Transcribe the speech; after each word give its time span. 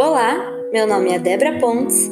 Olá, 0.00 0.56
meu 0.72 0.86
nome 0.86 1.10
é 1.10 1.18
Debra 1.18 1.58
Pontes. 1.58 2.08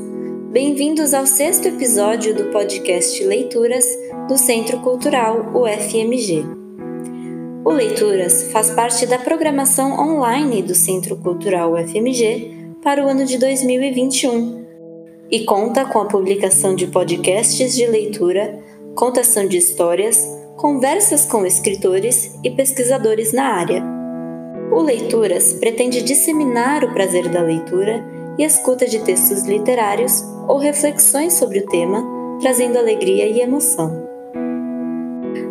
Bem-vindos 0.50 1.14
ao 1.14 1.24
sexto 1.24 1.68
episódio 1.68 2.34
do 2.34 2.46
podcast 2.46 3.22
Leituras 3.22 3.86
do 4.26 4.36
Centro 4.36 4.80
Cultural 4.80 5.52
UFMG. 5.54 6.44
O 7.64 7.70
Leituras 7.70 8.50
faz 8.50 8.70
parte 8.70 9.06
da 9.06 9.18
programação 9.18 9.92
online 10.00 10.62
do 10.62 10.74
Centro 10.74 11.16
Cultural 11.18 11.74
UFMG 11.74 12.74
para 12.82 13.06
o 13.06 13.08
ano 13.08 13.24
de 13.24 13.38
2021 13.38 14.66
e 15.30 15.44
conta 15.44 15.84
com 15.84 16.00
a 16.00 16.06
publicação 16.06 16.74
de 16.74 16.88
podcasts 16.88 17.76
de 17.76 17.86
leitura, 17.86 18.64
contação 18.96 19.46
de 19.46 19.58
histórias, 19.58 20.26
conversas 20.56 21.24
com 21.24 21.46
escritores 21.46 22.36
e 22.42 22.50
pesquisadores 22.50 23.32
na 23.32 23.44
área. 23.44 23.95
O 24.70 24.80
Leituras 24.82 25.52
pretende 25.54 26.02
disseminar 26.02 26.84
o 26.84 26.92
prazer 26.92 27.28
da 27.28 27.40
leitura 27.40 28.04
e 28.38 28.44
escuta 28.44 28.86
de 28.86 28.98
textos 29.00 29.44
literários 29.44 30.22
ou 30.48 30.58
reflexões 30.58 31.34
sobre 31.34 31.60
o 31.60 31.66
tema, 31.66 32.04
trazendo 32.40 32.78
alegria 32.78 33.26
e 33.26 33.40
emoção. 33.40 34.06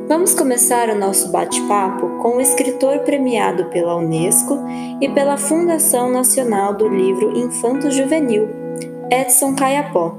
Vamos 0.08 0.36
começar 0.36 0.90
o 0.90 1.00
nosso 1.00 1.30
bate-papo 1.30 2.20
com 2.22 2.38
o 2.38 2.41
escritor 2.41 3.00
premiado 3.00 3.66
pela 3.66 3.96
Unesco 3.96 4.60
e 5.02 5.10
pela 5.10 5.38
Fundação 5.38 6.12
Nacional 6.12 6.76
do 6.76 6.88
Livro 6.88 7.36
Infanto 7.36 7.90
Juvenil, 7.90 8.48
Edson 9.10 9.55
Caiapó. 9.55 10.16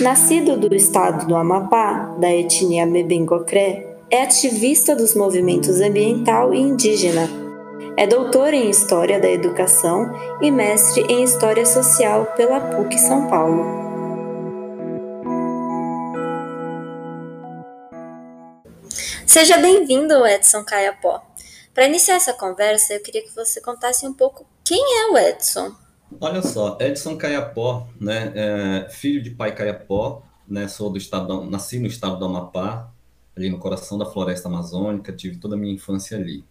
Nascido 0.00 0.58
do 0.58 0.74
estado 0.74 1.26
do 1.26 1.34
Amapá, 1.34 2.14
da 2.20 2.30
etnia 2.30 2.84
Mebengocré, 2.84 3.96
é 4.10 4.22
ativista 4.22 4.94
dos 4.94 5.14
movimentos 5.14 5.80
ambiental 5.80 6.52
e 6.52 6.60
indígena 6.60 7.41
é 7.96 8.06
doutor 8.06 8.54
em 8.54 8.70
História 8.70 9.20
da 9.20 9.28
Educação 9.28 10.10
e 10.40 10.50
mestre 10.50 11.02
em 11.02 11.22
História 11.22 11.66
Social 11.66 12.26
pela 12.36 12.60
PUC 12.60 12.98
São 12.98 13.28
Paulo. 13.28 13.64
Seja 19.26 19.58
bem-vindo, 19.58 20.26
Edson 20.26 20.64
Caiapó. 20.64 21.22
Para 21.74 21.86
iniciar 21.86 22.16
essa 22.16 22.32
conversa, 22.32 22.94
eu 22.94 23.02
queria 23.02 23.22
que 23.22 23.34
você 23.34 23.60
contasse 23.60 24.06
um 24.06 24.12
pouco 24.12 24.46
quem 24.64 24.80
é 25.00 25.10
o 25.10 25.18
Edson. 25.18 25.72
Olha 26.20 26.42
só, 26.42 26.76
Edson 26.80 27.16
Caiapó, 27.16 27.86
né, 28.00 28.32
é 28.34 28.90
filho 28.90 29.22
de 29.22 29.30
pai 29.30 29.54
Caiapó, 29.54 30.22
né, 30.46 30.68
sou 30.68 30.90
do 30.90 30.98
estado, 30.98 31.44
nasci 31.44 31.78
no 31.78 31.86
estado 31.86 32.18
do 32.18 32.24
Amapá, 32.26 32.90
ali 33.34 33.48
no 33.48 33.58
coração 33.58 33.96
da 33.96 34.04
floresta 34.04 34.48
amazônica, 34.48 35.12
tive 35.12 35.38
toda 35.38 35.56
a 35.56 35.58
minha 35.58 35.74
infância 35.74 36.16
ali. 36.18 36.44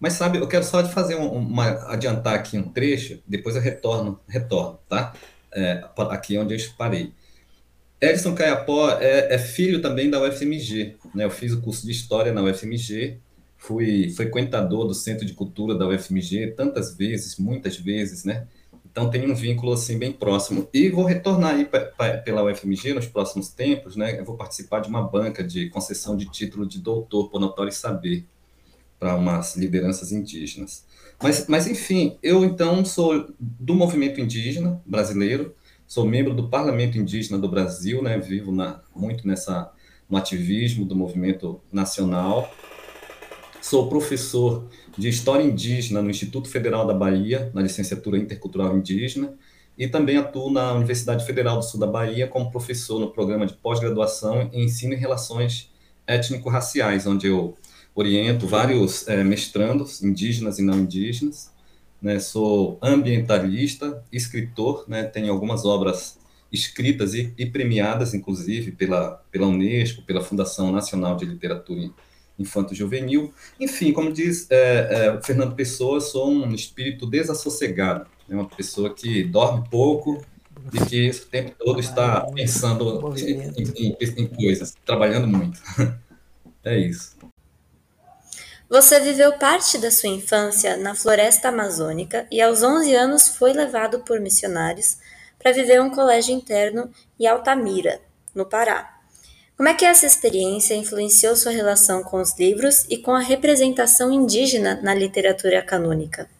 Mas 0.00 0.14
sabe, 0.14 0.38
eu 0.38 0.48
quero 0.48 0.64
só 0.64 0.82
fazer 0.88 1.16
um, 1.16 1.30
uma 1.30 1.68
adiantar 1.92 2.34
aqui 2.34 2.56
um 2.56 2.62
trecho, 2.62 3.22
depois 3.26 3.54
eu 3.54 3.60
retorno, 3.60 4.18
retorno, 4.26 4.80
tá? 4.88 5.12
É, 5.54 5.84
aqui 6.08 6.38
onde 6.38 6.54
eu 6.54 6.60
parei. 6.78 7.12
Edson 8.00 8.34
Caiapó 8.34 8.92
é, 8.92 9.34
é, 9.34 9.38
filho 9.38 9.82
também 9.82 10.08
da 10.08 10.18
UFMG, 10.22 10.96
né? 11.14 11.24
Eu 11.26 11.30
fiz 11.30 11.52
o 11.52 11.60
curso 11.60 11.84
de 11.84 11.92
História 11.92 12.32
na 12.32 12.42
UFMG, 12.42 13.18
fui 13.58 14.10
frequentador 14.10 14.86
do 14.86 14.94
Centro 14.94 15.26
de 15.26 15.34
Cultura 15.34 15.74
da 15.74 15.86
UFMG 15.86 16.52
tantas 16.56 16.96
vezes, 16.96 17.36
muitas 17.36 17.76
vezes, 17.76 18.24
né? 18.24 18.46
Então 18.90 19.10
tem 19.10 19.30
um 19.30 19.34
vínculo 19.34 19.74
assim 19.74 19.98
bem 19.98 20.12
próximo. 20.12 20.66
E 20.72 20.88
vou 20.88 21.04
retornar 21.04 21.56
aí 21.56 21.66
pra, 21.66 21.80
pra, 21.80 22.16
pela 22.18 22.42
UFMG 22.42 22.94
nos 22.94 23.06
próximos 23.06 23.50
tempos, 23.50 23.96
né? 23.96 24.18
Eu 24.18 24.24
vou 24.24 24.36
participar 24.36 24.80
de 24.80 24.88
uma 24.88 25.02
banca 25.02 25.44
de 25.44 25.68
concessão 25.68 26.16
de 26.16 26.24
título 26.30 26.66
de 26.66 26.80
doutor 26.80 27.28
por 27.28 27.38
notório 27.38 27.70
saber 27.70 28.26
para 29.00 29.16
umas 29.16 29.56
lideranças 29.56 30.12
indígenas. 30.12 30.84
Mas, 31.22 31.46
mas, 31.48 31.66
enfim, 31.66 32.18
eu 32.22 32.44
então 32.44 32.84
sou 32.84 33.32
do 33.40 33.74
movimento 33.74 34.20
indígena 34.20 34.80
brasileiro, 34.84 35.54
sou 35.86 36.06
membro 36.06 36.34
do 36.34 36.48
Parlamento 36.48 36.98
Indígena 36.98 37.38
do 37.38 37.48
Brasil, 37.48 38.02
né, 38.02 38.18
vivo 38.18 38.52
na, 38.52 38.80
muito 38.94 39.26
nessa, 39.26 39.72
no 40.08 40.16
ativismo 40.16 40.84
do 40.84 40.94
movimento 40.94 41.60
nacional. 41.72 42.54
Sou 43.60 43.88
professor 43.88 44.68
de 44.96 45.08
História 45.08 45.42
Indígena 45.42 46.00
no 46.00 46.10
Instituto 46.10 46.48
Federal 46.48 46.86
da 46.86 46.94
Bahia, 46.94 47.50
na 47.52 47.62
licenciatura 47.62 48.16
Intercultural 48.16 48.76
Indígena, 48.76 49.34
e 49.76 49.88
também 49.88 50.16
atuo 50.16 50.50
na 50.50 50.72
Universidade 50.74 51.24
Federal 51.24 51.56
do 51.56 51.64
Sul 51.64 51.80
da 51.80 51.86
Bahia 51.86 52.28
como 52.28 52.50
professor 52.50 53.00
no 53.00 53.10
programa 53.10 53.46
de 53.46 53.54
pós-graduação 53.54 54.48
em 54.52 54.64
Ensino 54.64 54.92
e 54.92 54.96
Relações 54.96 55.70
Étnico-Raciais, 56.06 57.06
onde 57.06 57.26
eu 57.26 57.56
oriento 58.00 58.46
vários 58.46 59.06
é, 59.06 59.22
mestrandos, 59.22 60.02
indígenas 60.02 60.58
e 60.58 60.62
não 60.62 60.80
indígenas. 60.80 61.50
Né? 62.00 62.18
Sou 62.18 62.78
ambientalista, 62.82 64.02
escritor, 64.10 64.84
né? 64.88 65.04
tenho 65.04 65.32
algumas 65.32 65.64
obras 65.64 66.18
escritas 66.50 67.14
e, 67.14 67.32
e, 67.38 67.46
premiadas, 67.46 68.12
inclusive, 68.14 68.72
pela, 68.72 69.22
pela 69.30 69.46
Unesco, 69.46 70.02
pela 70.02 70.22
Fundação 70.22 70.72
Nacional 70.72 71.16
de 71.16 71.24
Literatura 71.26 71.90
Infanto-Juvenil. 72.38 73.32
Enfim, 73.60 73.92
como 73.92 74.12
diz 74.12 74.50
é, 74.50 75.16
é, 75.18 75.22
Fernando 75.22 75.54
Pessoa, 75.54 76.00
sou 76.00 76.30
um 76.30 76.52
espírito 76.52 77.06
desassossegado, 77.06 78.06
né? 78.26 78.34
uma 78.34 78.48
pessoa 78.48 78.92
que 78.92 79.22
dorme 79.22 79.68
pouco 79.70 80.24
e 80.72 80.84
que 80.86 81.10
o 81.10 81.26
tempo 81.26 81.52
todo 81.58 81.78
está 81.78 82.22
pensando 82.34 83.14
em, 83.16 83.90
em, 83.90 83.96
em 84.00 84.26
coisas, 84.26 84.74
trabalhando 84.84 85.28
muito. 85.28 85.60
É 86.62 86.78
isso. 86.78 87.16
Você 88.70 89.00
viveu 89.00 89.32
parte 89.32 89.78
da 89.78 89.90
sua 89.90 90.10
infância 90.10 90.76
na 90.76 90.94
floresta 90.94 91.48
amazônica 91.48 92.28
e 92.30 92.40
aos 92.40 92.62
11 92.62 92.94
anos 92.94 93.26
foi 93.26 93.52
levado 93.52 93.98
por 94.04 94.20
missionários 94.20 94.96
para 95.40 95.50
viver 95.50 95.82
um 95.82 95.90
colégio 95.90 96.32
interno 96.32 96.88
em 97.18 97.26
Altamira, 97.26 98.00
no 98.32 98.46
Pará. 98.46 99.00
Como 99.56 99.68
é 99.68 99.74
que 99.74 99.84
essa 99.84 100.06
experiência 100.06 100.76
influenciou 100.76 101.34
sua 101.34 101.50
relação 101.50 102.04
com 102.04 102.20
os 102.20 102.38
livros 102.38 102.86
e 102.88 102.96
com 102.96 103.10
a 103.10 103.18
representação 103.18 104.12
indígena 104.12 104.80
na 104.80 104.94
literatura 104.94 105.60
canônica? 105.62 106.30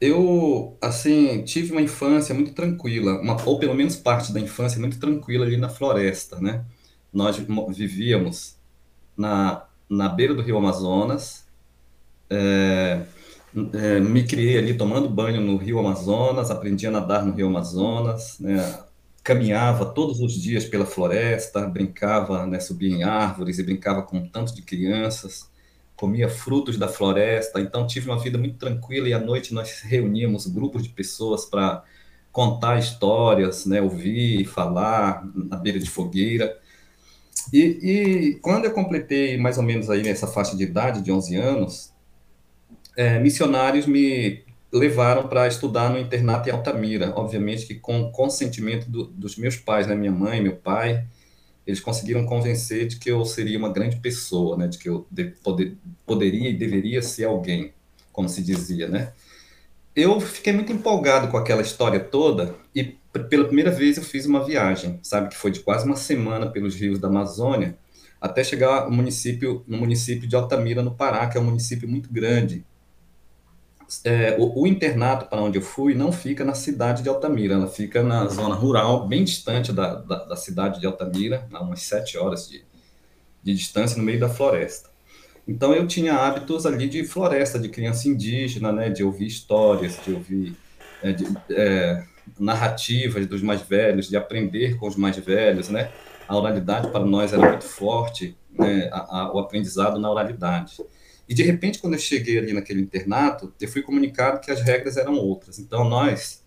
Eu, 0.00 0.76
assim, 0.80 1.44
tive 1.44 1.70
uma 1.70 1.80
infância 1.80 2.34
muito 2.34 2.54
tranquila, 2.54 3.20
uma, 3.20 3.40
ou 3.46 3.56
pelo 3.60 3.76
menos 3.76 3.94
parte 3.94 4.32
da 4.32 4.40
infância 4.40 4.80
muito 4.80 4.98
tranquila 4.98 5.46
ali 5.46 5.56
na 5.56 5.68
floresta, 5.68 6.40
né? 6.40 6.64
Nós 7.12 7.36
vivíamos 7.68 8.56
na 9.16 9.69
na 9.90 10.08
beira 10.08 10.32
do 10.34 10.42
rio 10.42 10.56
Amazonas. 10.56 11.44
É, 12.30 13.02
é, 13.74 13.98
me 14.00 14.22
criei 14.24 14.56
ali 14.56 14.74
tomando 14.74 15.08
banho 15.08 15.40
no 15.40 15.56
rio 15.56 15.78
Amazonas, 15.80 16.50
aprendi 16.50 16.86
a 16.86 16.90
nadar 16.90 17.24
no 17.26 17.32
rio 17.34 17.48
Amazonas, 17.48 18.38
né, 18.38 18.84
caminhava 19.24 19.86
todos 19.86 20.20
os 20.20 20.34
dias 20.34 20.64
pela 20.64 20.86
floresta, 20.86 21.66
brincava, 21.66 22.46
né, 22.46 22.60
subia 22.60 22.94
em 22.94 23.02
árvores 23.02 23.58
e 23.58 23.62
brincava 23.64 24.02
com 24.02 24.18
um 24.18 24.28
tanto 24.28 24.54
de 24.54 24.62
crianças, 24.62 25.50
comia 25.96 26.28
frutos 26.28 26.78
da 26.78 26.86
floresta, 26.88 27.60
então 27.60 27.86
tive 27.86 28.08
uma 28.08 28.18
vida 28.18 28.38
muito 28.38 28.56
tranquila 28.56 29.08
e 29.08 29.12
à 29.12 29.18
noite 29.18 29.52
nós 29.52 29.80
reuníamos 29.80 30.46
grupos 30.46 30.84
de 30.84 30.88
pessoas 30.90 31.44
para 31.44 31.82
contar 32.32 32.78
histórias, 32.78 33.66
né, 33.66 33.82
ouvir, 33.82 34.44
falar 34.44 35.28
na 35.34 35.56
beira 35.56 35.80
de 35.80 35.90
fogueira. 35.90 36.56
E, 37.52 37.58
e, 37.60 38.34
quando 38.36 38.64
eu 38.64 38.72
completei 38.72 39.36
mais 39.36 39.58
ou 39.58 39.64
menos 39.64 39.90
aí 39.90 40.02
nessa 40.02 40.26
faixa 40.26 40.56
de 40.56 40.62
idade, 40.62 41.02
de 41.02 41.10
11 41.10 41.36
anos, 41.36 41.92
é, 42.96 43.18
missionários 43.18 43.86
me 43.86 44.44
levaram 44.72 45.26
para 45.26 45.48
estudar 45.48 45.90
no 45.90 45.98
internato 45.98 46.48
em 46.48 46.52
Altamira, 46.52 47.12
obviamente 47.16 47.66
que 47.66 47.74
com 47.74 48.10
consentimento 48.12 48.88
do, 48.88 49.04
dos 49.04 49.36
meus 49.36 49.56
pais, 49.56 49.86
né, 49.86 49.96
minha 49.96 50.12
mãe, 50.12 50.40
meu 50.40 50.54
pai, 50.54 51.04
eles 51.66 51.80
conseguiram 51.80 52.24
convencer 52.24 52.86
de 52.86 52.96
que 52.96 53.10
eu 53.10 53.24
seria 53.24 53.58
uma 53.58 53.72
grande 53.72 53.96
pessoa, 53.96 54.56
né, 54.56 54.68
de 54.68 54.78
que 54.78 54.88
eu 54.88 55.06
de, 55.10 55.24
poder, 55.42 55.76
poderia 56.06 56.48
e 56.48 56.56
deveria 56.56 57.02
ser 57.02 57.24
alguém, 57.24 57.72
como 58.12 58.28
se 58.28 58.42
dizia, 58.42 58.86
né. 58.86 59.12
Eu 59.94 60.20
fiquei 60.20 60.52
muito 60.52 60.72
empolgado 60.72 61.28
com 61.28 61.36
aquela 61.36 61.62
história 61.62 61.98
toda 61.98 62.54
pela 63.12 63.44
primeira 63.44 63.70
vez 63.70 63.96
eu 63.96 64.02
fiz 64.02 64.24
uma 64.26 64.44
viagem, 64.44 65.00
sabe, 65.02 65.30
que 65.30 65.36
foi 65.36 65.50
de 65.50 65.60
quase 65.60 65.84
uma 65.84 65.96
semana 65.96 66.48
pelos 66.48 66.74
rios 66.76 66.98
da 66.98 67.08
Amazônia, 67.08 67.76
até 68.20 68.44
chegar 68.44 68.88
no 68.88 68.94
município, 68.94 69.64
no 69.66 69.78
município 69.78 70.28
de 70.28 70.36
Altamira, 70.36 70.82
no 70.82 70.94
Pará, 70.94 71.26
que 71.26 71.36
é 71.36 71.40
um 71.40 71.44
município 71.44 71.88
muito 71.88 72.12
grande. 72.12 72.64
É, 74.04 74.36
o, 74.38 74.62
o, 74.62 74.66
internato 74.68 75.26
para 75.26 75.40
onde 75.40 75.58
eu 75.58 75.62
fui 75.62 75.94
não 75.94 76.12
fica 76.12 76.44
na 76.44 76.54
cidade 76.54 77.02
de 77.02 77.08
Altamira, 77.08 77.54
ela 77.54 77.66
fica 77.66 78.04
na 78.04 78.28
zona 78.28 78.54
rural, 78.54 79.08
bem 79.08 79.24
distante 79.24 79.72
da, 79.72 79.96
da, 79.96 80.24
da 80.26 80.36
cidade 80.36 80.78
de 80.78 80.86
Altamira, 80.86 81.48
a 81.52 81.60
umas 81.60 81.82
sete 81.82 82.16
horas 82.16 82.48
de, 82.48 82.64
de 83.42 83.52
distância, 83.52 83.96
no 83.96 84.04
meio 84.04 84.20
da 84.20 84.28
floresta. 84.28 84.90
Então 85.48 85.74
eu 85.74 85.88
tinha 85.88 86.14
hábitos 86.14 86.66
ali 86.66 86.88
de 86.88 87.02
floresta, 87.02 87.58
de 87.58 87.68
criança 87.68 88.06
indígena, 88.06 88.70
né, 88.70 88.90
de 88.90 89.02
ouvir 89.02 89.26
histórias, 89.26 89.98
de 90.04 90.12
ouvir 90.12 90.56
é, 91.02 91.12
de, 91.12 91.24
é, 91.50 92.04
narrativas 92.38 93.26
dos 93.26 93.42
mais 93.42 93.62
velhos, 93.62 94.08
de 94.08 94.16
aprender 94.16 94.76
com 94.76 94.86
os 94.88 94.96
mais 94.96 95.16
velhos, 95.16 95.68
né? 95.68 95.90
A 96.28 96.36
oralidade 96.36 96.90
para 96.90 97.04
nós 97.04 97.32
era 97.32 97.48
muito 97.48 97.64
forte, 97.64 98.36
né? 98.52 98.88
A, 98.92 99.20
a, 99.20 99.34
o 99.34 99.38
aprendizado 99.38 99.98
na 99.98 100.10
oralidade. 100.10 100.76
E 101.28 101.34
de 101.34 101.42
repente, 101.42 101.78
quando 101.78 101.94
eu 101.94 101.98
cheguei 102.00 102.38
ali 102.38 102.52
naquele 102.52 102.80
internato, 102.80 103.52
eu 103.60 103.68
fui 103.68 103.82
comunicado 103.82 104.40
que 104.40 104.50
as 104.50 104.60
regras 104.60 104.96
eram 104.96 105.14
outras. 105.14 105.58
Então 105.58 105.88
nós 105.88 106.42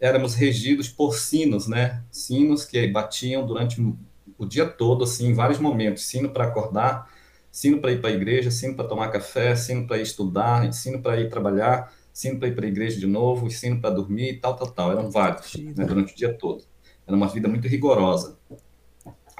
éramos 0.00 0.34
regidos 0.34 0.88
por 0.88 1.16
sinos, 1.16 1.66
né? 1.66 2.02
Sinos 2.10 2.64
que 2.64 2.86
batiam 2.86 3.44
durante 3.44 3.80
o 4.38 4.46
dia 4.46 4.64
todo, 4.64 5.02
assim, 5.02 5.28
em 5.28 5.34
vários 5.34 5.58
momentos. 5.58 6.04
Sino 6.04 6.30
para 6.30 6.44
acordar, 6.44 7.10
sino 7.50 7.80
para 7.80 7.90
ir 7.90 8.00
para 8.00 8.10
a 8.10 8.12
igreja, 8.12 8.50
sino 8.50 8.76
para 8.76 8.86
tomar 8.86 9.08
café, 9.08 9.56
sino 9.56 9.86
para 9.86 9.98
ir 9.98 10.02
estudar, 10.02 10.72
sino 10.72 11.02
para 11.02 11.20
ir 11.20 11.28
trabalhar, 11.28 11.92
sino 12.18 12.36
para 12.36 12.48
ir 12.48 12.54
para 12.56 12.66
a 12.66 12.68
igreja 12.68 12.98
de 12.98 13.06
novo, 13.06 13.48
sino 13.48 13.80
para 13.80 13.94
dormir, 13.94 14.40
tal, 14.40 14.56
tal, 14.56 14.68
tal. 14.72 14.90
Eram 14.90 15.08
vários, 15.08 15.54
né, 15.54 15.84
durante 15.84 16.12
o 16.12 16.16
dia 16.16 16.34
todo. 16.34 16.64
Era 17.06 17.16
uma 17.16 17.28
vida 17.28 17.46
muito 17.46 17.68
rigorosa. 17.68 18.36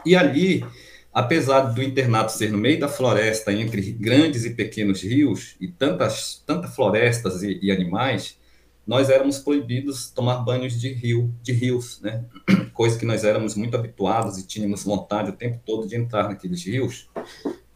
E 0.07 0.15
ali, 0.15 0.65
apesar 1.13 1.63
do 1.63 1.83
internato 1.83 2.31
ser 2.31 2.53
no 2.53 2.57
meio 2.57 2.79
da 2.79 2.87
floresta, 2.87 3.53
entre 3.53 3.83
grandes 3.91 4.45
e 4.45 4.51
pequenos 4.51 5.03
rios, 5.03 5.57
e 5.61 5.67
tantas, 5.67 6.41
tantas 6.47 6.73
florestas 6.73 7.43
e, 7.43 7.59
e 7.61 7.73
animais, 7.73 8.39
nós 8.87 9.11
éramos 9.11 9.41
proibidos 9.41 10.11
tomar 10.11 10.45
banhos 10.45 10.81
de 10.81 10.93
rio, 10.93 11.35
de 11.43 11.51
rios, 11.51 12.01
né? 12.01 12.27
Coisa 12.73 12.97
que 12.97 13.05
nós 13.05 13.25
éramos 13.25 13.57
muito 13.57 13.77
habituados 13.77 14.39
e 14.39 14.47
tínhamos 14.47 14.85
vontade 14.85 15.31
o 15.31 15.37
tempo 15.37 15.59
todo 15.67 15.89
de 15.89 15.97
entrar 15.97 16.29
naqueles 16.29 16.65
rios. 16.65 17.11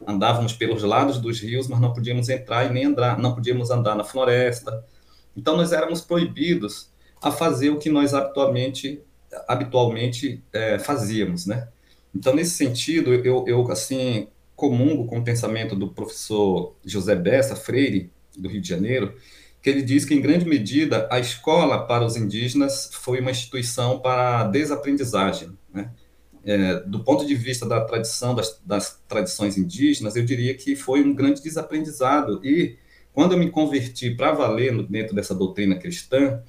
Andávamos 0.07 0.53
pelos 0.53 0.85
lados 0.85 1.19
dos 1.19 1.41
rios, 1.41 1.67
mas 1.67 1.81
não 1.81 1.93
podíamos 1.93 2.29
entrar 2.29 2.67
e 2.67 2.73
nem 2.73 2.85
andar, 2.85 3.19
não 3.19 3.35
podíamos 3.35 3.69
andar 3.73 3.97
na 3.97 4.05
floresta. 4.05 4.92
Então 5.37 5.57
nós 5.57 5.73
éramos 5.73 6.01
proibidos 6.01 6.91
a 7.21 7.31
fazer 7.31 7.71
o 7.71 7.79
que 7.79 7.89
nós 7.89 8.15
habitualmente, 8.15 9.01
habitualmente 9.49 10.43
é, 10.53 10.79
fazíamos, 10.79 11.47
né? 11.47 11.69
Então 12.15 12.35
nesse 12.35 12.53
sentido 12.53 13.15
eu, 13.15 13.45
eu 13.47 13.71
assim 13.71 14.29
comungo 14.55 15.07
com 15.07 15.19
o 15.19 15.25
pensamento 15.25 15.75
do 15.75 15.89
professor 15.89 16.75
José 16.85 17.17
Bessa 17.17 17.57
Freire 17.57 18.11
do 18.37 18.49
Rio 18.49 18.61
de 18.61 18.69
Janeiro 18.69 19.15
que 19.63 19.71
ele 19.71 19.81
diz 19.81 20.05
que, 20.05 20.13
em 20.13 20.21
grande 20.21 20.45
medida, 20.45 21.09
a 21.11 21.21
escola 21.21 21.87
para 21.87 22.05
os 22.05 22.17
indígenas 22.17 22.91
foi 22.93 23.21
uma 23.21 23.31
instituição 23.31 24.01
para 24.01 24.45
desaprendizagem. 24.45 25.57
Né? 25.73 25.89
É, 26.45 26.81
do 26.81 27.05
ponto 27.05 27.25
de 27.25 27.35
vista 27.37 27.65
da 27.65 27.81
tradição, 27.83 28.35
das, 28.35 28.61
das, 28.67 29.01
tradições 29.07 29.57
indígenas, 29.57 30.17
eu 30.17 30.25
diria 30.25 30.53
que 30.55 30.75
foi 30.75 31.01
um 31.05 31.15
grande 31.15 31.41
desaprendizado. 31.41 32.45
E, 32.45 32.77
quando 33.13 33.33
eu 33.33 33.39
me 33.39 33.51
converti 33.51 34.11
para 34.11 34.33
valer 34.33 34.83
dentro 34.87 35.15
dessa 35.15 35.35
doutrina 35.35 35.77
cristã, 35.77 36.43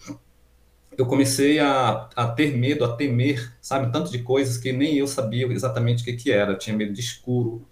eu 0.98 1.06
comecei 1.06 1.60
a, 1.60 2.10
a, 2.16 2.28
ter 2.28 2.56
medo, 2.56 2.86
a 2.86 2.96
temer, 2.96 3.54
sabe, 3.62 3.92
tanto 3.92 4.12
de 4.12 4.20
coisas 4.20 4.58
que 4.58 4.72
nem 4.72 4.98
eu 4.98 5.08
sabia 5.08 5.46
exatamente 5.48 6.02
o 6.02 6.06
que, 6.06 6.14
que 6.14 6.32
era. 6.32 6.52
Eu 6.52 6.58
tinha 6.58 6.76
medo 6.76 6.94
de 6.94 7.00
escuro, 7.00 7.66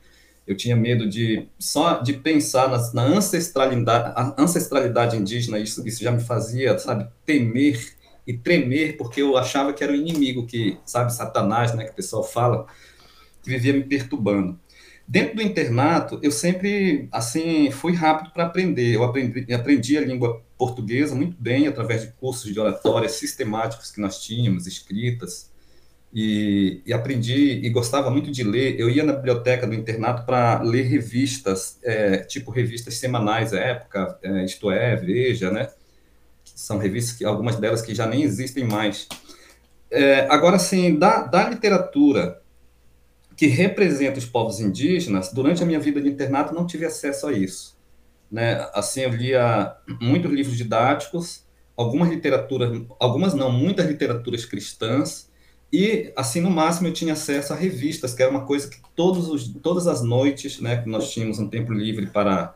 eu 0.45 0.55
tinha 0.55 0.75
medo 0.75 1.07
de 1.07 1.47
só 1.59 1.99
de 1.99 2.13
pensar 2.13 2.69
na, 2.69 2.93
na 2.93 3.03
ancestralidade, 3.03 4.33
ancestralidade 4.37 5.15
indígena, 5.15 5.59
isso, 5.59 5.87
isso 5.87 6.03
já 6.03 6.11
me 6.11 6.21
fazia, 6.21 6.77
sabe, 6.77 7.07
temer 7.25 7.95
e 8.25 8.33
tremer, 8.37 8.97
porque 8.97 9.21
eu 9.21 9.37
achava 9.37 9.73
que 9.73 9.83
era 9.83 9.93
o 9.93 9.95
inimigo 9.95 10.45
que, 10.45 10.77
sabe, 10.85 11.13
Satanás, 11.13 11.73
né, 11.73 11.85
que 11.85 11.91
o 11.91 11.95
pessoal 11.95 12.23
fala, 12.23 12.65
que 13.41 13.49
vivia 13.49 13.73
me 13.73 13.83
perturbando. 13.83 14.59
Dentro 15.11 15.35
do 15.35 15.41
internato, 15.41 16.21
eu 16.23 16.31
sempre, 16.31 17.09
assim, 17.11 17.69
fui 17.69 17.93
rápido 17.93 18.31
para 18.31 18.45
aprender. 18.45 18.95
Eu 18.95 19.03
aprendi, 19.03 19.53
aprendi 19.53 19.97
a 19.97 20.01
língua 20.01 20.41
portuguesa 20.57 21.13
muito 21.13 21.35
bem 21.37 21.67
através 21.67 22.03
de 22.03 22.13
cursos 22.13 22.49
de 22.49 22.57
oratória 22.57 23.09
sistemáticos 23.09 23.91
que 23.91 23.99
nós 23.99 24.23
tínhamos, 24.23 24.67
escritas, 24.67 25.51
e, 26.13 26.81
e, 26.85 26.93
aprendi 26.93 27.59
e 27.61 27.69
gostava 27.69 28.09
muito 28.09 28.31
de 28.31 28.41
ler. 28.41 28.79
Eu 28.79 28.89
ia 28.89 29.03
na 29.03 29.11
biblioteca 29.11 29.67
do 29.67 29.73
internato 29.73 30.25
para 30.25 30.61
ler 30.61 30.83
revistas, 30.83 31.77
é, 31.83 32.19
tipo 32.19 32.49
revistas 32.49 32.93
semanais, 32.93 33.51
época, 33.51 34.17
é, 34.23 34.45
isto 34.45 34.71
é, 34.71 34.95
Veja, 34.95 35.51
né? 35.51 35.67
São 36.45 36.77
revistas 36.77 37.17
que 37.17 37.25
algumas 37.25 37.57
delas 37.57 37.81
que 37.81 37.93
já 37.93 38.07
nem 38.07 38.23
existem 38.23 38.63
mais. 38.63 39.09
É, 39.91 40.21
agora, 40.29 40.57
sim, 40.57 40.97
da, 40.97 41.23
da 41.23 41.49
literatura 41.49 42.40
que 43.41 43.47
representa 43.47 44.19
os 44.19 44.25
povos 44.25 44.59
indígenas, 44.59 45.33
durante 45.33 45.63
a 45.63 45.65
minha 45.65 45.79
vida 45.79 45.99
de 45.99 46.07
internato 46.07 46.53
não 46.53 46.63
tive 46.63 46.85
acesso 46.85 47.25
a 47.25 47.33
isso. 47.33 47.75
Né? 48.31 48.69
Assim, 48.71 49.01
eu 49.01 49.09
lia 49.09 49.75
muitos 49.99 50.31
livros 50.31 50.55
didáticos, 50.55 51.43
algumas 51.75 52.07
literaturas, 52.09 52.83
algumas 52.99 53.33
não, 53.33 53.51
muitas 53.51 53.87
literaturas 53.87 54.45
cristãs, 54.45 55.27
e, 55.73 56.13
assim, 56.15 56.39
no 56.39 56.51
máximo, 56.51 56.89
eu 56.89 56.93
tinha 56.93 57.13
acesso 57.13 57.51
a 57.51 57.55
revistas, 57.55 58.13
que 58.13 58.21
era 58.21 58.29
uma 58.29 58.45
coisa 58.45 58.69
que 58.69 58.77
todos 58.95 59.27
os, 59.27 59.47
todas 59.47 59.87
as 59.87 60.03
noites, 60.03 60.59
né, 60.59 60.79
que 60.79 60.87
nós 60.87 61.11
tínhamos 61.11 61.39
um 61.39 61.49
tempo 61.49 61.73
livre 61.73 62.05
para 62.05 62.53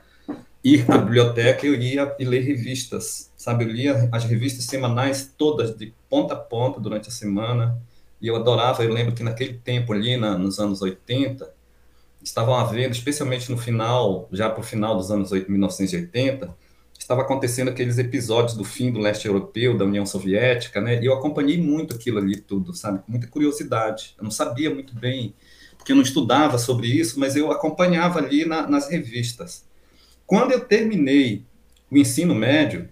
ir 0.64 0.86
à 0.88 1.00
biblioteca, 1.00 1.66
eu 1.66 1.74
ia 1.74 2.16
e 2.20 2.26
ler 2.26 2.42
revistas, 2.42 3.32
sabe? 3.36 3.64
Eu 3.64 3.72
lia 3.72 4.08
as 4.12 4.24
revistas 4.24 4.66
semanais 4.66 5.34
todas, 5.36 5.76
de 5.76 5.96
ponta 6.08 6.36
a 6.36 6.38
ponta, 6.38 6.80
durante 6.80 7.10
a 7.10 7.12
semana, 7.12 7.82
e 8.26 8.28
eu 8.28 8.36
adorava. 8.36 8.84
Eu 8.84 8.92
lembro 8.92 9.14
que 9.14 9.22
naquele 9.22 9.54
tempo 9.54 9.94
ali, 9.94 10.18
na, 10.18 10.36
nos 10.36 10.58
anos 10.58 10.82
80, 10.82 11.48
estavam 12.24 12.56
havendo, 12.56 12.92
especialmente 12.92 13.52
no 13.52 13.58
final, 13.58 14.28
já 14.32 14.50
para 14.50 14.62
o 14.62 14.64
final 14.64 14.98
dos 14.98 15.12
anos 15.12 15.30
1980, 15.32 16.58
estava 16.98 17.22
acontecendo 17.22 17.70
aqueles 17.70 18.00
episódios 18.00 18.58
do 18.58 18.64
fim 18.64 18.92
do 18.92 18.98
leste 18.98 19.28
europeu, 19.28 19.78
da 19.78 19.86
União 19.86 20.08
Soviética, 20.08 20.82
né? 20.82 21.00
E 21.00 21.06
eu 21.06 21.14
acompanhei 21.14 21.62
muito 21.62 21.94
aquilo 21.94 22.18
ali 22.18 22.38
tudo, 22.38 22.74
sabe? 22.74 22.98
Com 23.04 23.12
muita 23.12 23.28
curiosidade. 23.28 24.16
Eu 24.18 24.24
não 24.24 24.32
sabia 24.32 24.74
muito 24.74 24.96
bem, 24.96 25.36
porque 25.78 25.92
eu 25.92 25.96
não 25.96 26.02
estudava 26.02 26.58
sobre 26.58 26.88
isso, 26.88 27.20
mas 27.20 27.36
eu 27.36 27.52
acompanhava 27.52 28.18
ali 28.18 28.44
na, 28.44 28.68
nas 28.68 28.90
revistas. 28.90 29.66
Quando 30.26 30.52
eu 30.52 30.62
terminei 30.62 31.46
o 31.92 31.98
ensino 31.98 32.34
médio, 32.34 32.90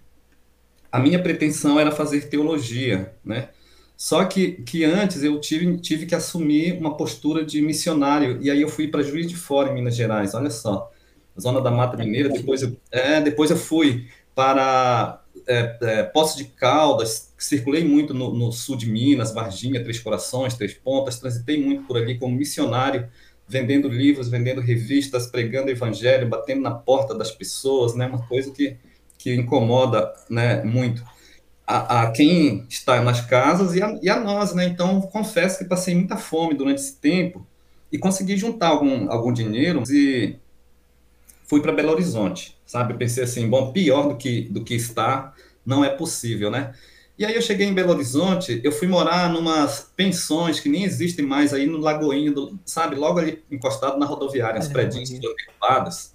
a 0.92 1.00
minha 1.00 1.18
pretensão 1.18 1.80
era 1.80 1.92
fazer 1.92 2.30
teologia, 2.30 3.16
né? 3.26 3.50
Só 3.95 4.25
que, 4.25 4.54
que 4.63 4.84
antes 4.84 5.24
eu 5.24 5.40
tive, 5.40 5.78
tive 5.78 6.06
que 6.06 6.16
assumir 6.16 6.74
uma 6.74 6.98
postura 6.98 7.45
de 7.45 7.62
missionário, 7.62 8.40
e 8.42 8.50
aí 8.50 8.62
eu 8.62 8.69
fui 8.69 8.88
para 8.88 9.04
Juiz 9.04 9.28
de 9.28 9.36
Fora, 9.36 9.69
em 9.69 9.74
Minas 9.74 9.95
Gerais, 9.95 10.34
olha 10.34 10.50
só 10.50 10.92
zona 11.40 11.62
da 11.62 11.72
Mata 11.72 11.98
Mineira. 11.98 12.30
Depois 12.30 12.62
eu, 12.62 12.75
é, 12.92 13.22
depois 13.22 13.50
eu 13.51 13.57
fui 13.57 14.07
para 14.36 15.22
é, 15.48 15.78
é, 15.81 16.04
Poços 16.04 16.38
de 16.38 16.45
Caldas, 16.45 17.34
circulei 17.38 17.84
muito 17.84 18.13
no, 18.13 18.34
no, 18.34 18.51
sul 18.51 18.75
de 18.75 18.90
Minas, 18.90 19.34
Varginha, 19.34 19.81
Três 19.81 20.00
Corações, 20.00 20.56
Três 20.56 20.74
Pontas, 20.74 21.19
transitei 21.19 21.62
muito 21.62 21.84
por 21.84 21.98
ali 21.98 22.18
como 22.18 22.36
missionário, 22.36 23.07
vendendo 23.48 23.88
livros, 23.88 24.30
vendendo 24.30 24.62
revistas, 24.62 25.27
pregando 25.27 25.70
evangelho, 25.70 26.27
batendo 26.27 26.62
na 26.62 26.72
porta 26.72 27.13
das 27.13 27.32
pessoas, 27.32 27.94
né? 27.94 28.08
Uma 28.08 28.25
coisa 28.25 28.51
que, 28.51 28.77
que 29.18 29.34
incomoda, 29.34 30.13
né? 30.29 30.63
Muito 30.63 31.03
a, 31.65 32.03
a 32.03 32.12
quem 32.12 32.65
está 32.70 33.01
nas 33.01 33.22
casas 33.22 33.75
e 33.75 33.82
a, 33.82 33.98
e 34.01 34.10
a 34.10 34.20
nós, 34.20 34.53
né? 34.53 34.65
Então 34.65 35.01
confesso 35.01 35.60
que 35.60 35.65
passei 35.65 35.96
muita 35.96 36.17
fome 36.17 36.53
durante 36.53 36.79
esse 36.79 36.96
tempo 36.98 37.46
e 37.91 37.98
consegui 37.98 38.36
juntar 38.38 38.67
algum 38.67 39.12
algum 39.12 39.32
dinheiro 39.32 39.84
e 39.89 40.36
fui 41.46 41.62
para 41.62 41.72
Belo 41.72 41.91
Horizonte, 41.91 42.58
sabe? 42.65 42.96
pensei 42.96 43.24
assim, 43.24 43.48
bom, 43.48 43.72
pior 43.72 44.08
do 44.08 44.15
que, 44.15 44.41
do 44.50 44.63
que 44.63 44.74
está, 44.74 45.34
não 45.65 45.86
é 45.86 45.89
possível, 45.89 46.50
né? 46.50 46.74
E 47.17 47.24
aí 47.24 47.36
eu 47.36 47.41
cheguei 47.43 47.67
em 47.67 47.74
Belo 47.74 47.91
Horizonte, 47.91 48.60
eu 48.63 48.72
fui 48.72 48.88
morar 48.88 49.32
numas 49.32 49.91
pensões 49.96 50.60
que 50.60 50.67
nem 50.67 50.84
existem 50.84 51.24
mais 51.24 51.53
aí 51.53 51.67
no 51.67 51.77
Lagoinha, 51.77 52.32
do, 52.32 52.58
sabe? 52.65 52.96
Logo 52.96 53.20
ali 53.20 53.43
encostado 53.51 54.00
na 54.00 54.05
rodoviária, 54.05 54.58
as 54.58 54.67
prédios 54.67 55.12
ocupadas. 55.12 56.12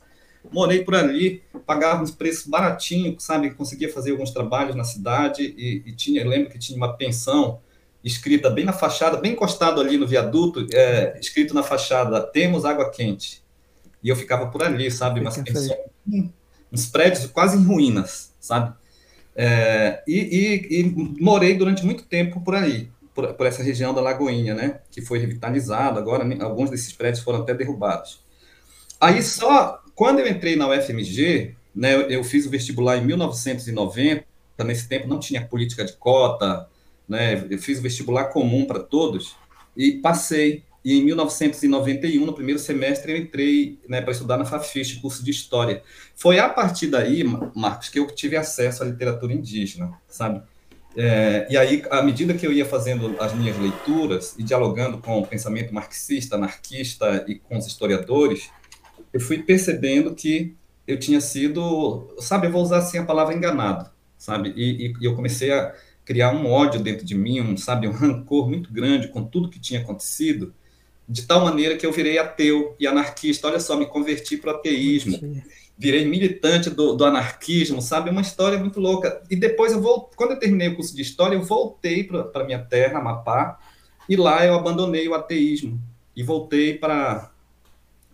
Morei 0.50 0.82
por 0.84 0.94
ali, 0.94 1.42
pagava 1.66 2.02
uns 2.02 2.10
preços 2.10 2.46
baratinhos, 2.46 3.22
sabe? 3.24 3.50
Conseguia 3.50 3.92
fazer 3.92 4.12
alguns 4.12 4.30
trabalhos 4.30 4.74
na 4.74 4.84
cidade 4.84 5.42
e, 5.42 5.82
e 5.84 5.92
tinha, 5.92 6.26
lembro 6.26 6.50
que 6.50 6.58
tinha 6.58 6.76
uma 6.76 6.96
pensão 6.96 7.60
escrita 8.02 8.48
bem 8.48 8.64
na 8.64 8.72
fachada, 8.72 9.16
bem 9.18 9.32
encostado 9.32 9.80
ali 9.80 9.96
no 9.98 10.06
viaduto, 10.06 10.66
é, 10.72 11.18
escrito 11.20 11.54
na 11.54 11.62
fachada, 11.62 12.20
temos 12.22 12.64
água 12.64 12.90
quente 12.90 13.42
e 14.02 14.08
eu 14.08 14.16
ficava 14.16 14.46
por 14.46 14.62
ali, 14.62 14.90
sabe? 14.90 15.20
Umas 15.20 15.36
pensões, 15.36 15.78
uns 16.72 16.86
prédios 16.86 17.26
quase 17.26 17.56
em 17.56 17.64
ruínas, 17.64 18.32
sabe? 18.40 18.74
É, 19.34 20.02
e, 20.06 20.16
e, 20.16 20.80
e, 20.80 21.22
morei 21.22 21.54
durante 21.54 21.84
muito 21.84 22.04
tempo 22.04 22.40
por 22.40 22.54
aí, 22.54 22.90
por, 23.14 23.34
por, 23.34 23.46
essa 23.46 23.62
região 23.62 23.94
da 23.94 24.00
Lagoinha, 24.00 24.54
né? 24.54 24.80
Que 24.90 25.00
foi 25.00 25.18
revitalizado, 25.18 25.98
agora 25.98 26.24
alguns 26.42 26.70
desses 26.70 26.92
prédios 26.92 27.22
foram 27.22 27.40
até 27.40 27.54
derrubados. 27.54 28.24
Aí 29.00 29.22
só, 29.22 29.80
quando 29.98 30.20
eu 30.20 30.28
entrei 30.28 30.54
na 30.54 30.68
UFMG, 30.68 31.56
né, 31.74 32.06
eu, 32.08 32.22
fiz 32.22 32.46
o 32.46 32.50
vestibular 32.50 32.98
em 32.98 33.04
1990, 33.04 34.24
nesse 34.64 34.88
tempo 34.88 35.08
não 35.08 35.18
tinha 35.18 35.44
política 35.44 35.84
de 35.84 35.92
cota, 35.94 36.68
né? 37.08 37.44
Eu 37.50 37.58
fiz 37.58 37.80
o 37.80 37.82
vestibular 37.82 38.26
comum 38.26 38.64
para 38.64 38.78
todos 38.78 39.34
e 39.76 39.94
passei 39.94 40.62
e 40.84 40.96
em 41.00 41.04
1991, 41.04 42.24
no 42.24 42.32
primeiro 42.32 42.60
semestre, 42.60 43.10
eu 43.10 43.16
entrei 43.16 43.76
né, 43.88 44.00
para 44.00 44.12
estudar 44.12 44.36
na 44.36 44.44
Fafiche, 44.44 45.00
curso 45.00 45.24
de 45.24 45.32
História. 45.32 45.82
Foi 46.14 46.38
a 46.38 46.48
partir 46.48 46.86
daí, 46.86 47.24
Marcos, 47.52 47.88
que 47.88 47.98
eu 47.98 48.06
tive 48.06 48.36
acesso 48.36 48.84
à 48.84 48.86
literatura 48.86 49.32
indígena, 49.32 49.92
sabe? 50.06 50.40
É, 50.96 51.48
e 51.50 51.56
aí, 51.56 51.82
à 51.90 52.02
medida 52.02 52.34
que 52.34 52.46
eu 52.46 52.52
ia 52.52 52.64
fazendo 52.64 53.16
as 53.18 53.34
minhas 53.34 53.58
leituras 53.58 54.36
e 54.38 54.44
dialogando 54.44 54.98
com 54.98 55.18
o 55.18 55.26
pensamento 55.26 55.74
marxista, 55.74 56.36
anarquista 56.36 57.24
e 57.26 57.34
com 57.34 57.58
os 57.58 57.66
historiadores, 57.66 58.48
eu 59.12 59.20
fui 59.20 59.42
percebendo 59.42 60.14
que 60.14 60.56
eu 60.86 60.98
tinha 60.98 61.20
sido, 61.20 62.14
sabe, 62.18 62.46
eu 62.46 62.52
vou 62.52 62.62
usar 62.62 62.78
assim 62.78 62.98
a 62.98 63.04
palavra 63.04 63.34
enganado, 63.34 63.90
sabe? 64.16 64.52
E, 64.56 64.86
e, 64.86 65.04
eu 65.04 65.14
comecei 65.14 65.52
a 65.52 65.74
criar 66.04 66.32
um 66.32 66.46
ódio 66.46 66.80
dentro 66.80 67.04
de 67.04 67.14
mim, 67.14 67.40
um, 67.40 67.56
sabe, 67.56 67.86
um 67.86 67.92
rancor 67.92 68.48
muito 68.48 68.72
grande 68.72 69.08
com 69.08 69.22
tudo 69.22 69.50
que 69.50 69.60
tinha 69.60 69.80
acontecido, 69.80 70.54
de 71.06 71.26
tal 71.26 71.44
maneira 71.44 71.76
que 71.76 71.84
eu 71.84 71.92
virei 71.92 72.18
ateu 72.18 72.74
e 72.80 72.86
anarquista. 72.86 73.46
Olha 73.46 73.60
só, 73.60 73.76
me 73.76 73.86
converti 73.86 74.36
para 74.36 74.52
o 74.52 74.56
ateísmo. 74.56 75.42
Virei 75.76 76.04
militante 76.06 76.70
do, 76.70 76.94
do, 76.94 77.04
anarquismo, 77.04 77.80
sabe? 77.80 78.10
Uma 78.10 78.20
história 78.20 78.58
muito 78.58 78.80
louca. 78.80 79.22
E 79.30 79.36
depois, 79.36 79.72
eu 79.72 79.80
vou, 79.80 80.10
quando 80.16 80.32
eu 80.32 80.38
terminei 80.38 80.68
o 80.68 80.74
curso 80.74 80.94
de 80.94 81.02
História, 81.02 81.36
eu 81.36 81.42
voltei 81.42 82.04
para 82.04 82.44
minha 82.44 82.58
terra, 82.58 82.98
Amapá, 82.98 83.58
e 84.08 84.16
lá 84.16 84.44
eu 84.44 84.54
abandonei 84.54 85.06
o 85.08 85.14
ateísmo 85.14 85.80
e 86.16 86.22
voltei 86.22 86.76
para 86.76 87.30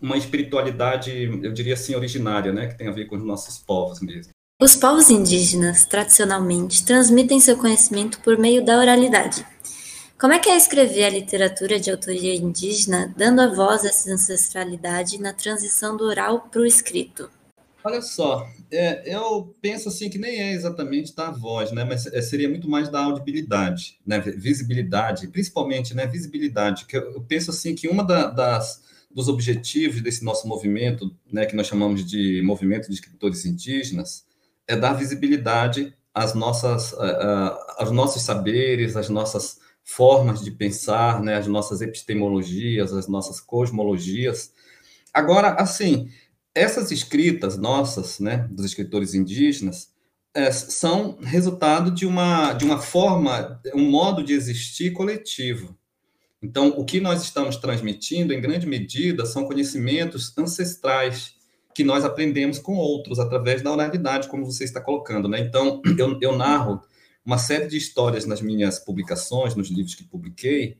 uma 0.05 0.17
espiritualidade, 0.17 1.11
eu 1.41 1.51
diria 1.51 1.73
assim, 1.73 1.95
originária, 1.95 2.53
né? 2.53 2.67
Que 2.67 2.77
tem 2.77 2.87
a 2.87 2.91
ver 2.91 3.05
com 3.05 3.15
os 3.15 3.23
nossos 3.23 3.57
povos 3.57 3.99
mesmo. 4.01 4.31
Os 4.61 4.75
povos 4.75 5.09
indígenas, 5.09 5.83
tradicionalmente, 5.85 6.85
transmitem 6.85 7.39
seu 7.39 7.57
conhecimento 7.57 8.21
por 8.21 8.37
meio 8.37 8.63
da 8.63 8.77
oralidade. 8.77 9.45
Como 10.17 10.31
é 10.31 10.39
que 10.39 10.49
é 10.49 10.55
escrever 10.55 11.05
a 11.05 11.09
literatura 11.09 11.79
de 11.79 11.91
autoria 11.91 12.35
indígena, 12.35 13.13
dando 13.17 13.41
a 13.41 13.53
voz 13.53 13.83
a 13.83 13.89
essa 13.89 14.13
ancestralidade 14.13 15.19
na 15.19 15.33
transição 15.33 15.97
do 15.97 16.05
oral 16.05 16.47
para 16.51 16.61
o 16.61 16.65
escrito? 16.65 17.29
Olha 17.83 18.01
só, 18.01 18.47
é, 18.71 19.13
eu 19.13 19.55
penso 19.61 19.89
assim 19.89 20.09
que 20.09 20.17
nem 20.17 20.39
é 20.39 20.53
exatamente 20.53 21.15
da 21.15 21.31
voz, 21.31 21.71
né? 21.71 21.83
Mas 21.83 22.05
é, 22.07 22.21
seria 22.21 22.47
muito 22.47 22.69
mais 22.69 22.89
da 22.89 23.03
audibilidade, 23.03 23.99
né? 24.05 24.19
Visibilidade, 24.19 25.27
principalmente, 25.27 25.93
né? 25.93 26.07
Visibilidade. 26.07 26.85
Que 26.85 26.95
eu, 26.95 27.11
eu 27.13 27.21
penso 27.21 27.51
assim 27.51 27.75
que 27.75 27.87
uma 27.87 28.03
da, 28.03 28.27
das 28.27 28.85
dos 29.15 29.29
objetivos 29.29 30.01
desse 30.01 30.23
nosso 30.23 30.45
movimento, 30.45 31.09
né? 31.31 31.45
Que 31.45 31.55
nós 31.55 31.67
chamamos 31.67 32.05
de 32.05 32.41
movimento 32.43 32.89
de 32.89 32.95
escritores 32.95 33.45
indígenas, 33.45 34.25
é 34.67 34.75
dar 34.75 34.93
visibilidade 34.93 35.95
às 36.13 36.33
nossas, 36.33 36.93
aos 37.77 37.91
nossos 37.91 38.23
saberes, 38.23 38.95
às 38.95 39.09
nossas 39.09 39.59
formas 39.83 40.43
de 40.43 40.49
pensar, 40.49 41.21
né, 41.21 41.35
as 41.35 41.45
nossas 41.45 41.79
epistemologias, 41.79 42.91
as 42.91 43.07
nossas 43.07 43.39
cosmologias. 43.39 44.51
Agora, 45.13 45.49
assim, 45.53 46.09
essas 46.55 46.91
escritas 46.91 47.55
nossas, 47.55 48.19
né, 48.19 48.47
dos 48.49 48.65
escritores 48.65 49.13
indígenas, 49.13 49.89
é, 50.33 50.51
são 50.51 51.17
resultado 51.21 51.91
de 51.91 52.05
uma, 52.05 52.53
de 52.53 52.65
uma 52.65 52.81
forma, 52.81 53.61
um 53.75 53.89
modo 53.89 54.23
de 54.23 54.33
existir 54.33 54.91
coletivo. 54.91 55.77
Então, 56.45 56.69
o 56.77 56.85
que 56.85 57.01
nós 57.01 57.23
estamos 57.23 57.57
transmitindo, 57.57 58.31
em 58.31 58.39
grande 58.39 58.67
medida, 58.67 59.25
são 59.25 59.45
conhecimentos 59.47 60.31
ancestrais 60.37 61.33
que 61.73 61.83
nós 61.83 62.05
aprendemos 62.05 62.59
com 62.59 62.75
outros 62.75 63.19
através 63.19 63.63
da 63.63 63.71
oralidade, 63.71 64.27
como 64.27 64.45
você 64.45 64.63
está 64.63 64.79
colocando, 64.79 65.27
né? 65.27 65.39
Então, 65.39 65.81
eu, 65.97 66.19
eu 66.21 66.37
narro 66.37 66.83
uma 67.25 67.39
série 67.39 67.67
de 67.67 67.77
histórias 67.77 68.27
nas 68.27 68.41
minhas 68.41 68.77
publicações, 68.77 69.55
nos 69.55 69.69
livros 69.69 69.95
que 69.95 70.03
publiquei, 70.03 70.77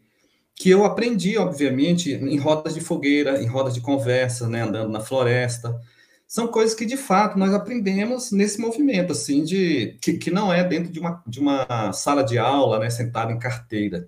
que 0.53 0.69
eu 0.69 0.85
aprendi, 0.85 1.35
obviamente, 1.35 2.13
em 2.13 2.37
rodas 2.37 2.75
de 2.75 2.79
fogueira, 2.79 3.41
em 3.41 3.47
rodas 3.47 3.73
de 3.73 3.81
conversa, 3.81 4.47
né, 4.47 4.61
andando 4.61 4.91
na 4.91 4.99
floresta. 4.99 5.75
São 6.27 6.47
coisas 6.47 6.75
que, 6.75 6.85
de 6.85 6.95
fato, 6.95 7.39
nós 7.39 7.55
aprendemos 7.55 8.31
nesse 8.31 8.61
movimento, 8.61 9.11
assim, 9.13 9.43
de 9.43 9.97
que, 9.99 10.13
que 10.13 10.29
não 10.29 10.53
é 10.53 10.63
dentro 10.63 10.91
de 10.91 10.99
uma, 10.99 11.23
de 11.25 11.39
uma 11.39 11.91
sala 11.91 12.23
de 12.23 12.37
aula, 12.37 12.77
né, 12.77 12.89
sentado 12.91 13.31
em 13.31 13.39
carteira, 13.39 14.07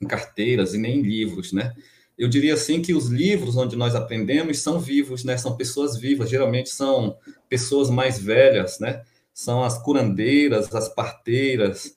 em 0.00 0.06
carteiras 0.06 0.74
e 0.74 0.78
nem 0.78 0.98
em 0.98 1.02
livros, 1.02 1.52
né? 1.52 1.74
eu 2.16 2.28
diria 2.28 2.54
assim 2.54 2.80
que 2.80 2.94
os 2.94 3.08
livros 3.08 3.56
onde 3.56 3.76
nós 3.76 3.94
aprendemos 3.94 4.60
são 4.60 4.78
vivos, 4.78 5.24
né? 5.24 5.36
São 5.36 5.56
pessoas 5.56 5.96
vivas, 5.96 6.30
geralmente 6.30 6.70
são 6.70 7.16
pessoas 7.48 7.90
mais 7.90 8.18
velhas, 8.18 8.78
né? 8.78 9.02
São 9.32 9.64
as 9.64 9.76
curandeiras, 9.82 10.72
as 10.72 10.88
parteiras, 10.88 11.96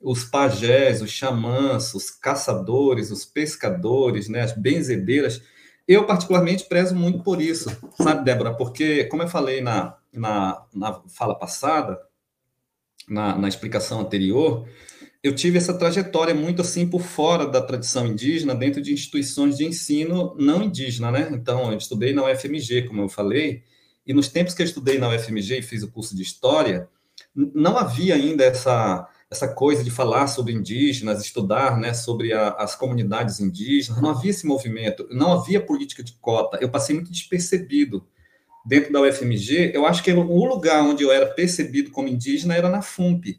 os 0.00 0.24
pajés, 0.24 1.02
os 1.02 1.10
xamãs, 1.10 1.92
os 1.94 2.10
caçadores, 2.10 3.10
os 3.10 3.26
pescadores, 3.26 4.28
né? 4.28 4.40
As 4.40 4.52
benzedeiras. 4.52 5.42
Eu 5.86 6.06
particularmente 6.06 6.64
prezo 6.64 6.94
muito 6.94 7.22
por 7.22 7.40
isso, 7.40 7.70
sabe, 8.00 8.24
Débora? 8.24 8.54
Porque, 8.54 9.04
como 9.04 9.22
eu 9.22 9.28
falei 9.28 9.60
na, 9.60 9.96
na, 10.12 10.64
na 10.72 11.02
fala 11.08 11.34
passada, 11.34 12.00
na, 13.06 13.36
na 13.36 13.48
explicação 13.48 14.00
anterior, 14.00 14.66
eu 15.28 15.34
tive 15.34 15.58
essa 15.58 15.74
trajetória 15.74 16.34
muito 16.34 16.62
assim 16.62 16.88
por 16.88 17.02
fora 17.02 17.46
da 17.46 17.60
tradição 17.60 18.06
indígena, 18.06 18.54
dentro 18.54 18.80
de 18.80 18.92
instituições 18.92 19.56
de 19.56 19.64
ensino 19.64 20.34
não 20.38 20.62
indígena, 20.62 21.10
né? 21.10 21.28
Então, 21.32 21.70
eu 21.70 21.78
estudei 21.78 22.12
na 22.12 22.24
UFMG, 22.24 22.82
como 22.88 23.02
eu 23.02 23.08
falei, 23.08 23.62
e 24.06 24.14
nos 24.14 24.28
tempos 24.28 24.54
que 24.54 24.62
eu 24.62 24.66
estudei 24.66 24.98
na 24.98 25.08
UFMG 25.08 25.58
e 25.58 25.62
fiz 25.62 25.82
o 25.82 25.90
curso 25.90 26.16
de 26.16 26.22
História, 26.22 26.88
não 27.34 27.76
havia 27.76 28.14
ainda 28.14 28.42
essa, 28.42 29.06
essa 29.30 29.46
coisa 29.46 29.84
de 29.84 29.90
falar 29.90 30.28
sobre 30.28 30.52
indígenas, 30.52 31.22
estudar 31.22 31.78
né, 31.78 31.92
sobre 31.92 32.32
a, 32.32 32.50
as 32.52 32.74
comunidades 32.74 33.38
indígenas, 33.38 34.00
não 34.00 34.10
havia 34.10 34.30
esse 34.30 34.46
movimento, 34.46 35.06
não 35.10 35.32
havia 35.32 35.60
política 35.60 36.02
de 36.02 36.14
cota, 36.14 36.58
eu 36.60 36.70
passei 36.70 36.94
muito 36.94 37.10
despercebido 37.10 38.06
dentro 38.64 38.92
da 38.92 39.00
UFMG, 39.02 39.72
eu 39.74 39.84
acho 39.84 40.02
que 40.02 40.10
o 40.10 40.44
lugar 40.46 40.82
onde 40.82 41.02
eu 41.02 41.12
era 41.12 41.26
percebido 41.26 41.90
como 41.90 42.08
indígena 42.08 42.54
era 42.54 42.68
na 42.70 42.82
FUMP, 42.82 43.38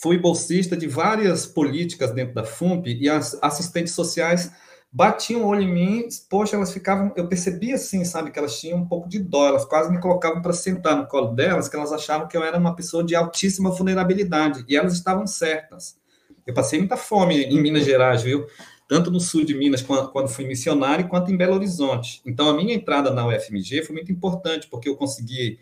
fui 0.00 0.16
bolsista 0.16 0.76
de 0.76 0.86
várias 0.86 1.46
políticas 1.46 2.12
dentro 2.12 2.34
da 2.34 2.44
FUMP 2.44 2.96
e 3.00 3.08
as 3.08 3.38
assistentes 3.42 3.92
sociais 3.92 4.50
batiam 4.92 5.42
o 5.42 5.46
olho 5.46 5.62
em 5.62 5.72
mim, 5.72 6.08
poxa, 6.28 6.56
elas 6.56 6.72
ficavam, 6.72 7.12
eu 7.16 7.28
percebia 7.28 7.76
assim, 7.76 8.04
sabe, 8.04 8.30
que 8.30 8.38
elas 8.38 8.58
tinham 8.58 8.78
um 8.78 8.88
pouco 8.88 9.08
de 9.08 9.20
dó, 9.20 9.46
elas 9.46 9.64
quase 9.64 9.90
me 9.92 10.00
colocavam 10.00 10.42
para 10.42 10.52
sentar 10.52 10.96
no 10.96 11.06
colo 11.06 11.28
delas, 11.28 11.68
que 11.68 11.76
elas 11.76 11.92
achavam 11.92 12.26
que 12.26 12.36
eu 12.36 12.42
era 12.42 12.58
uma 12.58 12.74
pessoa 12.74 13.04
de 13.04 13.14
altíssima 13.14 13.70
vulnerabilidade, 13.70 14.64
e 14.68 14.76
elas 14.76 14.94
estavam 14.94 15.26
certas. 15.26 15.96
Eu 16.44 16.54
passei 16.54 16.80
muita 16.80 16.96
fome 16.96 17.44
em 17.44 17.60
Minas 17.60 17.84
Gerais, 17.84 18.22
viu? 18.22 18.46
Tanto 18.88 19.10
no 19.10 19.20
sul 19.20 19.44
de 19.44 19.54
Minas, 19.54 19.82
quando 19.82 20.28
fui 20.28 20.44
missionário, 20.44 21.06
quanto 21.06 21.30
em 21.30 21.36
Belo 21.36 21.54
Horizonte. 21.54 22.20
Então, 22.26 22.48
a 22.48 22.54
minha 22.54 22.74
entrada 22.74 23.12
na 23.12 23.24
UFMG 23.28 23.84
foi 23.84 23.94
muito 23.94 24.10
importante, 24.10 24.66
porque 24.68 24.88
eu 24.88 24.96
consegui 24.96 25.60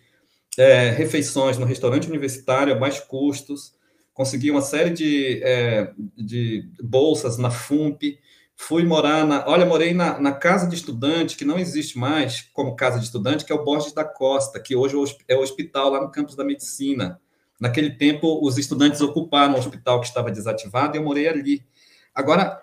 é, 0.57 0.89
refeições 0.91 1.59
no 1.59 1.67
restaurante 1.67 2.09
universitário 2.09 2.73
a 2.73 2.79
baixos 2.79 3.05
custos, 3.05 3.77
consegui 4.19 4.51
uma 4.51 4.61
série 4.61 4.91
de, 4.91 5.41
é, 5.45 5.93
de 6.17 6.69
bolsas 6.83 7.39
na 7.39 7.53
FUMP, 7.53 8.19
fui 8.57 8.85
morar 8.85 9.25
na. 9.25 9.49
Olha, 9.49 9.65
morei 9.65 9.95
na, 9.95 10.19
na, 10.19 10.33
casa 10.33 10.67
de 10.67 10.75
estudante, 10.75 11.37
que 11.37 11.45
não 11.45 11.57
existe 11.57 11.97
mais 11.97 12.43
como 12.53 12.75
casa 12.75 12.99
de 12.99 13.05
estudante, 13.05 13.45
que 13.45 13.53
é 13.53 13.55
o 13.55 13.65
Borges 13.65 13.93
da 13.93 14.03
Costa, 14.03 14.59
que 14.59 14.75
hoje 14.75 14.97
é 15.29 15.37
o 15.37 15.41
hospital 15.41 15.91
lá 15.91 16.01
no 16.01 16.11
campus 16.11 16.35
da 16.35 16.43
medicina. 16.43 17.21
Naquele 17.61 17.91
tempo, 17.91 18.45
os 18.45 18.59
estudantes 18.59 19.01
ocuparam 19.01 19.55
o 19.55 19.59
hospital 19.59 20.01
que 20.01 20.09
estava 20.09 20.33
desativado 20.33 20.97
e 20.97 20.99
eu 20.99 21.05
morei 21.05 21.29
ali. 21.29 21.65
Agora, 22.13 22.61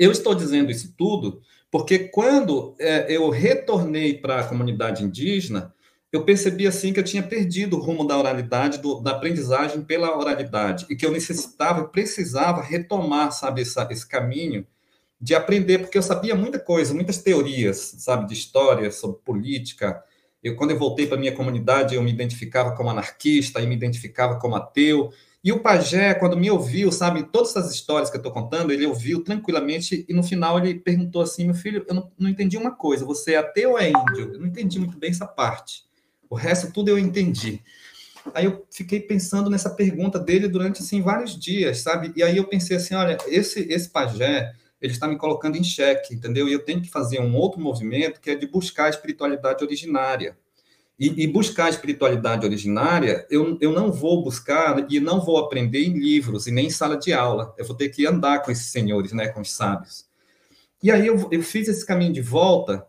eu 0.00 0.10
estou 0.10 0.34
dizendo 0.34 0.72
isso 0.72 0.92
tudo 0.98 1.42
porque 1.70 2.00
quando 2.08 2.74
é, 2.80 3.06
eu 3.08 3.30
retornei 3.30 4.14
para 4.18 4.40
a 4.40 4.44
comunidade 4.48 5.04
indígena, 5.04 5.72
eu 6.12 6.24
percebi 6.24 6.66
assim 6.66 6.92
que 6.92 7.00
eu 7.00 7.04
tinha 7.04 7.22
perdido 7.22 7.78
o 7.78 7.80
rumo 7.80 8.06
da 8.06 8.18
oralidade, 8.18 8.78
do, 8.78 9.00
da 9.00 9.12
aprendizagem 9.12 9.80
pela 9.80 10.14
oralidade, 10.14 10.84
e 10.90 10.94
que 10.94 11.06
eu 11.06 11.10
necessitava, 11.10 11.84
precisava 11.88 12.60
retomar, 12.60 13.32
sabe, 13.32 13.62
essa, 13.62 13.88
esse 13.90 14.06
caminho 14.06 14.66
de 15.18 15.34
aprender, 15.34 15.78
porque 15.78 15.96
eu 15.96 16.02
sabia 16.02 16.34
muita 16.34 16.58
coisa, 16.58 16.92
muitas 16.92 17.18
teorias, 17.18 17.94
sabe, 17.98 18.26
de 18.26 18.34
história, 18.34 18.90
sobre 18.92 19.20
política. 19.24 20.02
Eu, 20.42 20.54
quando 20.54 20.72
eu 20.72 20.78
voltei 20.78 21.06
para 21.06 21.16
minha 21.16 21.34
comunidade, 21.34 21.94
eu 21.94 22.02
me 22.02 22.12
identificava 22.12 22.76
como 22.76 22.90
anarquista 22.90 23.60
e 23.60 23.66
me 23.66 23.74
identificava 23.74 24.38
como 24.38 24.56
ateu. 24.56 25.10
E 25.42 25.50
o 25.50 25.60
pajé, 25.60 26.12
quando 26.12 26.36
me 26.36 26.50
ouviu, 26.50 26.92
sabe, 26.92 27.22
todas 27.22 27.50
essas 27.50 27.72
histórias 27.72 28.10
que 28.10 28.16
eu 28.16 28.20
estou 28.20 28.32
contando, 28.32 28.72
ele 28.72 28.84
ouviu 28.84 29.24
tranquilamente 29.24 30.04
e 30.08 30.12
no 30.12 30.22
final 30.22 30.58
ele 30.58 30.78
perguntou 30.78 31.22
assim: 31.22 31.46
meu 31.46 31.54
filho, 31.54 31.84
eu 31.88 31.94
não, 31.94 32.12
não 32.18 32.28
entendi 32.28 32.56
uma 32.56 32.72
coisa, 32.72 33.04
você 33.04 33.34
é 33.34 33.38
ateu 33.38 33.70
ou 33.70 33.78
é 33.78 33.88
índio? 33.88 34.34
Eu 34.34 34.40
não 34.40 34.46
entendi 34.46 34.78
muito 34.78 34.98
bem 34.98 35.10
essa 35.10 35.26
parte. 35.26 35.84
O 36.32 36.34
resto 36.34 36.72
tudo 36.72 36.88
eu 36.88 36.98
entendi. 36.98 37.60
Aí 38.32 38.46
eu 38.46 38.66
fiquei 38.70 38.98
pensando 39.00 39.50
nessa 39.50 39.68
pergunta 39.68 40.18
dele 40.18 40.48
durante 40.48 40.80
assim 40.80 41.02
vários 41.02 41.38
dias, 41.38 41.80
sabe? 41.80 42.10
E 42.16 42.22
aí 42.22 42.38
eu 42.38 42.48
pensei 42.48 42.78
assim, 42.78 42.94
olha, 42.94 43.18
esse 43.26 43.70
esse 43.70 43.90
pajé, 43.90 44.50
ele 44.80 44.94
está 44.94 45.06
me 45.06 45.18
colocando 45.18 45.56
em 45.56 45.62
xeque, 45.62 46.14
entendeu? 46.14 46.48
E 46.48 46.54
eu 46.54 46.64
tenho 46.64 46.80
que 46.80 46.88
fazer 46.88 47.20
um 47.20 47.36
outro 47.36 47.60
movimento 47.60 48.18
que 48.18 48.30
é 48.30 48.34
de 48.34 48.46
buscar 48.46 48.86
a 48.86 48.88
espiritualidade 48.88 49.62
originária. 49.62 50.34
E, 50.98 51.22
e, 51.22 51.26
buscar 51.26 51.66
a 51.66 51.70
espiritualidade 51.70 52.46
originária, 52.46 53.26
eu, 53.28 53.58
eu 53.60 53.72
não 53.72 53.92
vou 53.92 54.24
buscar 54.24 54.86
e 54.90 55.00
não 55.00 55.20
vou 55.20 55.36
aprender 55.36 55.84
em 55.84 55.98
livros 55.98 56.46
e 56.46 56.50
nem 56.50 56.68
em 56.68 56.70
sala 56.70 56.96
de 56.96 57.12
aula. 57.12 57.54
Eu 57.58 57.66
vou 57.66 57.76
ter 57.76 57.90
que 57.90 58.06
andar 58.06 58.42
com 58.42 58.50
esses 58.50 58.66
senhores, 58.68 59.12
né, 59.12 59.28
com 59.28 59.42
os 59.42 59.52
sábios. 59.52 60.06
E 60.82 60.90
aí 60.90 61.06
eu, 61.06 61.28
eu 61.30 61.42
fiz 61.42 61.68
esse 61.68 61.84
caminho 61.84 62.12
de 62.14 62.22
volta 62.22 62.86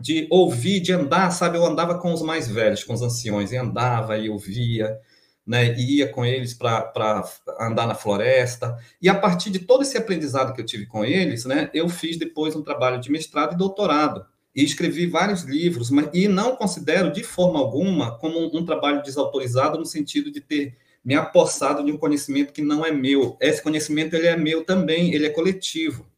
de 0.00 0.26
ouvir, 0.30 0.80
de 0.80 0.92
andar, 0.92 1.30
sabe? 1.30 1.58
Eu 1.58 1.66
andava 1.66 1.98
com 1.98 2.12
os 2.12 2.22
mais 2.22 2.48
velhos, 2.48 2.84
com 2.84 2.94
os 2.94 3.02
anciões, 3.02 3.52
e 3.52 3.56
andava 3.56 4.16
e 4.18 4.28
ouvia, 4.28 4.98
né? 5.46 5.74
E 5.78 5.98
ia 5.98 6.08
com 6.08 6.24
eles 6.24 6.54
para 6.54 7.24
andar 7.60 7.86
na 7.86 7.94
floresta. 7.94 8.76
E 9.00 9.08
a 9.08 9.14
partir 9.14 9.50
de 9.50 9.60
todo 9.60 9.82
esse 9.82 9.96
aprendizado 9.98 10.54
que 10.54 10.60
eu 10.60 10.66
tive 10.66 10.86
com 10.86 11.04
eles, 11.04 11.44
né? 11.44 11.70
Eu 11.74 11.88
fiz 11.88 12.18
depois 12.18 12.56
um 12.56 12.62
trabalho 12.62 13.00
de 13.00 13.10
mestrado 13.10 13.54
e 13.54 13.58
doutorado. 13.58 14.24
E 14.54 14.64
escrevi 14.64 15.06
vários 15.06 15.42
livros, 15.42 15.90
mas, 15.90 16.08
e 16.12 16.26
não 16.26 16.56
considero 16.56 17.12
de 17.12 17.22
forma 17.22 17.58
alguma 17.58 18.18
como 18.18 18.38
um, 18.38 18.58
um 18.58 18.64
trabalho 18.64 19.02
desautorizado 19.02 19.78
no 19.78 19.86
sentido 19.86 20.30
de 20.30 20.40
ter 20.40 20.76
me 21.04 21.14
apossado 21.14 21.84
de 21.84 21.92
um 21.92 21.96
conhecimento 21.96 22.52
que 22.52 22.62
não 22.62 22.84
é 22.84 22.92
meu. 22.92 23.36
Esse 23.40 23.62
conhecimento 23.62 24.14
ele 24.14 24.26
é 24.26 24.36
meu 24.36 24.64
também, 24.64 25.14
ele 25.14 25.26
é 25.26 25.30
coletivo. 25.30 26.09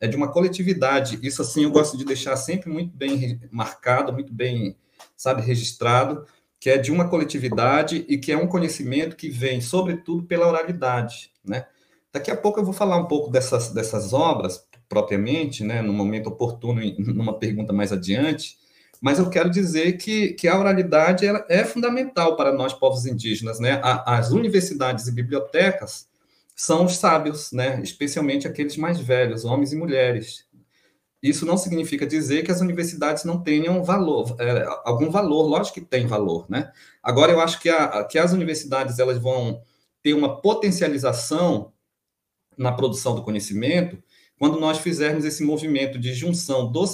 É 0.00 0.06
de 0.06 0.16
uma 0.16 0.30
coletividade. 0.30 1.18
Isso 1.22 1.42
assim 1.42 1.64
eu 1.64 1.70
gosto 1.70 1.96
de 1.96 2.04
deixar 2.04 2.36
sempre 2.36 2.70
muito 2.70 2.94
bem 2.96 3.40
marcado, 3.50 4.12
muito 4.12 4.32
bem, 4.32 4.76
sabe, 5.16 5.42
registrado, 5.42 6.26
que 6.60 6.70
é 6.70 6.78
de 6.78 6.90
uma 6.90 7.08
coletividade 7.08 8.04
e 8.08 8.18
que 8.18 8.32
é 8.32 8.36
um 8.36 8.46
conhecimento 8.46 9.16
que 9.16 9.28
vem 9.28 9.60
sobretudo 9.60 10.24
pela 10.24 10.48
oralidade, 10.48 11.30
né? 11.44 11.66
Daqui 12.12 12.30
a 12.30 12.36
pouco 12.36 12.60
eu 12.60 12.64
vou 12.64 12.72
falar 12.72 12.96
um 12.96 13.06
pouco 13.06 13.28
dessas, 13.28 13.70
dessas 13.70 14.12
obras, 14.12 14.64
propriamente, 14.88 15.64
né, 15.64 15.82
no 15.82 15.92
momento 15.92 16.28
oportuno, 16.28 16.80
numa 16.98 17.38
pergunta 17.38 17.72
mais 17.72 17.92
adiante, 17.92 18.56
mas 19.00 19.18
eu 19.18 19.28
quero 19.28 19.50
dizer 19.50 19.98
que, 19.98 20.32
que 20.32 20.48
a 20.48 20.58
oralidade 20.58 21.26
é 21.48 21.64
fundamental 21.64 22.36
para 22.36 22.52
nós, 22.52 22.72
povos 22.72 23.04
indígenas. 23.04 23.60
Né? 23.60 23.80
as 23.82 24.30
universidades 24.30 25.06
e 25.08 25.12
bibliotecas 25.12 26.06
são 26.54 26.84
os 26.84 26.96
sábios, 26.96 27.50
né? 27.52 27.80
especialmente 27.82 28.46
aqueles 28.46 28.76
mais 28.76 28.98
velhos, 28.98 29.44
homens 29.44 29.72
e 29.72 29.76
mulheres. 29.76 30.46
Isso 31.22 31.46
não 31.46 31.56
significa 31.56 32.06
dizer 32.06 32.44
que 32.44 32.52
as 32.52 32.60
universidades 32.60 33.24
não 33.24 33.42
tenham 33.42 33.82
valor, 33.82 34.36
é, 34.38 34.64
algum 34.84 35.10
valor, 35.10 35.46
lógico 35.46 35.80
que 35.80 35.86
tem 35.86 36.06
valor. 36.06 36.46
Né? 36.48 36.70
Agora, 37.02 37.32
eu 37.32 37.40
acho 37.40 37.60
que, 37.60 37.70
a, 37.70 38.04
que 38.04 38.18
as 38.18 38.32
universidades 38.32 38.98
elas 38.98 39.18
vão 39.18 39.62
ter 40.02 40.12
uma 40.12 40.40
potencialização 40.40 41.72
na 42.56 42.70
produção 42.72 43.14
do 43.14 43.22
conhecimento 43.22 44.00
quando 44.38 44.60
nós 44.60 44.78
fizermos 44.78 45.24
esse 45.24 45.42
movimento 45.42 45.98
de 45.98 46.12
junção 46.12 46.70
do, 46.70 46.84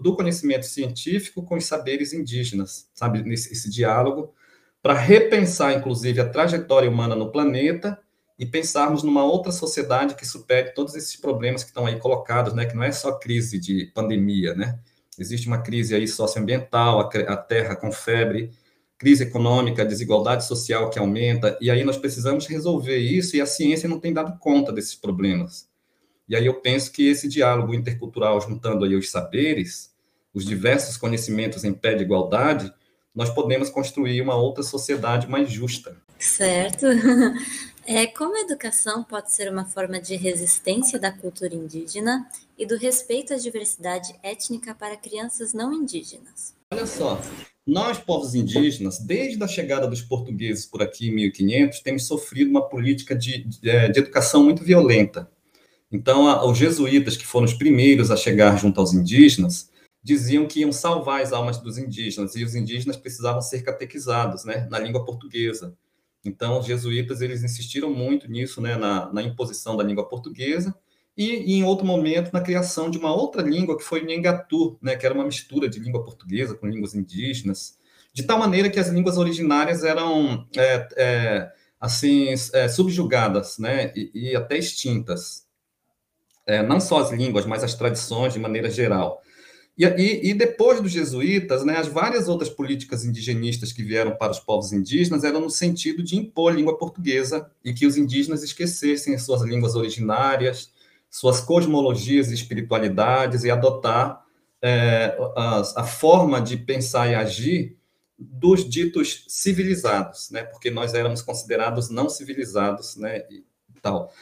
do 0.00 0.14
conhecimento 0.14 0.66
científico 0.66 1.42
com 1.42 1.56
os 1.56 1.64
saberes 1.64 2.12
indígenas, 2.12 2.90
sabe, 2.92 3.22
nesse 3.22 3.52
esse 3.52 3.70
diálogo, 3.70 4.34
para 4.82 4.94
repensar, 4.94 5.72
inclusive, 5.72 6.20
a 6.20 6.28
trajetória 6.28 6.90
humana 6.90 7.14
no 7.14 7.32
planeta 7.32 7.98
e 8.38 8.46
pensarmos 8.46 9.02
numa 9.02 9.24
outra 9.24 9.50
sociedade 9.50 10.14
que 10.14 10.26
supere 10.26 10.72
todos 10.72 10.94
esses 10.94 11.16
problemas 11.16 11.64
que 11.64 11.70
estão 11.70 11.86
aí 11.86 11.98
colocados, 11.98 12.52
né, 12.54 12.64
que 12.64 12.76
não 12.76 12.84
é 12.84 12.92
só 12.92 13.12
crise 13.18 13.58
de 13.58 13.86
pandemia, 13.86 14.54
né, 14.54 14.78
existe 15.18 15.48
uma 15.48 15.58
crise 15.58 15.94
aí 15.94 16.06
socioambiental, 16.06 17.00
a, 17.00 17.36
terra 17.36 17.74
com 17.74 17.90
febre, 17.90 18.52
crise 18.96 19.24
econômica, 19.24 19.84
desigualdade 19.84 20.44
social 20.44 20.88
que 20.90 20.98
aumenta, 20.98 21.58
e 21.60 21.70
aí 21.70 21.84
nós 21.84 21.96
precisamos 21.96 22.46
resolver 22.46 22.98
isso 22.98 23.36
e 23.36 23.40
a 23.40 23.46
ciência 23.46 23.88
não 23.88 23.98
tem 23.98 24.12
dado 24.12 24.38
conta 24.38 24.72
desses 24.72 24.94
problemas. 24.94 25.68
E 26.28 26.36
aí 26.36 26.46
eu 26.46 26.54
penso 26.60 26.92
que 26.92 27.08
esse 27.08 27.28
diálogo 27.28 27.74
intercultural, 27.74 28.40
juntando 28.40 28.84
aí 28.84 28.94
os 28.94 29.10
saberes, 29.10 29.92
os 30.32 30.44
diversos 30.44 30.96
conhecimentos 30.96 31.64
em 31.64 31.72
pé 31.72 31.94
de 31.94 32.04
igualdade, 32.04 32.72
nós 33.14 33.30
podemos 33.30 33.70
construir 33.70 34.20
uma 34.20 34.36
outra 34.36 34.62
sociedade 34.62 35.28
mais 35.28 35.50
justa. 35.50 35.96
Certo. 36.18 36.86
É, 37.90 38.06
como 38.06 38.36
a 38.36 38.42
educação 38.42 39.02
pode 39.02 39.32
ser 39.32 39.50
uma 39.50 39.64
forma 39.64 39.98
de 39.98 40.14
resistência 40.14 40.98
da 40.98 41.10
cultura 41.10 41.54
indígena 41.54 42.28
e 42.58 42.66
do 42.66 42.76
respeito 42.76 43.32
à 43.32 43.38
diversidade 43.38 44.14
étnica 44.22 44.74
para 44.74 44.94
crianças 44.94 45.54
não 45.54 45.72
indígenas? 45.72 46.54
Olha 46.70 46.84
só, 46.84 47.18
nós, 47.66 47.96
povos 47.96 48.34
indígenas, 48.34 48.98
desde 48.98 49.42
a 49.42 49.48
chegada 49.48 49.86
dos 49.88 50.02
portugueses 50.02 50.66
por 50.66 50.82
aqui 50.82 51.08
em 51.08 51.14
1500, 51.14 51.80
temos 51.80 52.06
sofrido 52.06 52.50
uma 52.50 52.68
política 52.68 53.16
de, 53.16 53.42
de, 53.44 53.70
é, 53.70 53.88
de 53.88 54.00
educação 54.00 54.44
muito 54.44 54.62
violenta. 54.62 55.26
Então, 55.90 56.28
a, 56.28 56.44
os 56.44 56.58
jesuítas, 56.58 57.16
que 57.16 57.24
foram 57.24 57.46
os 57.46 57.54
primeiros 57.54 58.10
a 58.10 58.18
chegar 58.18 58.58
junto 58.58 58.78
aos 58.78 58.92
indígenas, 58.92 59.70
diziam 60.02 60.46
que 60.46 60.60
iam 60.60 60.72
salvar 60.72 61.22
as 61.22 61.32
almas 61.32 61.56
dos 61.56 61.78
indígenas, 61.78 62.36
e 62.36 62.44
os 62.44 62.54
indígenas 62.54 62.98
precisavam 62.98 63.40
ser 63.40 63.62
catequizados 63.62 64.44
né, 64.44 64.68
na 64.70 64.78
língua 64.78 65.06
portuguesa. 65.06 65.74
Então, 66.24 66.58
os 66.58 66.66
jesuítas 66.66 67.20
eles 67.20 67.42
insistiram 67.42 67.90
muito 67.90 68.30
nisso, 68.30 68.60
né, 68.60 68.76
na, 68.76 69.12
na 69.12 69.22
imposição 69.22 69.76
da 69.76 69.84
língua 69.84 70.08
portuguesa, 70.08 70.74
e, 71.16 71.54
em 71.54 71.64
outro 71.64 71.84
momento 71.84 72.32
na 72.32 72.40
criação 72.40 72.90
de 72.90 72.98
uma 72.98 73.12
outra 73.12 73.42
língua, 73.42 73.76
que 73.76 73.84
foi 73.84 74.02
o 74.02 74.06
Nhengatu, 74.06 74.78
né, 74.80 74.96
que 74.96 75.04
era 75.04 75.14
uma 75.14 75.24
mistura 75.24 75.68
de 75.68 75.80
língua 75.80 76.04
portuguesa 76.04 76.54
com 76.54 76.66
línguas 76.66 76.94
indígenas, 76.94 77.78
de 78.12 78.22
tal 78.22 78.38
maneira 78.38 78.70
que 78.70 78.78
as 78.78 78.88
línguas 78.88 79.16
originárias 79.18 79.84
eram 79.84 80.46
é, 80.56 80.88
é, 80.96 81.52
assim 81.80 82.28
é, 82.52 82.68
subjugadas 82.68 83.58
né, 83.58 83.92
e, 83.94 84.10
e 84.30 84.36
até 84.36 84.56
extintas 84.56 85.46
é, 86.46 86.62
não 86.62 86.80
só 86.80 87.00
as 87.00 87.12
línguas, 87.12 87.44
mas 87.44 87.62
as 87.62 87.74
tradições 87.74 88.32
de 88.32 88.38
maneira 88.38 88.70
geral. 88.70 89.22
E, 89.78 89.84
e, 89.84 90.30
e, 90.30 90.34
depois 90.34 90.80
dos 90.80 90.90
jesuítas, 90.90 91.64
né, 91.64 91.76
as 91.76 91.86
várias 91.86 92.28
outras 92.28 92.50
políticas 92.50 93.04
indigenistas 93.04 93.72
que 93.72 93.84
vieram 93.84 94.16
para 94.16 94.32
os 94.32 94.40
povos 94.40 94.72
indígenas 94.72 95.22
eram 95.22 95.40
no 95.40 95.50
sentido 95.50 96.02
de 96.02 96.16
impor 96.16 96.52
a 96.52 96.56
língua 96.56 96.76
portuguesa 96.76 97.48
e 97.64 97.72
que 97.72 97.86
os 97.86 97.96
indígenas 97.96 98.42
esquecessem 98.42 99.14
as 99.14 99.22
suas 99.22 99.42
línguas 99.42 99.76
originárias, 99.76 100.72
suas 101.08 101.40
cosmologias 101.40 102.32
e 102.32 102.34
espiritualidades 102.34 103.44
e 103.44 103.50
adotar 103.52 104.24
é, 104.60 105.16
a, 105.36 105.62
a, 105.76 105.84
forma 105.84 106.40
de 106.40 106.56
pensar 106.56 107.08
e 107.08 107.14
agir 107.14 107.76
dos 108.18 108.68
ditos 108.68 109.24
civilizados, 109.28 110.28
né, 110.32 110.42
porque 110.42 110.72
nós 110.72 110.92
éramos 110.92 111.22
considerados 111.22 111.88
não 111.88 112.08
civilizados, 112.08 112.96
né, 112.96 113.18
e 113.30 113.44
tal 113.80 114.12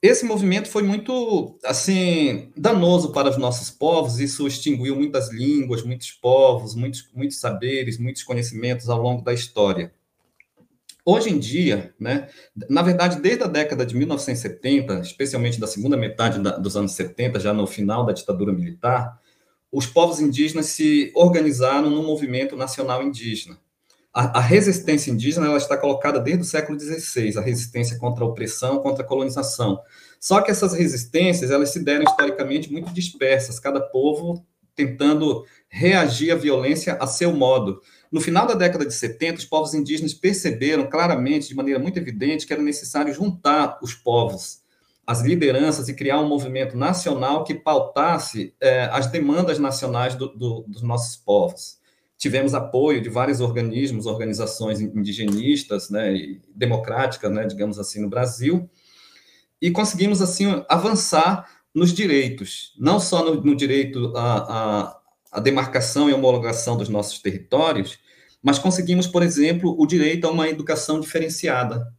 esse 0.00 0.24
movimento 0.24 0.68
foi 0.68 0.82
muito, 0.82 1.58
assim, 1.64 2.52
danoso 2.56 3.10
para 3.10 3.30
os 3.30 3.36
nossos 3.36 3.68
povos. 3.68 4.20
Isso 4.20 4.46
extinguiu 4.46 4.94
muitas 4.94 5.32
línguas, 5.32 5.82
muitos 5.82 6.12
povos, 6.12 6.76
muitos, 6.76 7.10
muitos 7.12 7.40
saberes, 7.40 7.98
muitos 7.98 8.22
conhecimentos 8.22 8.88
ao 8.88 9.02
longo 9.02 9.22
da 9.22 9.34
história. 9.34 9.92
Hoje 11.04 11.30
em 11.30 11.38
dia, 11.38 11.94
né, 11.98 12.28
na 12.68 12.82
verdade, 12.82 13.20
desde 13.20 13.42
a 13.42 13.46
década 13.46 13.84
de 13.84 13.96
1970, 13.96 15.00
especialmente 15.00 15.58
da 15.58 15.66
segunda 15.66 15.96
metade 15.96 16.38
da, 16.38 16.58
dos 16.58 16.76
anos 16.76 16.92
70, 16.92 17.40
já 17.40 17.52
no 17.52 17.66
final 17.66 18.04
da 18.04 18.12
ditadura 18.12 18.52
militar, 18.52 19.18
os 19.72 19.86
povos 19.86 20.20
indígenas 20.20 20.66
se 20.66 21.10
organizaram 21.14 21.90
num 21.90 22.04
movimento 22.06 22.56
nacional 22.56 23.02
indígena 23.02 23.58
a, 24.12 24.38
a, 24.38 24.40
resistência 24.40 25.10
indígena 25.10 25.46
ela 25.46 25.56
está 25.56 25.76
colocada 25.76 26.18
desde 26.18 26.42
o 26.42 26.46
século 26.46 26.78
XVI, 26.78 27.38
a 27.38 27.40
resistência 27.40 27.98
contra 27.98 28.24
a 28.24 28.26
opressão, 28.26 28.78
contra 28.78 29.04
a 29.04 29.06
colonização. 29.06 29.78
Só 30.18 30.40
que 30.40 30.50
essas 30.50 30.72
resistências 30.72 31.50
elas 31.50 31.70
se 31.70 31.84
deram 31.84 32.04
historicamente 32.04 32.72
muito 32.72 32.92
dispersas, 32.92 33.60
cada 33.60 33.80
povo 33.80 34.44
tentando 34.74 35.44
reagir 35.68 36.30
à 36.30 36.36
violência 36.36 36.96
a 37.00 37.06
seu 37.06 37.32
modo. 37.32 37.80
No 38.10 38.20
final 38.20 38.46
da 38.46 38.54
década 38.54 38.86
de 38.86 38.94
70, 38.94 39.38
os 39.38 39.44
povos 39.44 39.74
indígenas 39.74 40.14
perceberam 40.14 40.88
claramente, 40.88 41.48
de 41.48 41.54
maneira 41.54 41.80
muito 41.80 41.98
evidente, 41.98 42.46
que 42.46 42.52
era 42.52 42.62
necessário 42.62 43.12
juntar 43.12 43.78
os 43.82 43.92
povos, 43.92 44.62
as 45.06 45.20
lideranças 45.20 45.88
e 45.88 45.94
criar 45.94 46.20
um 46.20 46.28
movimento 46.28 46.76
nacional 46.76 47.42
que 47.42 47.54
pautasse 47.54 48.54
é, 48.60 48.84
as 48.92 49.08
demandas 49.08 49.58
nacionais 49.58 50.14
do, 50.14 50.28
do, 50.28 50.64
dos 50.66 50.82
nossos 50.82 51.16
povos 51.16 51.77
tivemos 52.18 52.52
apoio 52.52 53.00
de 53.00 53.08
vários 53.08 53.40
organismos, 53.40 54.04
organizações 54.04 54.80
indigenistas, 54.80 55.88
né, 55.88 56.12
e 56.12 56.42
democráticas, 56.52 57.30
né, 57.30 57.46
digamos 57.46 57.78
assim, 57.78 58.02
no 58.02 58.08
Brasil, 58.08 58.68
e 59.62 59.70
conseguimos 59.70 60.20
assim 60.20 60.64
avançar 60.68 61.48
nos 61.72 61.92
direitos, 61.92 62.74
não 62.76 62.98
só 62.98 63.24
no, 63.24 63.40
no 63.40 63.54
direito 63.54 64.12
à, 64.16 65.00
à, 65.30 65.40
demarcação 65.40 66.10
e 66.10 66.12
homologação 66.12 66.76
dos 66.76 66.88
nossos 66.88 67.20
territórios, 67.20 67.98
mas 68.42 68.58
conseguimos, 68.58 69.06
por 69.06 69.22
exemplo, 69.22 69.76
o 69.78 69.86
direito 69.86 70.26
a 70.26 70.30
uma 70.30 70.48
educação 70.48 70.98
diferenciada, 70.98 71.92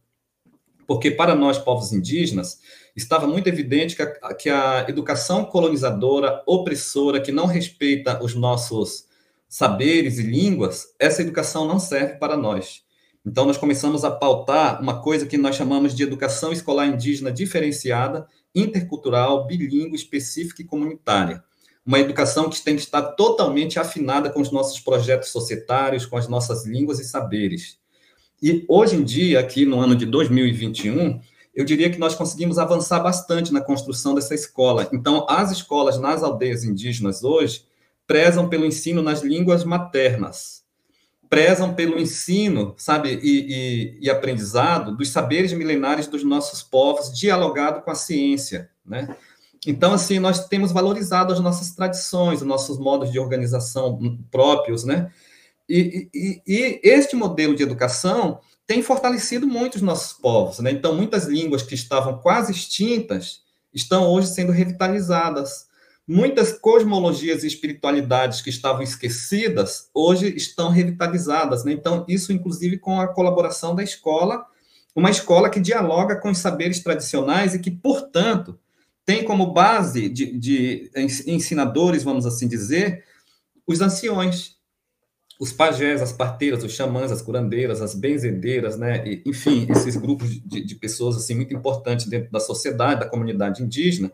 porque 0.86 1.10
para 1.10 1.34
nós 1.34 1.56
povos 1.58 1.92
indígenas 1.92 2.58
estava 2.94 3.26
muito 3.26 3.48
evidente 3.48 3.96
que 3.96 4.02
a, 4.02 4.34
que 4.34 4.50
a 4.50 4.84
educação 4.88 5.44
colonizadora, 5.44 6.42
opressora, 6.46 7.20
que 7.20 7.32
não 7.32 7.46
respeita 7.46 8.22
os 8.22 8.34
nossos 8.34 9.08
saberes 9.50 10.16
e 10.16 10.22
línguas, 10.22 10.94
essa 10.96 11.22
educação 11.22 11.66
não 11.66 11.80
serve 11.80 12.14
para 12.14 12.36
nós. 12.36 12.84
Então, 13.26 13.44
nós 13.44 13.58
começamos 13.58 14.04
a 14.04 14.10
pautar 14.10 14.80
uma 14.80 15.02
coisa 15.02 15.26
que 15.26 15.36
nós 15.36 15.56
chamamos 15.56 15.92
de 15.92 16.04
educação 16.04 16.52
escolar 16.52 16.86
indígena 16.86 17.32
diferenciada, 17.32 18.28
intercultural, 18.54 19.48
bilíngue, 19.48 19.96
específica 19.96 20.62
e 20.62 20.64
comunitária. 20.64 21.42
Uma 21.84 21.98
educação 21.98 22.48
que 22.48 22.62
tem 22.62 22.76
que 22.76 22.82
estar 22.82 23.02
totalmente 23.02 23.78
afinada 23.78 24.30
com 24.30 24.40
os 24.40 24.52
nossos 24.52 24.78
projetos 24.78 25.30
societários, 25.30 26.06
com 26.06 26.16
as 26.16 26.28
nossas 26.28 26.64
línguas 26.64 27.00
e 27.00 27.04
saberes. 27.04 27.76
E 28.40 28.64
hoje 28.68 28.94
em 28.94 29.02
dia, 29.02 29.40
aqui 29.40 29.66
no 29.66 29.80
ano 29.80 29.96
de 29.96 30.06
2021, 30.06 31.20
eu 31.52 31.64
diria 31.64 31.90
que 31.90 31.98
nós 31.98 32.14
conseguimos 32.14 32.56
avançar 32.56 33.00
bastante 33.00 33.52
na 33.52 33.60
construção 33.60 34.14
dessa 34.14 34.34
escola. 34.34 34.88
Então, 34.92 35.26
as 35.28 35.50
escolas 35.50 35.98
nas 35.98 36.22
aldeias 36.22 36.62
indígenas 36.62 37.24
hoje, 37.24 37.68
prezam 38.10 38.48
pelo 38.48 38.66
ensino 38.66 39.04
nas 39.04 39.22
línguas 39.22 39.62
maternas, 39.62 40.64
prezam 41.28 41.72
pelo 41.72 41.96
ensino, 41.96 42.74
sabe, 42.76 43.20
e, 43.22 43.38
e, 43.38 43.98
e, 44.00 44.10
aprendizado 44.10 44.96
dos 44.96 45.10
saberes 45.10 45.52
milenares 45.52 46.08
dos 46.08 46.24
nossos 46.24 46.60
povos, 46.60 47.16
dialogado 47.16 47.82
com 47.82 47.90
a 47.92 47.94
ciência, 47.94 48.68
né? 48.84 49.16
Então, 49.64 49.92
assim, 49.92 50.18
nós 50.18 50.48
temos 50.48 50.72
valorizado 50.72 51.32
as 51.32 51.38
nossas 51.38 51.70
tradições, 51.70 52.40
os 52.40 52.46
nossos 52.48 52.80
modos 52.80 53.12
de 53.12 53.20
organização 53.20 53.96
próprios, 54.28 54.82
né? 54.82 55.12
E, 55.68 56.08
e, 56.12 56.42
e 56.44 56.80
este 56.82 57.14
modelo 57.14 57.54
de 57.54 57.62
educação 57.62 58.40
tem 58.66 58.82
fortalecido 58.82 59.46
muito 59.46 59.76
os 59.76 59.82
nossos 59.82 60.14
povos. 60.14 60.58
Né? 60.58 60.72
Então, 60.72 60.96
muitas 60.96 61.26
línguas 61.26 61.62
que 61.62 61.76
estavam 61.76 62.18
quase 62.18 62.50
extintas 62.50 63.42
estão 63.72 64.08
hoje 64.08 64.26
sendo 64.26 64.50
revitalizadas. 64.50 65.69
Muitas 66.12 66.50
cosmologias 66.50 67.44
e 67.44 67.46
espiritualidades 67.46 68.42
que 68.42 68.50
estavam 68.50 68.82
esquecidas 68.82 69.88
hoje 69.94 70.34
estão 70.36 70.68
revitalizadas. 70.68 71.62
Né? 71.62 71.70
Então, 71.70 72.04
isso, 72.08 72.32
inclusive, 72.32 72.78
com 72.78 73.00
a 73.00 73.06
colaboração 73.06 73.76
da 73.76 73.84
escola, 73.84 74.44
uma 74.92 75.08
escola 75.08 75.48
que 75.48 75.60
dialoga 75.60 76.16
com 76.16 76.32
os 76.32 76.38
saberes 76.38 76.80
tradicionais 76.80 77.54
e 77.54 77.60
que, 77.60 77.70
portanto, 77.70 78.58
tem 79.06 79.22
como 79.22 79.52
base 79.52 80.08
de, 80.08 80.36
de 80.36 80.90
ensinadores, 81.28 82.02
vamos 82.02 82.26
assim 82.26 82.48
dizer, 82.48 83.04
os 83.64 83.80
anciões, 83.80 84.56
os 85.38 85.52
pajés, 85.52 86.02
as 86.02 86.12
parteiras, 86.12 86.64
os 86.64 86.72
xamãs, 86.72 87.12
as 87.12 87.22
curandeiras, 87.22 87.80
as 87.80 87.94
benzedeiras, 87.94 88.76
né? 88.76 89.06
E, 89.06 89.22
enfim, 89.24 89.68
esses 89.70 89.94
grupos 89.94 90.28
de, 90.44 90.60
de, 90.60 90.74
pessoas 90.74 91.16
assim 91.16 91.36
muito 91.36 91.54
importantes 91.54 92.06
dentro 92.06 92.32
da 92.32 92.40
sociedade, 92.40 92.98
da 92.98 93.08
comunidade 93.08 93.62
indígena, 93.62 94.10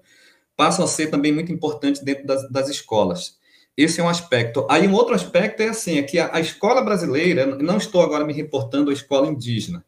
passam 0.57 0.85
a 0.85 0.88
ser 0.88 1.09
também 1.09 1.33
muito 1.33 1.53
importantes 1.53 2.03
dentro 2.03 2.27
das, 2.27 2.51
das 2.51 2.69
escolas. 2.69 3.37
Esse 3.77 4.01
é 4.01 4.05
um 4.05 4.09
aspecto. 4.09 4.66
Aí 4.71 4.88
um 4.88 4.95
outro 4.95 5.14
aspecto 5.14 5.62
é 5.62 5.69
assim, 5.69 5.99
é 5.99 6.03
que 6.03 6.19
a, 6.19 6.35
a 6.35 6.40
escola 6.40 6.81
brasileira, 6.81 7.45
não 7.47 7.77
estou 7.77 8.03
agora 8.03 8.25
me 8.25 8.33
reportando 8.33 8.90
à 8.90 8.92
escola 8.92 9.27
indígena, 9.27 9.85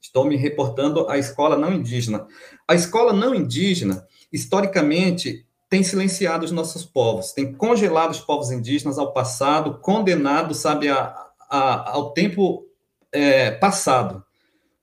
estou 0.00 0.24
me 0.24 0.36
reportando 0.36 1.08
à 1.08 1.18
escola 1.18 1.56
não 1.56 1.72
indígena. 1.72 2.26
A 2.68 2.74
escola 2.74 3.12
não 3.12 3.34
indígena, 3.34 4.06
historicamente, 4.32 5.44
tem 5.68 5.82
silenciado 5.82 6.44
os 6.44 6.52
nossos 6.52 6.84
povos, 6.84 7.32
tem 7.32 7.52
congelado 7.52 8.12
os 8.12 8.20
povos 8.20 8.52
indígenas 8.52 8.98
ao 8.98 9.12
passado, 9.12 9.78
condenado, 9.80 10.54
sabe, 10.54 10.88
a, 10.88 11.12
a, 11.50 11.90
ao 11.90 12.12
tempo 12.12 12.64
é, 13.10 13.50
passado. 13.50 14.24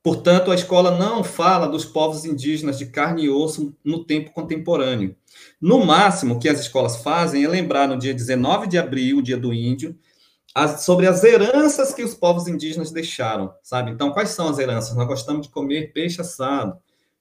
Portanto, 0.03 0.49
a 0.51 0.55
escola 0.55 0.97
não 0.97 1.23
fala 1.23 1.67
dos 1.67 1.85
povos 1.85 2.25
indígenas 2.25 2.77
de 2.79 2.87
carne 2.87 3.25
e 3.25 3.29
osso 3.29 3.75
no 3.83 4.03
tempo 4.03 4.31
contemporâneo. 4.31 5.15
No 5.61 5.85
máximo, 5.85 6.35
o 6.35 6.39
que 6.39 6.49
as 6.49 6.59
escolas 6.59 6.97
fazem 6.97 7.43
é 7.43 7.47
lembrar 7.47 7.87
no 7.87 7.97
dia 7.97 8.13
19 8.13 8.67
de 8.67 8.79
abril, 8.79 9.19
o 9.19 9.21
dia 9.21 9.37
do 9.37 9.53
índio, 9.53 9.95
as, 10.55 10.83
sobre 10.83 11.07
as 11.07 11.23
heranças 11.23 11.93
que 11.93 12.03
os 12.03 12.15
povos 12.15 12.47
indígenas 12.47 12.91
deixaram, 12.91 13.53
sabe? 13.61 13.91
Então, 13.91 14.11
quais 14.11 14.29
são 14.29 14.49
as 14.49 14.57
heranças? 14.57 14.95
Nós 14.95 15.07
gostamos 15.07 15.47
de 15.47 15.53
comer 15.53 15.93
peixe 15.93 16.19
assado, 16.19 16.77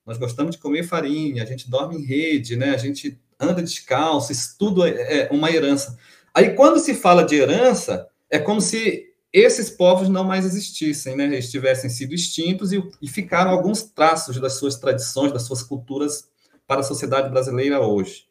nós 0.06 0.16
gostamos 0.16 0.56
de 0.56 0.62
comer 0.62 0.82
farinha, 0.82 1.42
a 1.42 1.46
gente 1.46 1.70
dorme 1.70 1.96
em 1.96 2.04
rede, 2.04 2.56
né? 2.56 2.70
A 2.70 2.78
gente 2.78 3.20
anda 3.38 3.62
descalço, 3.62 4.32
isso 4.32 4.56
tudo 4.58 4.84
é, 4.86 4.90
é 4.90 5.28
uma 5.30 5.50
herança. 5.50 5.98
Aí, 6.34 6.54
quando 6.54 6.80
se 6.80 6.94
fala 6.94 7.24
de 7.24 7.36
herança, 7.36 8.08
é 8.30 8.38
como 8.38 8.60
se 8.60 9.09
esses 9.32 9.70
povos 9.70 10.08
não 10.08 10.24
mais 10.24 10.44
existissem, 10.44 11.16
né? 11.16 11.24
Eles 11.24 11.50
tivessem 11.50 11.88
sido 11.88 12.14
extintos 12.14 12.72
e, 12.72 12.82
e 13.00 13.08
ficaram 13.08 13.50
alguns 13.50 13.82
traços 13.82 14.40
das 14.40 14.54
suas 14.54 14.76
tradições, 14.76 15.32
das 15.32 15.42
suas 15.42 15.62
culturas 15.62 16.28
para 16.66 16.80
a 16.80 16.84
sociedade 16.84 17.30
brasileira 17.30 17.80
hoje. 17.80 18.24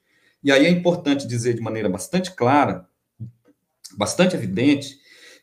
E 0.44 0.52
aí 0.52 0.66
é 0.66 0.70
importante 0.70 1.28
dizer 1.28 1.54
de 1.56 1.62
maneira 1.62 1.90
bastante 1.90 2.32
clara, 2.32 2.88
bastante 3.98 4.36
evidente, 4.36 4.98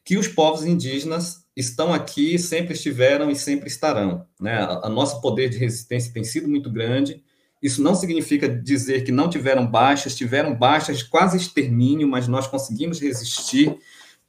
que 0.04 0.16
os 0.16 0.28
povos 0.28 0.64
indígenas 0.64 1.44
estão 1.54 1.92
aqui, 1.92 2.38
sempre 2.38 2.74
estiveram 2.74 3.30
e 3.30 3.36
sempre 3.36 3.68
estarão. 3.68 4.26
Né? 4.40 4.56
A 4.82 4.88
nosso 4.88 5.20
poder 5.20 5.48
de 5.48 5.58
resistência 5.58 6.12
tem 6.12 6.24
sido 6.24 6.48
muito 6.48 6.70
grande, 6.70 7.22
isso 7.62 7.82
não 7.82 7.94
significa 7.94 8.48
dizer 8.48 9.02
que 9.02 9.10
não 9.10 9.28
tiveram 9.28 9.66
baixas, 9.66 10.14
tiveram 10.14 10.54
baixas 10.54 11.02
quase 11.02 11.36
extermínio, 11.36 12.06
mas 12.06 12.28
nós 12.28 12.46
conseguimos 12.46 13.00
resistir. 13.00 13.76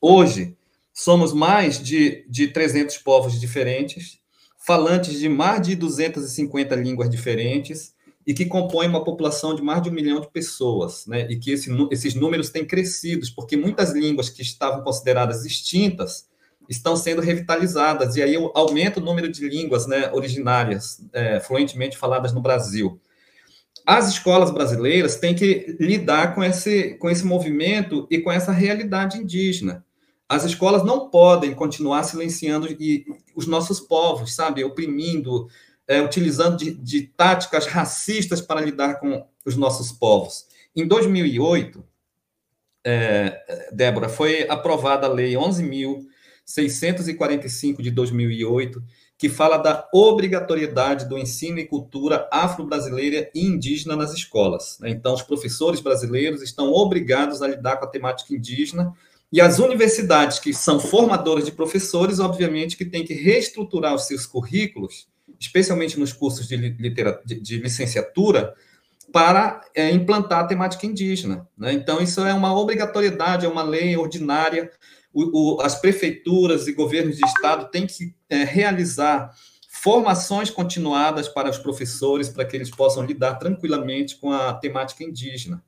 Hoje, 0.02 0.57
somos 0.98 1.32
mais 1.32 1.80
de, 1.80 2.26
de 2.28 2.48
300 2.48 2.98
povos 2.98 3.40
diferentes, 3.40 4.18
falantes 4.58 5.20
de 5.20 5.30
mais 5.30 5.62
de 5.62 5.76
250 5.76 6.76
línguas 6.76 7.08
diferentes, 7.08 7.96
e 8.26 8.34
que 8.34 8.46
compõem 8.46 8.90
uma 8.90 9.04
população 9.04 9.54
de 9.56 9.62
mais 9.62 9.82
de 9.84 9.90
um 9.90 9.94
milhão 9.94 10.20
de 10.20 10.30
pessoas, 10.30 11.06
né? 11.06 11.28
E 11.30 11.38
que 11.38 11.52
esse, 11.52 11.70
esses 11.92 12.16
números 12.16 12.50
têm 12.50 12.66
crescido, 12.66 13.26
porque 13.36 13.56
muitas 13.56 13.94
línguas 13.94 14.28
que 14.28 14.42
estavam 14.42 14.84
consideradas 14.84 15.46
extintas 15.46 16.28
estão 16.68 16.96
sendo 16.98 17.22
revitalizadas, 17.22 18.16
e 18.16 18.24
aí 18.24 18.36
aumenta 18.56 19.00
o 19.00 19.04
número 19.04 19.32
de 19.32 19.48
línguas 19.48 19.86
né, 19.86 20.12
originárias, 20.12 21.00
é, 21.14 21.40
fluentemente 21.40 21.96
faladas 21.96 22.34
no 22.34 22.42
Brasil 22.42 23.00
as 23.86 24.10
escolas 24.10 24.52
brasileiras 24.52 25.16
têm 25.16 25.34
que 25.34 25.78
lidar 25.80 26.36
com 26.36 26.44
esse, 26.44 26.96
com 26.96 27.10
esse 27.10 27.26
movimento 27.26 28.06
e 28.12 28.20
com 28.20 28.30
essa 28.30 28.52
realidade 28.52 29.18
indígena. 29.18 29.86
As 30.30 30.44
escolas 30.44 30.84
não 30.84 31.10
podem 31.10 31.54
continuar 31.54 32.04
silenciando 32.04 32.68
e, 32.68 33.06
os 33.36 33.48
nossos 33.48 33.80
povos, 33.80 34.36
sabe, 34.36 34.64
oprimindo, 34.64 35.48
é, 35.88 36.02
utilizando 36.02 36.58
de, 36.58 36.74
de 36.74 37.04
táticas 37.04 37.66
racistas 37.66 38.42
para 38.42 38.60
lidar 38.60 39.00
com 39.00 39.26
os 39.46 39.56
nossos 39.56 39.90
povos. 39.92 40.46
Em 40.76 40.86
2008, 40.86 41.82
é, 42.86 43.72
Débora, 43.72 44.10
foi 44.10 44.46
aprovada 44.50 45.08
a 45.08 45.10
Lei 45.10 45.34
11.645 45.34 47.82
de 47.82 47.90
2008, 47.90 48.84
que 49.18 49.30
fala 49.30 49.58
da 49.58 49.88
obrigatoriedade 49.94 51.08
do 51.08 51.18
ensino 51.18 51.60
e 51.60 51.66
cultura 51.66 52.28
afro-brasileira 52.32 53.32
e 53.34 53.46
indígena 53.46 53.96
nas 53.96 54.14
escolas. 54.14 54.78
Né? 54.80 54.90
Então, 54.90 55.14
os 55.14 55.22
professores 55.22 55.80
brasileiros 55.80 56.42
estão 56.42 56.72
obrigados 56.72 57.42
a 57.42 57.48
lidar 57.48 57.78
com 57.78 57.86
a 57.86 57.90
temática 57.90 58.34
indígena 58.34 58.94
e 59.32 59.42
as 59.42 59.60
universidades 59.60 60.40
que 60.40 60.54
são 60.54 60.80
formadoras 60.80 61.46
de 61.46 61.52
professores, 61.52 62.20
obviamente, 62.20 62.78
que 62.78 62.86
têm 62.86 63.06
que 63.06 63.14
reestruturar 63.14 63.94
os 63.94 64.08
seus 64.08 64.26
currículos, 64.26 65.08
especialmente 65.40 66.00
nos 66.00 66.14
cursos 66.14 66.48
de, 66.48 66.58
de, 66.58 67.42
de 67.42 67.58
licenciatura, 67.58 68.54
para 69.12 69.62
é, 69.76 69.90
implantar 69.92 70.40
a 70.40 70.48
temática 70.48 70.86
indígena. 70.86 71.48
Né? 71.58 71.74
Então, 71.74 72.02
isso 72.02 72.22
é 72.22 72.34
uma 72.34 72.58
obrigatoriedade, 72.58 73.46
é 73.46 73.50
uma 73.50 73.64
lei 73.64 73.96
ordinária 73.96 74.72
o, 75.18 75.56
o, 75.56 75.62
as 75.62 75.74
prefeituras 75.74 76.68
e 76.68 76.74
governos 76.74 77.18
de 77.18 77.26
estado 77.26 77.72
têm 77.72 77.88
que 77.88 78.14
é, 78.30 78.44
realizar 78.44 79.34
formações 79.68 80.52
continuadas 80.52 81.28
para 81.28 81.50
os 81.50 81.58
professores, 81.58 82.30
para 82.30 82.46
que 82.46 82.56
eles 82.56 82.70
possam 82.70 83.04
lidar 83.04 83.36
tranquilamente 83.36 84.16
com 84.18 84.32
a 84.32 84.54
temática 84.54 85.04
indígena. 85.04 85.64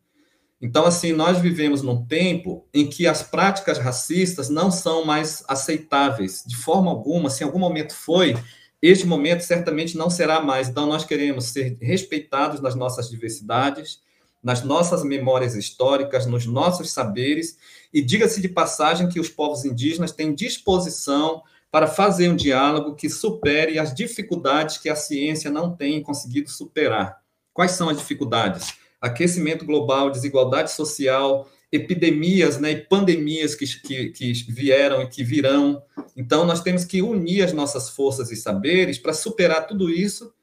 Então, 0.61 0.85
assim, 0.85 1.13
nós 1.13 1.37
vivemos 1.37 1.81
num 1.81 2.05
tempo 2.05 2.67
em 2.73 2.87
que 2.87 3.07
as 3.07 3.23
práticas 3.23 3.77
racistas 3.77 4.49
não 4.49 4.69
são 4.69 5.05
mais 5.05 5.43
aceitáveis, 5.47 6.43
de 6.45 6.55
forma 6.55 6.91
alguma. 6.91 7.29
Se 7.29 7.43
em 7.43 7.45
algum 7.45 7.59
momento 7.59 7.93
foi, 7.93 8.35
este 8.81 9.05
momento 9.05 9.41
certamente 9.41 9.97
não 9.97 10.09
será 10.09 10.41
mais. 10.41 10.67
Então, 10.67 10.85
nós 10.85 11.05
queremos 11.05 11.45
ser 11.45 11.77
respeitados 11.81 12.59
nas 12.59 12.75
nossas 12.75 13.09
diversidades, 13.09 14.01
nas 14.43 14.63
nossas 14.63 15.03
memórias 15.03 15.55
históricas, 15.55 16.25
nos 16.25 16.45
nossos 16.45 16.91
saberes, 16.91 17.57
e 17.93 18.01
diga-se 18.01 18.41
de 18.41 18.49
passagem 18.49 19.07
que 19.07 19.19
os 19.19 19.29
povos 19.29 19.63
indígenas 19.63 20.11
têm 20.11 20.33
disposição 20.33 21.41
para 21.71 21.87
fazer 21.87 22.29
um 22.29 22.35
diálogo 22.35 22.95
que 22.95 23.09
supere 23.09 23.77
as 23.77 23.93
dificuldades 23.93 24.77
que 24.77 24.89
a 24.89 24.95
ciência 24.95 25.51
não 25.51 25.75
tem 25.75 26.01
conseguido 26.01 26.49
superar. 26.49 27.21
Quais 27.53 27.71
são 27.71 27.89
as 27.89 27.97
dificuldades? 27.97 28.73
Aquecimento 29.01 29.65
global, 29.65 30.09
desigualdade 30.09 30.71
social, 30.71 31.49
epidemias 31.71 32.59
né, 32.59 32.71
e 32.71 32.81
pandemias 32.81 33.55
que, 33.55 33.65
que, 33.81 34.09
que 34.09 34.33
vieram 34.51 35.01
e 35.01 35.07
que 35.07 35.23
virão. 35.23 35.81
Então, 36.15 36.45
nós 36.45 36.61
temos 36.61 36.83
que 36.83 37.01
unir 37.01 37.43
as 37.43 37.53
nossas 37.53 37.89
forças 37.89 38.31
e 38.31 38.35
saberes 38.35 38.97
para 38.97 39.13
superar 39.13 39.67
tudo 39.67 39.89
isso 39.89 40.33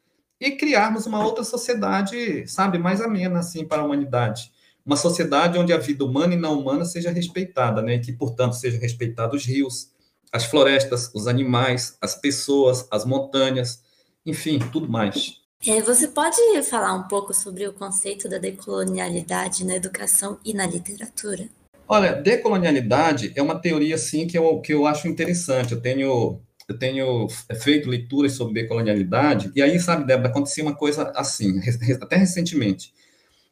e 0.41 0.53
criarmos 0.53 1.07
uma 1.07 1.25
outra 1.25 1.43
sociedade, 1.43 2.47
sabe, 2.47 2.79
mais 2.79 3.01
amena 3.01 3.41
assim 3.41 3.65
para 3.65 3.83
a 3.83 3.85
humanidade. 3.85 4.53
Uma 4.85 4.97
sociedade 4.97 5.59
onde 5.59 5.73
a 5.73 5.79
vida 5.79 6.05
humana 6.05 6.35
e 6.35 6.37
não 6.37 6.59
humana 6.59 6.85
seja 6.85 7.11
respeitada, 7.11 7.83
né? 7.83 7.97
E 7.97 8.01
que, 8.01 8.13
portanto, 8.13 8.53
sejam 8.53 8.81
respeitados 8.81 9.43
os 9.43 9.47
rios, 9.47 9.91
as 10.33 10.45
florestas, 10.45 11.11
os 11.13 11.27
animais, 11.27 11.97
as 12.01 12.15
pessoas, 12.15 12.87
as 12.91 13.05
montanhas, 13.05 13.83
enfim, 14.25 14.61
tudo 14.71 14.89
mais. 14.89 15.41
Você 15.85 16.09
pode 16.09 16.37
falar 16.63 16.95
um 16.95 17.09
pouco 17.09 17.35
sobre 17.35 17.67
o 17.67 17.73
conceito 17.73 18.29
da 18.29 18.39
decolonialidade 18.39 19.65
na 19.65 19.75
educação 19.75 20.39
e 20.45 20.55
na 20.55 20.67
literatura? 20.67 21.49
Olha, 21.89 22.13
decolonialidade 22.13 23.33
é 23.35 23.43
uma 23.43 23.59
teoria 23.59 23.95
assim 23.97 24.27
que 24.27 24.39
eu, 24.39 24.61
que 24.61 24.73
eu 24.73 24.87
acho 24.87 25.09
interessante. 25.09 25.73
Eu 25.73 25.81
tenho 25.81 26.41
eu 26.69 26.77
tenho 26.77 27.29
feito 27.63 27.89
leituras 27.89 28.33
sobre 28.33 28.61
decolonialidade, 28.63 29.53
e 29.55 29.63
aí, 29.63 29.79
sabe, 29.79 30.05
Débora, 30.05 30.31
acontecia 30.31 30.65
uma 30.65 30.75
coisa 30.75 31.13
assim, 31.15 31.61
até 32.03 32.17
recentemente. 32.17 32.93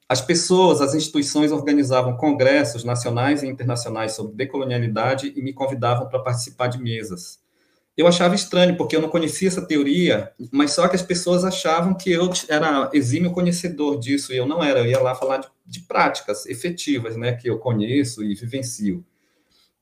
As 0.09 0.21
pessoas, 0.21 0.81
as 0.81 0.95
instituições 0.95 1.53
organizavam 1.53 2.17
congressos 2.17 2.83
nacionais 2.83 3.43
e 3.43 3.47
internacionais 3.47 4.13
sobre 4.13 4.35
decolonialidade 4.35 5.33
e 5.35 5.43
me 5.43 5.53
convidavam 5.53 6.09
para 6.09 6.19
participar 6.19 6.67
de 6.67 6.79
mesas. 6.79 7.39
Eu 7.97 8.09
achava 8.09 8.35
estranho, 8.35 8.77
porque 8.77 8.97
eu 8.97 9.01
não 9.01 9.09
conhecia 9.09 9.47
essa 9.47 9.65
teoria, 9.65 10.33
mas 10.51 10.73
só 10.73 10.89
que 10.89 10.97
as 10.97 11.03
pessoas 11.03 11.45
achavam 11.45 11.95
que 11.95 12.11
eu 12.11 12.29
era 12.49 12.91
exímio 12.93 13.31
conhecedor 13.31 14.01
disso, 14.01 14.33
e 14.33 14.37
eu 14.37 14.47
não 14.47 14.63
era. 14.65 14.81
Eu 14.81 14.87
ia 14.87 15.01
lá 15.01 15.15
falar 15.15 15.39
de, 15.39 15.49
de 15.65 15.81
práticas 15.81 16.45
efetivas, 16.47 17.17
né, 17.17 17.35
que 17.35 17.49
eu 17.49 17.59
conheço 17.59 18.25
e 18.25 18.35
vivencio. 18.35 19.05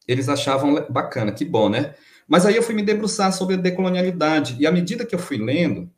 Eles 0.06 0.28
achavam 0.28 0.86
bacana, 0.90 1.32
que 1.32 1.44
bom, 1.44 1.70
né? 1.70 1.94
Mas 2.28 2.44
aí 2.44 2.54
eu 2.54 2.62
fui 2.62 2.74
me 2.74 2.82
debruçar 2.82 3.32
sobre 3.32 3.54
a 3.54 3.58
decolonialidade, 3.58 4.56
e 4.58 4.66
à 4.66 4.72
medida 4.72 5.06
que 5.06 5.14
eu 5.14 5.18
fui 5.18 5.38
lendo, 5.38 5.90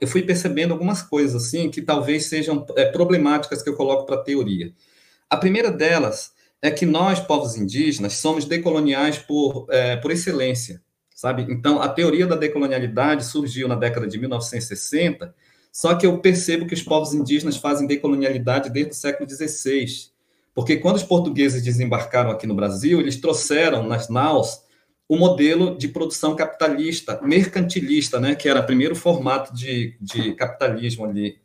eu 0.00 0.06
fui 0.06 0.22
percebendo 0.22 0.72
algumas 0.72 1.00
coisas 1.00 1.42
assim 1.42 1.70
que 1.70 1.80
talvez 1.80 2.26
sejam 2.26 2.66
é, 2.76 2.84
problemáticas 2.86 3.62
que 3.62 3.68
eu 3.68 3.76
coloco 3.76 4.04
para 4.04 4.16
a 4.16 4.22
teoria. 4.22 4.74
A 5.30 5.38
primeira 5.38 5.70
delas 5.70 6.32
é 6.60 6.70
que 6.70 6.84
nós, 6.84 7.20
povos 7.20 7.56
indígenas, 7.56 8.14
somos 8.14 8.44
decoloniais 8.44 9.18
por, 9.18 9.66
é, 9.70 9.96
por 9.96 10.10
excelência, 10.10 10.82
sabe? 11.14 11.46
Então, 11.48 11.80
a 11.80 11.88
teoria 11.88 12.26
da 12.26 12.36
decolonialidade 12.36 13.24
surgiu 13.24 13.68
na 13.68 13.76
década 13.76 14.06
de 14.06 14.18
1960, 14.18 15.34
só 15.72 15.94
que 15.94 16.04
eu 16.06 16.18
percebo 16.18 16.66
que 16.66 16.74
os 16.74 16.82
povos 16.82 17.14
indígenas 17.14 17.56
fazem 17.56 17.86
decolonialidade 17.86 18.70
desde 18.70 18.92
o 18.92 18.94
século 18.94 19.28
XVI, 19.28 19.86
porque 20.54 20.76
quando 20.76 20.96
os 20.96 21.02
portugueses 21.02 21.62
desembarcaram 21.62 22.30
aqui 22.30 22.46
no 22.46 22.54
Brasil, 22.54 23.00
eles 23.00 23.20
trouxeram 23.20 23.86
nas 23.86 24.08
naus 24.08 24.62
o 25.08 25.16
modelo 25.16 25.76
de 25.76 25.88
produção 25.88 26.34
capitalista, 26.34 27.20
mercantilista, 27.22 28.18
né, 28.18 28.34
que 28.34 28.48
era 28.48 28.60
o 28.60 28.66
primeiro 28.66 28.96
formato 28.96 29.54
de, 29.54 29.96
de 30.00 30.32
capitalismo 30.34 31.04
ali 31.04 31.38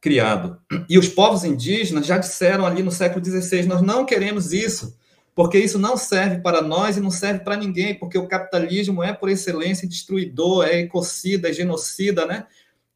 criado. 0.00 0.58
E 0.88 0.98
os 0.98 1.08
povos 1.08 1.44
indígenas 1.44 2.06
já 2.06 2.18
disseram 2.18 2.66
ali 2.66 2.82
no 2.82 2.90
século 2.90 3.24
XVI: 3.24 3.64
nós 3.64 3.82
não 3.82 4.04
queremos 4.04 4.52
isso, 4.52 4.96
porque 5.38 5.56
isso 5.56 5.78
não 5.78 5.96
serve 5.96 6.40
para 6.40 6.60
nós 6.60 6.96
e 6.96 7.00
não 7.00 7.12
serve 7.12 7.44
para 7.44 7.56
ninguém, 7.56 7.94
porque 7.94 8.18
o 8.18 8.26
capitalismo 8.26 9.04
é, 9.04 9.12
por 9.12 9.28
excelência, 9.28 9.86
destruidor, 9.86 10.66
é 10.66 10.80
ecocida, 10.80 11.48
é 11.48 11.52
genocida, 11.52 12.26
né? 12.26 12.48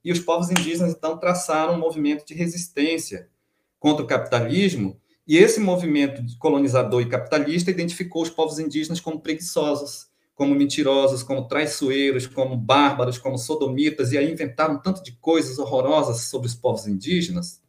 E 0.05 0.11
os 0.11 0.18
povos 0.18 0.50
indígenas, 0.50 0.92
então, 0.92 1.16
traçaram 1.16 1.74
um 1.74 1.78
movimento 1.78 2.26
de 2.26 2.35
resistência 2.35 3.28
contra 3.78 4.05
o 4.05 4.09
capitalismo 4.09 5.00
e 5.24 5.38
esse 5.38 5.61
movimento 5.61 6.20
colonizador 6.40 7.00
e 7.00 7.09
capitalista 7.09 7.70
identificou 7.70 8.22
os 8.22 8.31
povos 8.31 8.59
indígenas 8.59 8.98
como 8.98 9.20
preguiçosos, 9.20 10.09
como 10.35 10.52
mentirosos, 10.52 11.22
como 11.22 11.46
traiçoeiros, 11.46 12.26
como 12.26 12.57
bárbaros, 12.57 13.18
como 13.18 13.38
sodomitas, 13.38 14.11
e 14.11 14.18
aí 14.18 14.28
inventaram 14.28 14.83
tanto 14.83 15.00
de 15.05 15.12
coisas 15.12 15.61
horrorosas 15.61 16.22
sobre 16.22 16.48
os 16.48 16.57
povos 16.57 16.88
indígenas, 16.88 17.62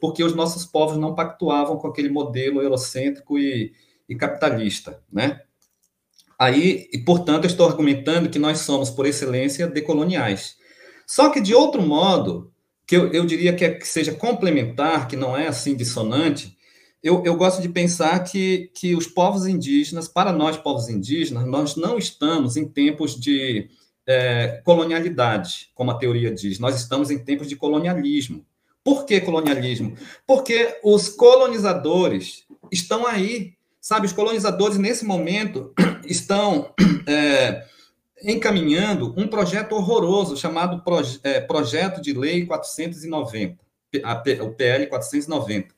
porque 0.00 0.22
os 0.22 0.36
nossos 0.36 0.64
povos 0.64 0.96
não 0.96 1.16
pactuavam 1.16 1.78
com 1.78 1.88
aquele 1.88 2.10
modelo 2.10 2.62
eurocêntrico 2.62 3.36
e, 3.36 3.72
e 4.08 4.14
capitalista, 4.14 5.00
né? 5.12 5.40
Aí, 6.38 6.88
e 6.92 6.98
portanto, 6.98 7.44
eu 7.44 7.50
estou 7.50 7.66
argumentando 7.66 8.28
que 8.28 8.38
nós 8.38 8.58
somos, 8.58 8.90
por 8.90 9.06
excelência, 9.06 9.66
decoloniais. 9.66 10.56
Só 11.06 11.30
que, 11.30 11.40
de 11.40 11.54
outro 11.54 11.80
modo, 11.80 12.52
que 12.86 12.96
eu, 12.96 13.12
eu 13.12 13.24
diria 13.24 13.52
que, 13.54 13.64
é, 13.64 13.70
que 13.70 13.86
seja 13.86 14.12
complementar, 14.12 15.06
que 15.06 15.16
não 15.16 15.36
é 15.36 15.46
assim 15.46 15.76
dissonante, 15.76 16.56
eu, 17.02 17.22
eu 17.24 17.36
gosto 17.36 17.60
de 17.60 17.68
pensar 17.68 18.20
que, 18.24 18.70
que 18.74 18.94
os 18.94 19.06
povos 19.06 19.46
indígenas, 19.46 20.08
para 20.08 20.32
nós, 20.32 20.56
povos 20.56 20.88
indígenas, 20.88 21.46
nós 21.46 21.76
não 21.76 21.98
estamos 21.98 22.56
em 22.56 22.66
tempos 22.66 23.14
de 23.14 23.68
é, 24.06 24.62
colonialidade, 24.64 25.70
como 25.74 25.90
a 25.90 25.98
teoria 25.98 26.32
diz, 26.32 26.58
nós 26.58 26.76
estamos 26.76 27.10
em 27.10 27.18
tempos 27.18 27.48
de 27.48 27.56
colonialismo. 27.56 28.44
Por 28.82 29.04
que 29.06 29.20
colonialismo? 29.20 29.96
Porque 30.26 30.78
os 30.82 31.08
colonizadores 31.08 32.44
estão 32.70 33.06
aí, 33.06 33.54
sabe? 33.84 34.06
Os 34.06 34.14
colonizadores, 34.14 34.78
nesse 34.78 35.04
momento, 35.04 35.74
estão 36.08 36.74
é, 37.06 37.66
encaminhando 38.22 39.12
um 39.14 39.28
projeto 39.28 39.74
horroroso 39.74 40.38
chamado 40.38 40.82
Proje 40.82 41.20
é, 41.22 41.38
Projeto 41.38 42.00
de 42.00 42.14
Lei 42.14 42.46
490, 42.46 43.62
o 44.42 44.50
PL 44.52 44.86
490 44.86 45.74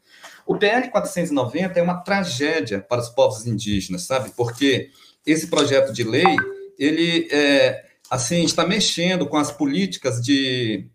o 0.47 0.57
PL 0.57 0.89
490 0.91 1.81
é 1.81 1.83
uma 1.83 1.97
tragédia 2.05 2.81
para 2.81 3.01
os 3.01 3.09
povos 3.09 3.45
indígenas, 3.47 4.03
sabe? 4.03 4.31
Porque 4.37 4.91
esse 5.27 5.49
projeto 5.49 5.93
de 5.93 6.05
lei, 6.05 6.37
ele 6.79 7.29
é, 7.33 7.85
assim 8.09 8.45
está 8.45 8.65
mexendo 8.65 9.27
com 9.27 9.37
as 9.37 9.51
políticas 9.51 10.23
de 10.23 10.89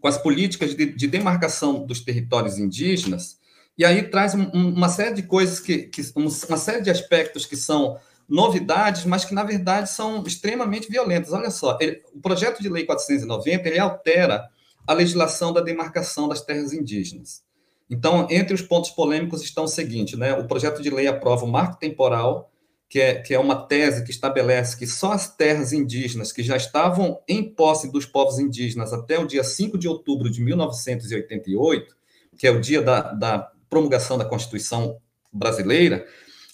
com 0.00 0.08
as 0.08 0.18
políticas 0.18 0.74
de, 0.74 0.86
de 0.86 1.06
demarcação 1.06 1.86
dos 1.86 2.00
territórios 2.00 2.58
indígenas 2.58 3.38
e 3.78 3.84
aí 3.84 4.02
traz 4.04 4.34
um, 4.34 4.50
uma 4.52 4.88
série 4.88 5.14
de 5.14 5.22
coisas 5.22 5.60
que, 5.60 5.84
que 5.84 6.02
uma 6.14 6.56
série 6.56 6.82
de 6.82 6.90
aspectos 6.90 7.44
que 7.44 7.56
são 7.56 7.98
novidades, 8.28 9.04
mas 9.04 9.24
que 9.24 9.34
na 9.34 9.44
verdade 9.44 9.90
são 9.90 10.22
extremamente 10.26 10.90
violentas. 10.90 11.32
Olha 11.32 11.50
só, 11.50 11.76
ele, 11.80 12.02
o 12.14 12.20
projeto 12.20 12.60
de 12.62 12.68
lei 12.68 12.84
490 12.84 13.68
ele 13.68 13.78
altera 13.78 14.48
a 14.86 14.92
legislação 14.92 15.52
da 15.52 15.60
demarcação 15.60 16.28
das 16.28 16.40
terras 16.40 16.72
indígenas. 16.72 17.44
Então, 17.88 18.26
entre 18.30 18.54
os 18.54 18.62
pontos 18.62 18.90
polêmicos 18.90 19.42
estão 19.42 19.64
o 19.64 19.68
seguinte, 19.68 20.16
né? 20.16 20.34
O 20.34 20.46
projeto 20.46 20.82
de 20.82 20.90
lei 20.90 21.06
aprova 21.06 21.44
o 21.44 21.48
marco 21.48 21.78
temporal, 21.78 22.50
que 22.88 23.00
é, 23.00 23.14
que 23.16 23.34
é 23.34 23.38
uma 23.38 23.66
tese 23.66 24.04
que 24.04 24.10
estabelece 24.10 24.76
que 24.76 24.86
só 24.86 25.12
as 25.12 25.28
terras 25.28 25.72
indígenas 25.72 26.32
que 26.32 26.42
já 26.42 26.56
estavam 26.56 27.20
em 27.28 27.42
posse 27.42 27.90
dos 27.90 28.06
povos 28.06 28.38
indígenas 28.38 28.92
até 28.92 29.18
o 29.18 29.26
dia 29.26 29.44
5 29.44 29.76
de 29.78 29.88
outubro 29.88 30.30
de 30.30 30.42
1988, 30.42 31.96
que 32.36 32.46
é 32.46 32.50
o 32.50 32.60
dia 32.60 32.82
da, 32.82 33.12
da 33.12 33.52
promulgação 33.68 34.16
da 34.16 34.24
Constituição 34.24 34.98
brasileira, 35.32 36.06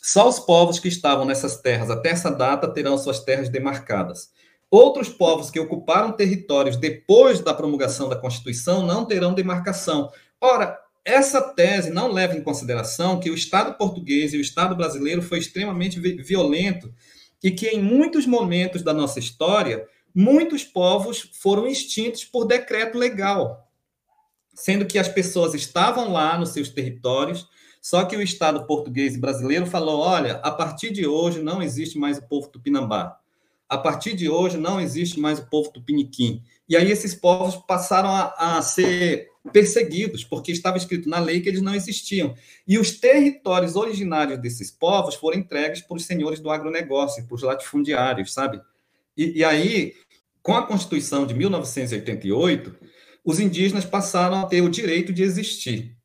só 0.02 0.28
os 0.28 0.40
povos 0.40 0.78
que 0.78 0.88
estavam 0.88 1.24
nessas 1.24 1.56
terras 1.58 1.88
até 1.88 2.10
essa 2.10 2.30
data 2.30 2.66
terão 2.66 2.98
suas 2.98 3.20
terras 3.20 3.48
demarcadas. 3.48 4.30
Outros 4.70 5.08
povos 5.08 5.50
que 5.50 5.60
ocuparam 5.60 6.12
territórios 6.12 6.76
depois 6.76 7.40
da 7.40 7.54
promulgação 7.54 8.08
da 8.08 8.16
Constituição 8.16 8.84
não 8.84 9.04
terão 9.04 9.34
demarcação. 9.34 10.10
Ora, 10.40 10.78
essa 11.04 11.40
tese 11.40 11.90
não 11.90 12.10
leva 12.10 12.34
em 12.34 12.42
consideração 12.42 13.20
que 13.20 13.30
o 13.30 13.34
Estado 13.34 13.76
português 13.76 14.32
e 14.32 14.38
o 14.38 14.40
Estado 14.40 14.74
brasileiro 14.74 15.20
foi 15.20 15.38
extremamente 15.38 16.00
violento 16.00 16.92
e 17.42 17.50
que 17.50 17.68
em 17.68 17.82
muitos 17.82 18.24
momentos 18.24 18.82
da 18.82 18.92
nossa 18.92 19.18
história, 19.18 19.86
muitos 20.14 20.64
povos 20.64 21.30
foram 21.40 21.66
extintos 21.66 22.24
por 22.24 22.44
decreto 22.44 22.96
legal, 22.96 23.68
sendo 24.54 24.86
que 24.86 24.98
as 24.98 25.08
pessoas 25.08 25.54
estavam 25.54 26.12
lá 26.12 26.38
nos 26.38 26.50
seus 26.50 26.68
territórios, 26.68 27.48
só 27.80 28.04
que 28.04 28.16
o 28.16 28.22
Estado 28.22 28.66
português 28.66 29.14
e 29.14 29.20
brasileiro 29.20 29.66
falou: 29.66 30.00
olha, 30.00 30.34
a 30.36 30.50
partir 30.50 30.92
de 30.92 31.06
hoje 31.06 31.42
não 31.42 31.62
existe 31.62 31.98
mais 31.98 32.18
o 32.18 32.22
povo 32.22 32.48
tupinambá. 32.48 33.18
A 33.68 33.78
partir 33.78 34.14
de 34.14 34.28
hoje 34.28 34.58
não 34.58 34.80
existe 34.80 35.18
mais 35.18 35.38
o 35.38 35.48
povo 35.48 35.70
tupiniquim. 35.72 36.42
E 36.68 36.76
aí 36.76 36.90
esses 36.90 37.14
povos 37.14 37.56
passaram 37.56 38.10
a, 38.10 38.58
a 38.58 38.62
ser 38.62 39.28
perseguidos, 39.50 40.22
porque 40.22 40.52
estava 40.52 40.76
escrito 40.76 41.08
na 41.08 41.18
lei 41.18 41.40
que 41.40 41.48
eles 41.48 41.62
não 41.62 41.74
existiam. 41.74 42.34
E 42.68 42.78
os 42.78 42.92
territórios 43.00 43.74
originários 43.74 44.38
desses 44.38 44.70
povos 44.70 45.14
foram 45.14 45.38
entregues 45.38 45.80
para 45.80 45.96
os 45.96 46.04
senhores 46.04 46.38
do 46.38 46.50
agronegócio, 46.50 47.26
para 47.26 47.34
os 47.34 47.42
latifundiários, 47.42 48.32
sabe? 48.32 48.60
E, 49.16 49.38
e 49.38 49.44
aí, 49.44 49.94
com 50.42 50.54
a 50.54 50.66
Constituição 50.66 51.26
de 51.26 51.34
1988, 51.34 52.76
os 53.24 53.38
indígenas 53.38 53.84
passaram 53.84 54.40
a 54.40 54.46
ter 54.46 54.62
o 54.62 54.68
direito 54.68 55.12
de 55.12 55.22
existir. 55.22 55.96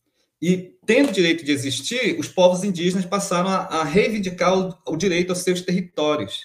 E, 0.42 0.76
tendo 0.86 1.10
o 1.10 1.14
direito 1.14 1.44
de 1.44 1.52
existir, 1.52 2.20
os 2.20 2.28
povos 2.28 2.64
indígenas 2.64 3.06
passaram 3.06 3.50
a, 3.50 3.58
a 3.66 3.84
reivindicar 3.84 4.58
o, 4.58 4.94
o 4.94 4.96
direito 4.96 5.32
aos 5.32 5.40
seus 5.40 5.62
territórios 5.62 6.42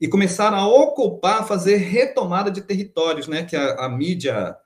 e 0.00 0.08
começaram 0.08 0.56
a 0.56 0.66
ocupar, 0.66 1.46
fazer 1.46 1.76
retomada 1.76 2.50
de 2.50 2.62
territórios, 2.62 3.28
né? 3.28 3.44
Que 3.44 3.54
a, 3.54 3.84
a 3.84 3.88
mídia 3.88 4.56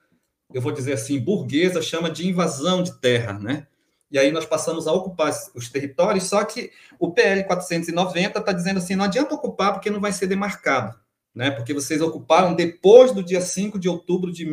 eu 0.53 0.63
vou 0.63 0.73
dizer 0.73 0.95
assim, 0.95 1.19
burguesa 1.19 1.83
chama 1.83 2.11
de 2.11 2.27
invasão 2.27 2.83
de 2.83 2.99
terra, 3.01 3.35
né? 3.35 3.67
E 4.11 4.19
aí 4.19 4.33
nós 4.33 4.47
passamos 4.47 4.87
a 4.87 4.93
ocupar 4.93 5.31
os 5.55 5.69
territórios, 5.69 6.25
só 6.25 6.43
que 6.43 6.71
o 6.99 7.13
PL 7.13 7.45
490 7.45 8.39
está 8.39 8.53
dizendo 8.53 8.79
assim, 8.79 8.97
não 8.97 9.05
adianta 9.05 9.35
ocupar 9.35 9.75
porque 9.75 9.91
não 9.91 10.01
vai 10.01 10.13
ser 10.13 10.27
demarcado, 10.27 10.99
né? 11.35 11.51
Porque 11.51 11.75
vocês 11.75 12.01
ocuparam 12.01 12.55
depois 12.55 13.13
do 13.13 13.23
dia 13.23 13.43
5 13.43 13.79
de 13.79 13.89
outubro 13.89 14.33
de 14.33 14.47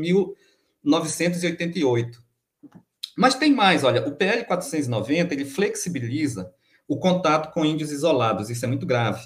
1988. 0.86 2.24
Mas 3.17 3.36
tem 3.36 3.54
mais, 3.54 3.84
olha, 3.84 4.06
o 4.08 4.15
PL 4.15 4.45
490, 4.45 5.34
ele 5.34 5.45
flexibiliza 5.45 6.52
o 6.88 6.98
contato 6.98 7.54
com 7.54 7.65
índios 7.65 7.91
isolados, 7.91 8.50
isso 8.50 8.65
é 8.65 8.67
muito 8.67 8.86
grave. 8.86 9.21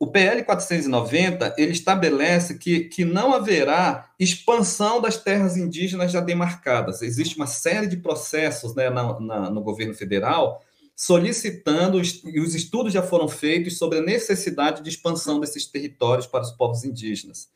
O 0.00 0.06
PL 0.06 0.44
490 0.44 1.54
ele 1.58 1.72
estabelece 1.72 2.56
que, 2.56 2.84
que 2.84 3.04
não 3.04 3.34
haverá 3.34 4.10
expansão 4.18 5.00
das 5.00 5.16
terras 5.16 5.56
indígenas 5.56 6.12
já 6.12 6.20
demarcadas. 6.20 7.02
Existe 7.02 7.36
uma 7.36 7.48
série 7.48 7.88
de 7.88 7.96
processos 7.96 8.74
né, 8.76 8.88
na, 8.90 9.18
na, 9.18 9.50
no 9.50 9.60
governo 9.60 9.94
federal 9.94 10.62
solicitando, 10.94 12.02
e 12.24 12.40
os 12.40 12.56
estudos 12.56 12.92
já 12.92 13.04
foram 13.04 13.28
feitos 13.28 13.78
sobre 13.78 13.98
a 13.98 14.02
necessidade 14.02 14.82
de 14.82 14.88
expansão 14.88 15.38
desses 15.38 15.64
territórios 15.64 16.26
para 16.26 16.42
os 16.42 16.50
povos 16.50 16.84
indígenas. 16.84 17.48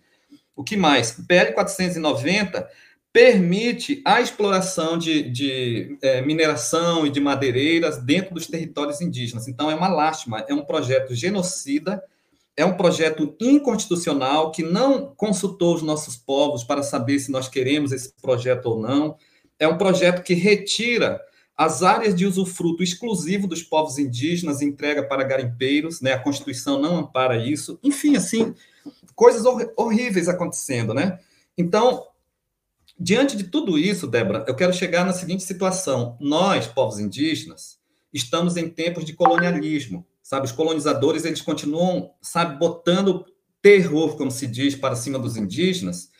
O 0.55 0.63
que 0.63 0.77
mais? 0.77 1.19
O 1.19 1.27
PL 1.27 1.53
490 1.53 2.69
permite 3.13 4.01
a 4.05 4.21
exploração 4.21 4.97
de, 4.97 5.23
de 5.31 5.99
é, 6.01 6.23
mineração 6.23 7.07
e 7.07 7.11
de 7.11 7.21
madeireiras 7.21 7.99
dentro 7.99 8.35
dos 8.35 8.47
territórios 8.47 9.01
indígenas. 9.01 9.47
Então, 9.47 9.71
é 9.71 9.75
uma 9.75 9.89
lástima, 9.89 10.45
é 10.49 10.55
um 10.55 10.65
projeto 10.65 11.15
genocida 11.15 12.03
é 12.57 12.65
um 12.65 12.77
projeto 12.77 13.35
inconstitucional 13.41 14.51
que 14.51 14.63
não 14.63 15.15
consultou 15.17 15.75
os 15.75 15.83
nossos 15.83 16.17
povos 16.17 16.63
para 16.63 16.83
saber 16.83 17.19
se 17.19 17.31
nós 17.31 17.49
queremos 17.49 17.93
esse 17.93 18.13
projeto 18.21 18.67
ou 18.67 18.81
não. 18.81 19.17
É 19.59 19.67
um 19.67 19.79
projeto 19.79 20.23
que 20.23 20.35
retira 20.35 21.21
as 21.57 21.83
áreas 21.83 22.15
de 22.15 22.27
usufruto 22.27 22.83
exclusivo 22.83 23.47
dos 23.47 23.63
povos 23.63 23.99
indígenas 23.99 24.61
entrega 24.61 25.03
para 25.03 25.25
garimpeiros, 25.25 26.01
né? 26.01 26.13
A 26.13 26.19
Constituição 26.19 26.81
não 26.81 26.99
ampara 26.99 27.37
isso. 27.37 27.79
Enfim, 27.83 28.17
assim, 28.17 28.55
coisas 29.15 29.45
hor 29.45 29.73
horríveis 29.77 30.29
acontecendo, 30.29 30.93
né? 30.93 31.19
Então, 31.57 32.07
diante 32.99 33.37
de 33.37 33.45
tudo 33.45 33.79
isso, 33.79 34.07
Débora, 34.07 34.45
eu 34.47 34.55
quero 34.55 34.73
chegar 34.73 35.05
na 35.05 35.13
seguinte 35.13 35.43
situação: 35.43 36.17
nós, 36.21 36.67
povos 36.67 36.99
indígenas, 36.99 37.79
estamos 38.13 38.57
em 38.57 38.69
tempos 38.69 39.05
de 39.05 39.13
colonialismo, 39.13 40.07
sabe? 40.23 40.47
Os 40.47 40.53
colonizadores 40.53 41.25
eles 41.25 41.41
continuam, 41.41 42.13
sabe, 42.21 42.59
botando 42.59 43.25
terror, 43.61 44.17
como 44.17 44.31
se 44.31 44.47
diz, 44.47 44.75
para 44.75 44.97
cima 44.97 45.19
dos 45.19 45.37
indígenas. 45.37 46.11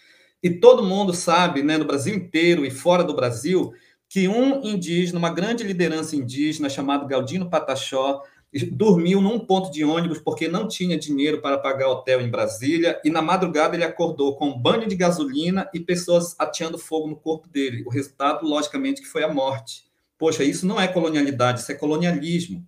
E 0.43 0.51
todo 0.51 0.83
mundo 0.83 1.13
sabe, 1.13 1.63
né, 1.63 1.77
no 1.77 1.85
Brasil 1.85 2.15
inteiro 2.15 2.65
e 2.65 2.71
fora 2.71 3.05
do 3.05 3.15
Brasil, 3.15 3.73
que 4.09 4.29
um 4.29 4.63
indígena, 4.63 5.19
uma 5.19 5.33
grande 5.33 5.65
liderança 5.65 6.17
indígena 6.17 6.69
chamado 6.69 7.07
Galdino 7.07 7.49
Pataxó, 7.49 8.23
dormiu 8.71 9.21
num 9.21 9.39
ponto 9.39 9.71
de 9.71 9.83
ônibus 9.83 10.19
porque 10.19 10.47
não 10.47 10.69
tinha 10.69 10.99
dinheiro 10.99 11.41
para 11.41 11.57
pagar 11.57 11.89
hotel 11.89 12.21
em 12.21 12.31
Brasília 12.31 13.01
e 13.03 13.09
na 13.09 13.23
madrugada 13.23 13.75
ele 13.75 13.85
acordou 13.85 14.37
com 14.37 14.51
um 14.51 14.59
banho 14.59 14.87
de 14.87 14.95
gasolina 14.95 15.71
e 15.73 15.81
pessoas 15.81 16.35
ateando 16.39 16.77
fogo 16.79 17.09
no 17.09 17.17
corpo 17.17 17.49
dele. 17.49 17.83
O 17.87 17.91
resultado, 17.91 18.47
logicamente, 18.47 19.01
que 19.01 19.09
foi 19.09 19.25
a 19.25 19.33
morte. 19.33 19.85
Poxa, 20.19 20.45
isso 20.45 20.67
não 20.67 20.79
é 20.79 20.87
colonialidade, 20.87 21.61
isso 21.61 21.73
é 21.73 21.75
colonialismo. 21.75 22.67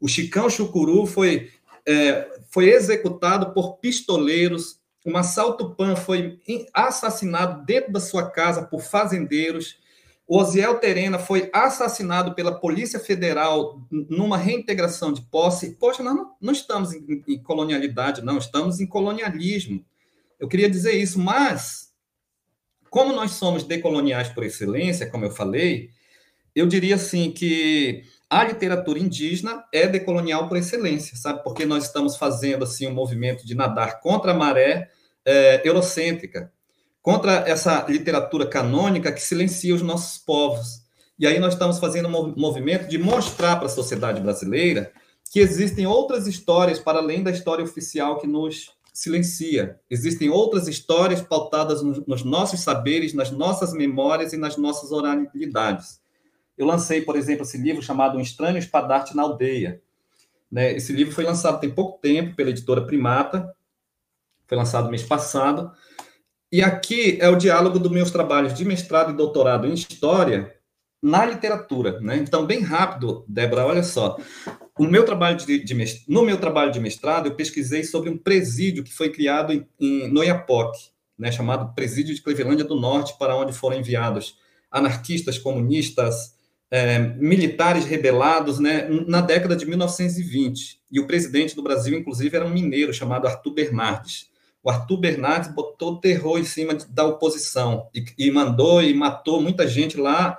O 0.00 0.06
Chicão 0.06 0.48
Chucuru 0.48 1.04
foi, 1.04 1.50
é, 1.84 2.28
foi 2.50 2.70
executado 2.70 3.52
por 3.52 3.78
pistoleiros, 3.78 4.78
um 5.04 5.16
assalto 5.16 5.74
pan 5.74 5.96
foi 5.96 6.40
assassinado 6.72 7.64
dentro 7.66 7.92
da 7.92 8.00
sua 8.00 8.30
casa 8.30 8.62
por 8.62 8.80
fazendeiros, 8.80 9.78
Osiel 10.26 10.78
Terena 10.78 11.18
foi 11.18 11.50
assassinado 11.52 12.34
pela 12.34 12.58
Polícia 12.58 12.98
Federal 12.98 13.80
numa 13.90 14.38
reintegração 14.38 15.12
de 15.12 15.20
posse. 15.22 15.76
Poxa, 15.76 16.02
nós 16.02 16.14
não, 16.14 16.34
não 16.40 16.52
estamos 16.52 16.94
em, 16.94 17.22
em, 17.28 17.42
colonialidade, 17.42 18.22
não, 18.22 18.38
estamos 18.38 18.80
em 18.80 18.86
colonialismo. 18.86 19.84
Eu 20.40 20.48
queria 20.48 20.68
dizer 20.68 20.92
isso, 20.92 21.18
mas, 21.18 21.92
como 22.88 23.12
nós 23.12 23.32
somos 23.32 23.64
decoloniais 23.64 24.28
por 24.30 24.44
excelência, 24.44 25.10
como 25.10 25.26
eu 25.26 25.30
falei, 25.30 25.90
eu 26.54 26.66
diria 26.66 26.94
assim 26.94 27.30
que 27.30 28.04
a 28.30 28.44
literatura 28.44 28.98
indígena 28.98 29.64
é 29.72 29.86
decolonial 29.86 30.48
por 30.48 30.56
excelência, 30.56 31.16
sabe? 31.16 31.44
Porque 31.44 31.66
nós 31.66 31.84
estamos 31.84 32.16
fazendo 32.16 32.64
assim 32.64 32.86
um 32.86 32.94
movimento 32.94 33.46
de 33.46 33.54
nadar 33.54 34.00
contra 34.00 34.32
a 34.32 34.34
maré 34.34 34.90
é, 35.24 35.60
eurocêntrica 35.68 36.53
contra 37.04 37.46
essa 37.46 37.84
literatura 37.86 38.46
canônica 38.46 39.12
que 39.12 39.20
silencia 39.20 39.74
os 39.74 39.82
nossos 39.82 40.16
povos. 40.16 40.80
E 41.18 41.26
aí 41.26 41.38
nós 41.38 41.52
estamos 41.52 41.78
fazendo 41.78 42.08
um 42.08 42.34
movimento 42.34 42.88
de 42.88 42.96
mostrar 42.96 43.56
para 43.56 43.66
a 43.66 43.68
sociedade 43.68 44.22
brasileira 44.22 44.90
que 45.30 45.38
existem 45.38 45.86
outras 45.86 46.26
histórias 46.26 46.78
para 46.78 47.00
além 47.00 47.22
da 47.22 47.30
história 47.30 47.62
oficial 47.62 48.18
que 48.18 48.26
nos 48.26 48.70
silencia. 48.90 49.78
Existem 49.90 50.30
outras 50.30 50.66
histórias 50.66 51.20
pautadas 51.20 51.82
nos 51.82 52.24
nossos 52.24 52.60
saberes, 52.60 53.12
nas 53.12 53.30
nossas 53.30 53.74
memórias 53.74 54.32
e 54.32 54.38
nas 54.38 54.56
nossas 54.56 54.90
oralidades. 54.90 56.00
Eu 56.56 56.66
lancei, 56.66 57.02
por 57.02 57.16
exemplo, 57.16 57.42
esse 57.42 57.58
livro 57.58 57.82
chamado 57.82 58.16
Um 58.16 58.22
Estranho 58.22 58.56
Espadarte 58.56 59.14
na 59.14 59.24
Aldeia. 59.24 59.82
Né? 60.50 60.72
Esse 60.72 60.90
livro 60.94 61.12
foi 61.12 61.24
lançado 61.24 61.60
tem 61.60 61.68
pouco 61.70 62.00
tempo 62.00 62.34
pela 62.34 62.48
editora 62.48 62.86
Primata, 62.86 63.54
foi 64.46 64.56
lançado 64.56 64.90
mês 64.90 65.02
passado, 65.02 65.70
e 66.54 66.62
aqui 66.62 67.18
é 67.20 67.28
o 67.28 67.34
diálogo 67.34 67.80
dos 67.80 67.90
meus 67.90 68.12
trabalhos 68.12 68.54
de 68.54 68.64
mestrado 68.64 69.10
e 69.10 69.16
doutorado 69.16 69.66
em 69.66 69.74
História 69.74 70.54
na 71.02 71.26
literatura. 71.26 71.98
Né? 71.98 72.18
Então, 72.18 72.46
bem 72.46 72.60
rápido, 72.60 73.24
Débora, 73.26 73.66
olha 73.66 73.82
só. 73.82 74.16
O 74.78 74.84
meu 74.84 75.04
trabalho 75.04 75.36
de, 75.36 75.64
de, 75.64 76.04
no 76.06 76.22
meu 76.22 76.38
trabalho 76.38 76.70
de 76.70 76.78
mestrado, 76.78 77.26
eu 77.26 77.34
pesquisei 77.34 77.82
sobre 77.82 78.08
um 78.08 78.16
presídio 78.16 78.84
que 78.84 78.94
foi 78.94 79.10
criado 79.10 79.52
em, 79.52 79.66
em, 79.80 80.06
no 80.06 80.20
né, 81.18 81.32
chamado 81.32 81.74
Presídio 81.74 82.14
de 82.14 82.22
Clevelândia 82.22 82.64
do 82.64 82.76
Norte, 82.76 83.18
para 83.18 83.34
onde 83.34 83.52
foram 83.52 83.76
enviados 83.76 84.38
anarquistas, 84.70 85.36
comunistas, 85.36 86.36
é, 86.70 87.00
militares 87.00 87.84
rebelados, 87.84 88.60
né, 88.60 88.88
na 89.08 89.20
década 89.20 89.56
de 89.56 89.66
1920. 89.66 90.78
E 90.88 91.00
o 91.00 91.06
presidente 91.08 91.56
do 91.56 91.64
Brasil, 91.64 91.98
inclusive, 91.98 92.36
era 92.36 92.46
um 92.46 92.54
mineiro 92.54 92.94
chamado 92.94 93.26
Arthur 93.26 93.54
Bernardes 93.54 94.32
o 94.64 94.70
Arthur 94.70 94.96
Bernardes 94.96 95.52
botou 95.52 96.00
terror 96.00 96.38
em 96.38 96.44
cima 96.44 96.74
da 96.88 97.04
oposição 97.04 97.86
e, 97.94 98.02
e 98.16 98.30
mandou 98.30 98.82
e 98.82 98.94
matou 98.94 99.42
muita 99.42 99.68
gente 99.68 99.98
lá 99.98 100.38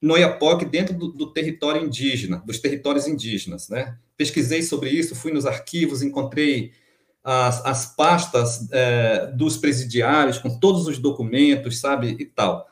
no 0.00 0.16
Iapoque, 0.16 0.64
dentro 0.64 0.94
do, 0.96 1.08
do, 1.08 1.32
território 1.32 1.84
indígena, 1.84 2.42
dos 2.46 2.60
territórios 2.60 3.06
indígenas. 3.06 3.68
Né? 3.68 3.98
Pesquisei 4.16 4.62
sobre 4.62 4.88
isso, 4.88 5.14
fui 5.14 5.32
nos 5.32 5.44
arquivos, 5.44 6.02
encontrei 6.02 6.72
as, 7.22 7.64
as 7.66 7.94
pastas 7.94 8.68
é, 8.72 9.26
dos 9.26 9.58
presidiários 9.58 10.38
com 10.38 10.58
todos 10.58 10.86
os 10.86 10.98
documentos, 10.98 11.78
sabe, 11.78 12.16
e 12.18 12.24
tal. 12.24 12.66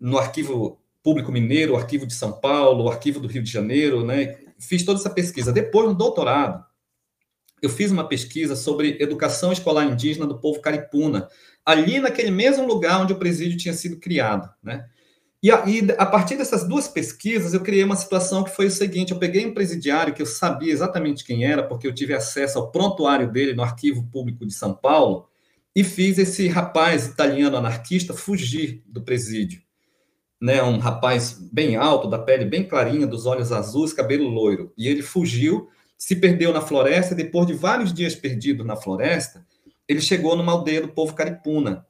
No 0.00 0.16
arquivo 0.16 0.80
público 1.02 1.30
mineiro, 1.30 1.74
o 1.74 1.76
arquivo 1.76 2.06
de 2.06 2.14
São 2.14 2.32
Paulo, 2.32 2.84
o 2.84 2.88
arquivo 2.88 3.20
do 3.20 3.28
Rio 3.28 3.42
de 3.42 3.50
Janeiro, 3.50 4.06
né? 4.06 4.38
Fiz 4.58 4.84
toda 4.84 4.98
essa 4.98 5.10
pesquisa. 5.10 5.52
Depois, 5.52 5.86
no 5.86 5.94
doutorado, 5.94 6.64
eu 7.62 7.70
fiz 7.70 7.90
uma 7.90 8.06
pesquisa 8.06 8.54
sobre 8.54 8.96
educação 9.00 9.52
escolar 9.52 9.84
indígena 9.84 10.26
do 10.26 10.38
povo 10.38 10.60
caripuna, 10.60 11.28
ali 11.64 11.98
naquele 11.98 12.30
mesmo 12.30 12.66
lugar 12.66 13.00
onde 13.00 13.12
o 13.12 13.18
presídio 13.18 13.56
tinha 13.56 13.74
sido 13.74 13.98
criado, 13.98 14.50
né? 14.62 14.86
E 15.44 15.50
a, 15.50 15.62
e 15.68 15.86
a, 15.98 16.06
partir 16.06 16.36
dessas 16.36 16.66
duas 16.66 16.88
pesquisas, 16.88 17.52
eu 17.52 17.60
criei 17.60 17.84
uma 17.84 17.96
situação 17.96 18.42
que 18.42 18.50
foi 18.50 18.64
o 18.64 18.70
seguinte: 18.70 19.12
eu 19.12 19.18
peguei 19.18 19.44
um 19.44 19.52
presidiário 19.52 20.14
que 20.14 20.22
eu 20.22 20.26
sabia 20.26 20.72
exatamente 20.72 21.22
quem 21.22 21.44
era, 21.44 21.62
porque 21.62 21.86
eu 21.86 21.94
tive 21.94 22.14
acesso 22.14 22.58
ao 22.58 22.70
prontuário 22.70 23.30
dele 23.30 23.52
no 23.52 23.62
Arquivo 23.62 24.08
Público 24.10 24.46
de 24.46 24.54
São 24.54 24.74
Paulo, 24.74 25.28
e 25.76 25.84
fiz 25.84 26.16
esse 26.16 26.48
rapaz 26.48 27.06
italiano 27.06 27.58
anarquista 27.58 28.14
fugir 28.14 28.82
do 28.86 29.02
presídio. 29.02 29.62
Né, 30.40 30.62
um 30.62 30.78
rapaz 30.78 31.38
bem 31.52 31.76
alto, 31.76 32.08
da 32.08 32.18
pele 32.18 32.46
bem 32.46 32.64
clarinha, 32.64 33.06
dos 33.06 33.26
olhos 33.26 33.52
azuis, 33.52 33.92
cabelo 33.92 34.28
loiro. 34.28 34.72
E 34.78 34.88
ele 34.88 35.02
fugiu 35.02 35.68
se 36.04 36.14
perdeu 36.16 36.52
na 36.52 36.60
floresta 36.60 37.14
depois 37.14 37.46
de 37.46 37.54
vários 37.54 37.90
dias 37.90 38.14
perdido 38.14 38.62
na 38.62 38.76
floresta, 38.76 39.42
ele 39.88 40.02
chegou 40.02 40.36
numa 40.36 40.52
aldeia 40.52 40.82
do 40.82 40.88
povo 40.88 41.14
caripuna. 41.14 41.86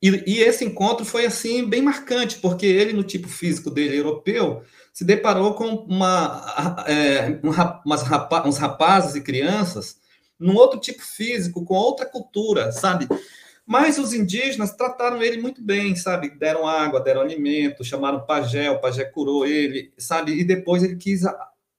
E, 0.00 0.08
e, 0.26 0.40
esse 0.40 0.64
encontro 0.64 1.04
foi 1.04 1.26
assim 1.26 1.68
bem 1.68 1.82
marcante, 1.82 2.38
porque 2.38 2.64
ele, 2.64 2.94
no 2.94 3.02
tipo 3.02 3.28
físico 3.28 3.70
dele 3.70 3.98
europeu, 3.98 4.62
se 4.94 5.04
deparou 5.04 5.52
com 5.52 5.66
uma, 5.66 6.84
é, 6.88 7.38
um, 7.44 7.50
rapa, 7.50 8.48
uns 8.48 8.56
rapazes 8.56 9.14
e 9.14 9.20
crianças 9.20 9.98
num 10.40 10.56
outro 10.56 10.80
tipo 10.80 11.02
físico, 11.02 11.66
com 11.66 11.74
outra 11.74 12.06
cultura, 12.06 12.72
sabe? 12.72 13.06
Mas 13.66 13.98
os 13.98 14.14
indígenas 14.14 14.72
trataram 14.72 15.22
ele 15.22 15.36
muito 15.36 15.62
bem, 15.62 15.94
sabe? 15.96 16.30
Deram 16.30 16.66
água, 16.66 16.98
deram 16.98 17.20
alimento, 17.20 17.84
chamaram 17.84 18.24
pajé, 18.24 18.70
o 18.70 18.80
pajé 18.80 19.04
curou 19.04 19.44
ele, 19.44 19.92
sabe? 19.98 20.32
E 20.32 20.42
depois 20.42 20.82
ele 20.82 20.96
quis 20.96 21.24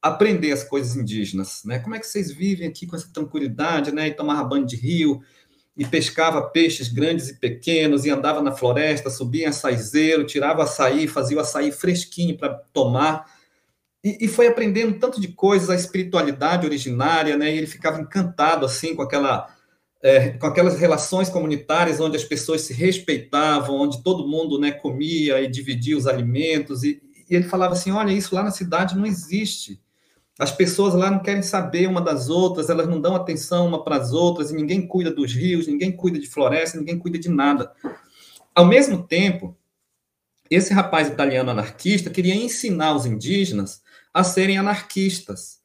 aprender 0.07 0.51
as 0.51 0.63
coisas 0.63 0.95
indígenas, 0.95 1.61
né? 1.65 1.79
Como 1.79 1.95
é 1.95 1.99
que 1.99 2.07
vocês 2.07 2.31
vivem 2.31 2.67
aqui 2.67 2.85
com 2.87 2.95
essa 2.95 3.11
tranquilidade, 3.11 3.91
né? 3.91 4.07
E 4.07 4.13
tomava 4.13 4.43
banho 4.43 4.65
de 4.65 4.75
rio, 4.75 5.21
e 5.77 5.85
pescava 5.85 6.41
peixes 6.41 6.87
grandes 6.87 7.29
e 7.29 7.35
pequenos, 7.35 8.03
e 8.03 8.09
andava 8.09 8.41
na 8.41 8.51
floresta, 8.51 9.11
subia 9.11 9.43
em 9.43 9.49
açaizeiro, 9.49 10.25
tirava 10.25 10.63
açaí, 10.63 11.07
fazia 11.07 11.37
o 11.37 11.39
açaí 11.39 11.71
fresquinho 11.71 12.35
para 12.35 12.55
tomar. 12.73 13.25
E, 14.03 14.25
e, 14.25 14.27
foi 14.27 14.47
aprendendo 14.47 14.99
tanto 14.99 15.21
de 15.21 15.27
coisas, 15.27 15.69
a 15.69 15.75
espiritualidade 15.75 16.65
originária, 16.65 17.37
né? 17.37 17.53
E 17.53 17.57
ele 17.57 17.67
ficava 17.67 18.01
encantado, 18.01 18.65
assim, 18.65 18.95
com 18.95 19.01
aquela... 19.01 19.55
É, 19.99 20.29
com 20.29 20.45
aquelas 20.45 20.79
relações 20.79 21.27
comunitárias 21.27 21.99
onde 21.99 22.15
as 22.15 22.23
pessoas 22.23 22.61
se 22.61 22.71
respeitavam, 22.71 23.75
onde 23.75 24.03
todo 24.03 24.27
mundo 24.27 24.59
né, 24.59 24.71
comia 24.71 25.41
e 25.41 25.47
dividia 25.47 25.97
os 25.97 26.05
alimentos, 26.05 26.83
e, 26.83 27.01
e 27.27 27.35
ele 27.35 27.45
falava 27.45 27.73
assim: 27.73 27.91
olha, 27.91 28.11
isso 28.11 28.33
lá 28.33 28.43
na 28.43 28.51
cidade 28.51 28.95
não 28.95 29.05
existe. 29.05 29.81
As 30.39 30.51
pessoas 30.51 30.93
lá 30.93 31.09
não 31.09 31.19
querem 31.19 31.41
saber 31.41 31.87
uma 31.87 31.99
das 31.99 32.29
outras, 32.29 32.69
elas 32.69 32.87
não 32.87 33.01
dão 33.01 33.15
atenção 33.15 33.67
uma 33.67 33.83
para 33.83 33.97
as 33.97 34.13
outras, 34.13 34.51
e 34.51 34.55
ninguém 34.55 34.85
cuida 34.85 35.11
dos 35.11 35.33
rios, 35.33 35.67
ninguém 35.67 35.91
cuida 35.91 36.19
de 36.19 36.27
floresta, 36.27 36.77
ninguém 36.77 36.99
cuida 36.99 37.17
de 37.17 37.29
nada. 37.29 37.71
Ao 38.53 38.65
mesmo 38.65 39.01
tempo, 39.01 39.57
esse 40.49 40.73
rapaz 40.73 41.07
italiano 41.07 41.49
anarquista 41.49 42.09
queria 42.09 42.35
ensinar 42.35 42.95
os 42.95 43.05
indígenas 43.05 43.81
a 44.13 44.23
serem 44.23 44.57
anarquistas. 44.57 45.57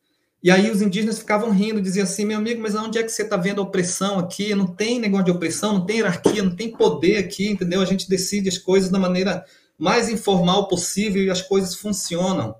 E 0.43 0.51
aí 0.51 0.71
os 0.71 0.83
indígenas 0.83 1.21
ficavam 1.21 1.51
rindo, 1.53 1.81
diziam 1.81 2.03
assim, 2.03 2.25
meu 2.25 2.39
amigo, 2.39 2.61
mas 2.61 2.75
onde 2.75 2.99
é 2.99 3.03
que 3.03 3.11
você 3.11 3.23
está 3.23 3.37
vendo 3.37 3.61
a 3.61 3.65
opressão 3.65 4.19
aqui? 4.19 4.55
Não 4.55 4.67
tem 4.67 4.99
negócio 4.99 5.27
de 5.27 5.31
opressão, 5.31 5.75
não 5.75 5.87
tem 5.87 5.99
hierarquia, 5.99 6.43
não 6.43 6.57
tem 6.57 6.73
poder 6.73 7.19
aqui, 7.19 7.49
entendeu? 7.49 7.81
A 7.81 7.85
gente 7.85 8.09
decide 8.09 8.49
as 8.49 8.59
coisas 8.59 8.91
da 8.91 8.99
maneira 8.99 9.45
mais 9.79 10.09
informal 10.09 10.67
possível 10.67 11.23
e 11.23 11.31
as 11.31 11.43
coisas 11.43 11.77
funcionam. 11.77 12.57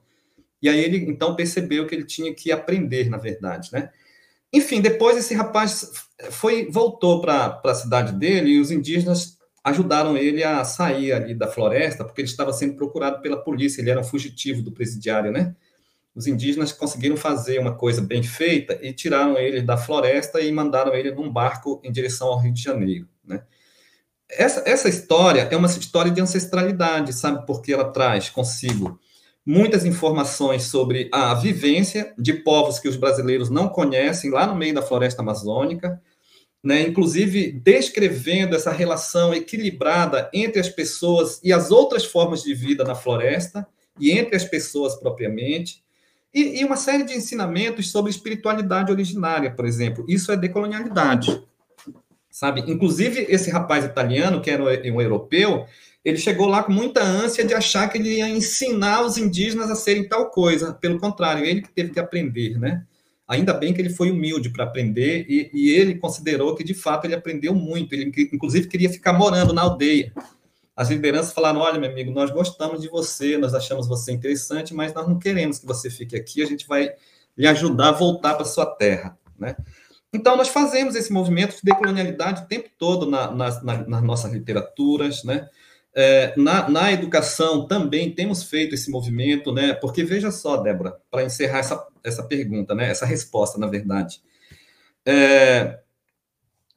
E 0.63 0.69
aí 0.69 0.79
ele 0.79 0.99
então 0.99 1.35
percebeu 1.35 1.87
que 1.87 1.95
ele 1.95 2.05
tinha 2.05 2.33
que 2.33 2.53
aprender, 2.53 3.11
na 3.11 3.17
verdade, 3.17 3.71
né? 3.73 3.91
Enfim, 4.53 4.81
depois 4.81 5.17
esse 5.17 5.35
rapaz 5.35 5.91
foi 6.31 6.71
voltou 6.71 7.21
para 7.21 7.61
a 7.65 7.75
cidade 7.75 8.13
dele 8.13 8.53
e 8.53 8.61
os 8.61 8.71
indígenas 8.71 9.39
ajudaram 9.65 10.17
ele 10.17 10.45
a 10.45 10.65
sair 10.65 11.13
ali 11.13 11.35
da 11.35 11.49
floresta, 11.49 12.05
porque 12.05 12.21
ele 12.21 12.29
estava 12.29 12.53
sendo 12.53 12.75
procurado 12.75 13.21
pela 13.21 13.43
polícia, 13.43 13.81
ele 13.81 13.91
era 13.91 14.01
um 14.01 14.05
fugitivo 14.05 14.63
do 14.63 14.73
presidiário, 14.73 15.33
né? 15.33 15.55
Os 16.15 16.27
indígenas 16.27 16.73
conseguiram 16.73 17.17
fazer 17.17 17.59
uma 17.59 17.75
coisa 17.75 18.03
bem 18.03 18.23
feita 18.23 18.79
e 18.83 18.93
tiraram 18.93 19.39
ele 19.39 19.63
da 19.63 19.77
floresta 19.77 20.41
e 20.41 20.53
mandaram 20.53 20.95
ele 20.95 21.11
num 21.11 21.31
barco 21.33 21.81
em 21.83 21.91
direção 21.91 22.29
ao 22.29 22.39
Rio 22.39 22.53
de 22.53 22.63
Janeiro, 22.63 23.09
né? 23.25 23.43
Essa, 24.29 24.63
essa 24.67 24.89
história 24.89 25.49
é 25.51 25.57
uma 25.57 25.67
história 25.67 26.11
de 26.11 26.21
ancestralidade, 26.21 27.13
sabe? 27.13 27.47
Porque 27.47 27.73
ela 27.73 27.91
traz 27.91 28.31
consigo 28.31 28.99
muitas 29.45 29.85
informações 29.85 30.65
sobre 30.65 31.09
a 31.13 31.35
vivência 31.35 32.15
de 32.17 32.33
povos 32.33 32.79
que 32.79 32.89
os 32.89 32.97
brasileiros 32.97 33.51
não 33.51 33.69
conhecem 33.69 34.31
lá 34.31 34.47
no 34.47 34.55
meio 34.55 34.75
da 34.75 34.83
floresta 34.83 35.21
amazônica, 35.21 36.01
né, 36.63 36.83
inclusive 36.83 37.51
descrevendo 37.51 38.55
essa 38.55 38.71
relação 38.71 39.35
equilibrada 39.35 40.31
entre 40.33 40.61
as 40.61 40.69
pessoas 40.69 41.41
e 41.43 41.53
as 41.53 41.73
outras 41.73 42.05
formas 42.05 42.43
de 42.43 42.55
vida 42.55 42.85
na 42.85 42.95
floresta 42.95 43.67
e 43.99 44.13
entre 44.13 44.37
as 44.37 44.45
pessoas 44.45 44.95
propriamente, 44.95 45.83
e, 46.33 46.61
e 46.61 46.65
uma 46.65 46.77
série 46.77 47.05
de 47.05 47.15
ensinamentos 47.15 47.91
sobre 47.91 48.11
espiritualidade 48.11 48.91
originária, 48.91 49.51
por 49.51 49.67
exemplo. 49.67 50.05
Isso 50.09 50.33
é 50.33 50.37
decolonialidade, 50.37 51.43
sabe? 52.31 52.63
Inclusive, 52.67 53.27
esse 53.29 53.51
rapaz 53.51 53.85
italiano, 53.85 54.41
que 54.41 54.51
era 54.51 54.63
um 54.63 55.01
europeu, 55.01 55.67
ele 56.05 56.19
chegou 56.19 56.47
lá 56.49 56.63
com 56.63 56.73
muita 56.73 57.03
ânsia 57.03 57.45
de 57.45 57.55
achar 57.55 57.89
que 57.89 57.97
ele 57.97 58.17
ia 58.17 58.29
ensinar 58.29 59.03
os 59.03 59.17
indígenas 59.17 59.71
a 59.71 59.77
serem 59.77 60.09
tal 60.09 60.31
coisa. 60.31 60.73
Pelo 60.75 60.99
contrário, 60.99 61.45
ele 61.45 61.63
que 61.63 61.71
teve 61.71 61.91
que 61.91 62.01
aprender, 62.01 62.59
né? 62.59 62.85
Ainda 63.29 63.55
bem 63.55 63.73
que 63.73 63.81
ele 63.81 63.89
foi 63.89 64.11
humilde 64.11 64.51
para 64.51 64.65
aprender 64.65 65.25
e, 65.29 65.49
e, 65.55 65.71
ele 65.71 65.95
considerou 65.95 66.55
que, 66.55 66.65
de 66.65 66.75
fato, 66.75 67.07
ele 67.07 67.15
aprendeu 67.15 67.55
muito. 67.55 67.95
Ele, 67.95 68.13
inclusive, 68.33 68.69
queria 68.69 68.91
ficar 68.91 69.13
morando 69.13 69.55
na 69.55 69.63
aldeia. 69.63 70.13
As 70.77 70.91
lideranças 70.91 71.33
falaram: 71.33 71.61
olha, 71.61 71.79
meu 71.79 71.91
amigo, 71.91 72.11
nós 72.11 72.31
gostamos 72.31 72.83
de 72.83 72.89
você, 72.89 73.39
nós 73.39 73.55
achamos 73.55 73.87
você 73.87 74.13
interessante, 74.13 74.75
mas 74.75 74.93
nós 74.93 75.07
não 75.07 75.19
queremos 75.19 75.59
que 75.59 75.67
você 75.67 75.89
fique 75.89 76.17
aqui, 76.17 76.43
a 76.43 76.47
gente 76.47 76.67
vai 76.67 76.93
lhe 77.39 77.47
ajudar 77.47 77.91
a 77.91 77.93
voltar 77.93 78.35
para 78.35 78.45
sua 78.45 78.67
terra. 78.67 79.17
Né? 79.39 79.57
Então, 80.13 80.37
nós 80.37 80.49
fazemos 80.49 80.95
esse 80.95 81.13
movimento 81.13 81.55
de 81.55 81.63
decolonialidade 81.63 82.43
o 82.43 82.47
tempo 82.47 82.69
todo 82.77 83.07
na, 83.09 83.31
na, 83.31 83.63
na, 83.63 83.89
nas 83.89 84.03
nossas 84.03 84.33
literaturas, 84.33 85.25
né? 85.25 85.49
É, 85.95 86.33
na, 86.39 86.71
na, 86.71 86.91
educação 86.91 87.67
também 87.67 88.15
temos 88.15 88.43
feito 88.43 88.75
esse 88.75 88.91
movimento, 88.91 89.53
né? 89.53 89.75
Porque 89.75 90.03
veja 90.03 90.31
só, 90.31 90.57
Débora, 90.57 90.97
para 91.11 91.25
encerrar 91.25 91.59
essa, 91.59 91.87
essa 92.03 92.23
pergunta, 92.23 92.75
né? 92.75 92.91
Essa 92.91 93.05
resposta, 93.05 93.59
na 93.59 93.67
verdade. 93.67 94.23
É, 95.05 95.81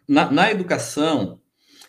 na, 0.07 0.29
na, 0.29 0.51
educação, 0.51 1.39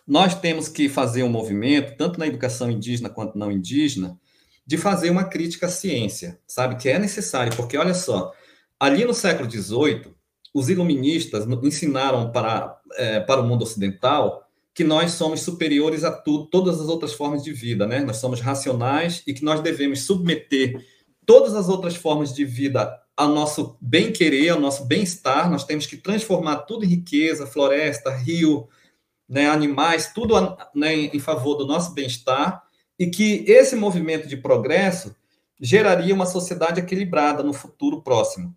nós 0.06 0.38
temos 0.38 0.68
que 0.68 0.88
fazer 0.88 1.24
um 1.24 1.28
movimento, 1.28 1.96
tanto 1.96 2.18
na 2.18 2.28
educação 2.28 2.70
indígena 2.70 3.10
quanto 3.10 3.36
não 3.36 3.50
indígena, 3.50 4.16
de 4.64 4.78
fazer 4.78 5.10
uma 5.10 5.24
crítica 5.24 5.66
à 5.66 5.68
ciência, 5.68 6.38
sabe? 6.46 6.76
Que 6.76 6.88
é 6.88 6.98
necessário, 6.98 7.54
porque 7.56 7.76
olha 7.76 7.94
só, 7.94 8.32
ali 8.78 9.04
no 9.04 9.14
século 9.14 9.50
XVIII, 9.50 10.14
os 10.54 10.68
iluministas 10.68 11.44
ensinaram 11.62 12.30
para, 12.30 12.80
é, 12.94 13.20
para 13.20 13.40
o 13.40 13.46
mundo 13.46 13.62
ocidental 13.62 14.45
que 14.76 14.84
nós 14.84 15.12
somos 15.12 15.40
superiores 15.40 16.04
a 16.04 16.12
tudo, 16.12 16.44
todas 16.44 16.78
as 16.78 16.86
outras 16.86 17.14
formas 17.14 17.42
de 17.42 17.50
vida, 17.50 17.86
né? 17.86 18.00
Nós 18.00 18.18
somos 18.18 18.42
racionais 18.42 19.22
e 19.26 19.32
que 19.32 19.42
nós 19.42 19.62
devemos 19.62 20.02
submeter 20.02 20.84
todas 21.24 21.54
as 21.54 21.70
outras 21.70 21.96
formas 21.96 22.34
de 22.34 22.44
vida 22.44 22.94
ao 23.16 23.30
nosso 23.30 23.78
bem-querer, 23.80 24.50
ao 24.50 24.60
nosso 24.60 24.84
bem-estar. 24.84 25.50
Nós 25.50 25.64
temos 25.64 25.86
que 25.86 25.96
transformar 25.96 26.58
tudo 26.58 26.84
em 26.84 26.88
riqueza, 26.88 27.46
floresta, 27.46 28.14
rio, 28.14 28.68
né, 29.26 29.48
animais, 29.48 30.12
tudo 30.12 30.34
né, 30.74 30.94
em 30.94 31.18
favor 31.20 31.54
do 31.54 31.66
nosso 31.66 31.94
bem-estar 31.94 32.62
e 32.98 33.06
que 33.06 33.46
esse 33.48 33.74
movimento 33.74 34.28
de 34.28 34.36
progresso 34.36 35.16
geraria 35.58 36.14
uma 36.14 36.26
sociedade 36.26 36.80
equilibrada 36.80 37.42
no 37.42 37.54
futuro 37.54 38.02
próximo. 38.02 38.54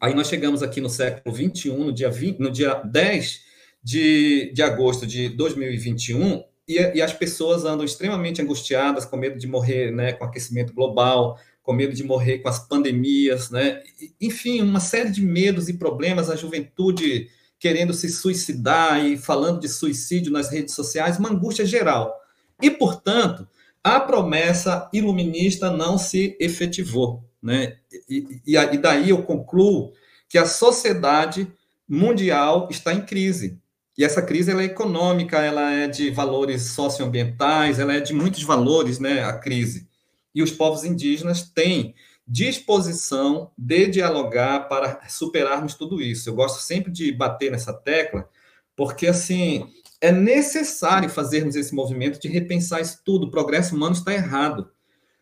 Aí 0.00 0.14
nós 0.14 0.28
chegamos 0.28 0.62
aqui 0.62 0.80
no 0.80 0.88
século 0.88 1.34
21, 1.34 1.84
no 1.86 1.92
dia, 1.92 2.10
20, 2.10 2.38
no 2.38 2.48
dia 2.48 2.74
10 2.74 3.55
de, 3.86 4.50
de 4.52 4.64
agosto 4.64 5.06
de 5.06 5.28
2021 5.28 6.42
e, 6.66 6.74
e, 6.96 7.00
as 7.00 7.12
pessoas 7.12 7.64
andam 7.64 7.84
extremamente 7.84 8.42
angustiadas, 8.42 9.04
com 9.04 9.16
medo 9.16 9.38
de 9.38 9.46
morrer 9.46 9.92
né, 9.92 10.12
com 10.12 10.24
aquecimento 10.24 10.74
global, 10.74 11.38
com 11.62 11.72
medo 11.72 11.94
de 11.94 12.02
morrer 12.02 12.38
com 12.38 12.48
as 12.48 12.58
pandemias, 12.58 13.48
né? 13.48 13.80
enfim, 14.20 14.60
uma 14.60 14.80
série 14.80 15.10
de 15.10 15.22
medos 15.22 15.68
e 15.68 15.74
problemas, 15.74 16.28
a 16.28 16.34
juventude 16.34 17.28
querendo 17.60 17.94
se 17.94 18.08
suicidar 18.08 19.06
e 19.06 19.16
falando 19.16 19.60
de 19.60 19.68
suicídio 19.68 20.32
nas 20.32 20.50
redes 20.50 20.74
sociais, 20.74 21.16
uma 21.16 21.30
angústia 21.30 21.64
geral. 21.64 22.12
E, 22.60 22.68
portanto, 22.68 23.46
a 23.84 24.00
promessa 24.00 24.90
iluminista 24.92 25.70
não 25.70 25.96
se 25.96 26.36
efetivou. 26.40 27.22
Né? 27.40 27.76
E, 28.08 28.40
e, 28.44 28.56
e 28.56 28.78
daí 28.78 29.10
eu 29.10 29.22
concluo 29.22 29.92
que 30.28 30.38
a 30.38 30.44
sociedade 30.44 31.46
mundial 31.88 32.66
está 32.68 32.92
em 32.92 33.06
crise. 33.06 33.60
E 33.96 34.04
essa 34.04 34.20
crise 34.20 34.50
ela 34.50 34.62
é 34.62 34.66
econômica, 34.66 35.38
ela 35.38 35.72
é 35.72 35.88
de 35.88 36.10
valores 36.10 36.62
socioambientais, 36.72 37.78
ela 37.78 37.94
é 37.94 38.00
de 38.00 38.12
muitos 38.12 38.42
valores, 38.42 38.98
né, 38.98 39.24
a 39.24 39.32
crise. 39.32 39.88
E 40.34 40.42
os 40.42 40.50
povos 40.50 40.84
indígenas 40.84 41.42
têm 41.42 41.94
disposição 42.28 43.50
de 43.56 43.86
dialogar 43.86 44.68
para 44.68 45.00
superarmos 45.08 45.74
tudo 45.74 46.02
isso. 46.02 46.28
Eu 46.28 46.34
gosto 46.34 46.60
sempre 46.60 46.92
de 46.92 47.10
bater 47.12 47.50
nessa 47.50 47.72
tecla, 47.72 48.28
porque 48.74 49.06
assim, 49.06 49.70
é 50.00 50.12
necessário 50.12 51.08
fazermos 51.08 51.56
esse 51.56 51.74
movimento 51.74 52.20
de 52.20 52.28
repensar 52.28 52.80
isso 52.80 53.00
tudo. 53.04 53.26
O 53.26 53.30
progresso 53.30 53.74
humano 53.74 53.94
está 53.94 54.12
errado. 54.12 54.70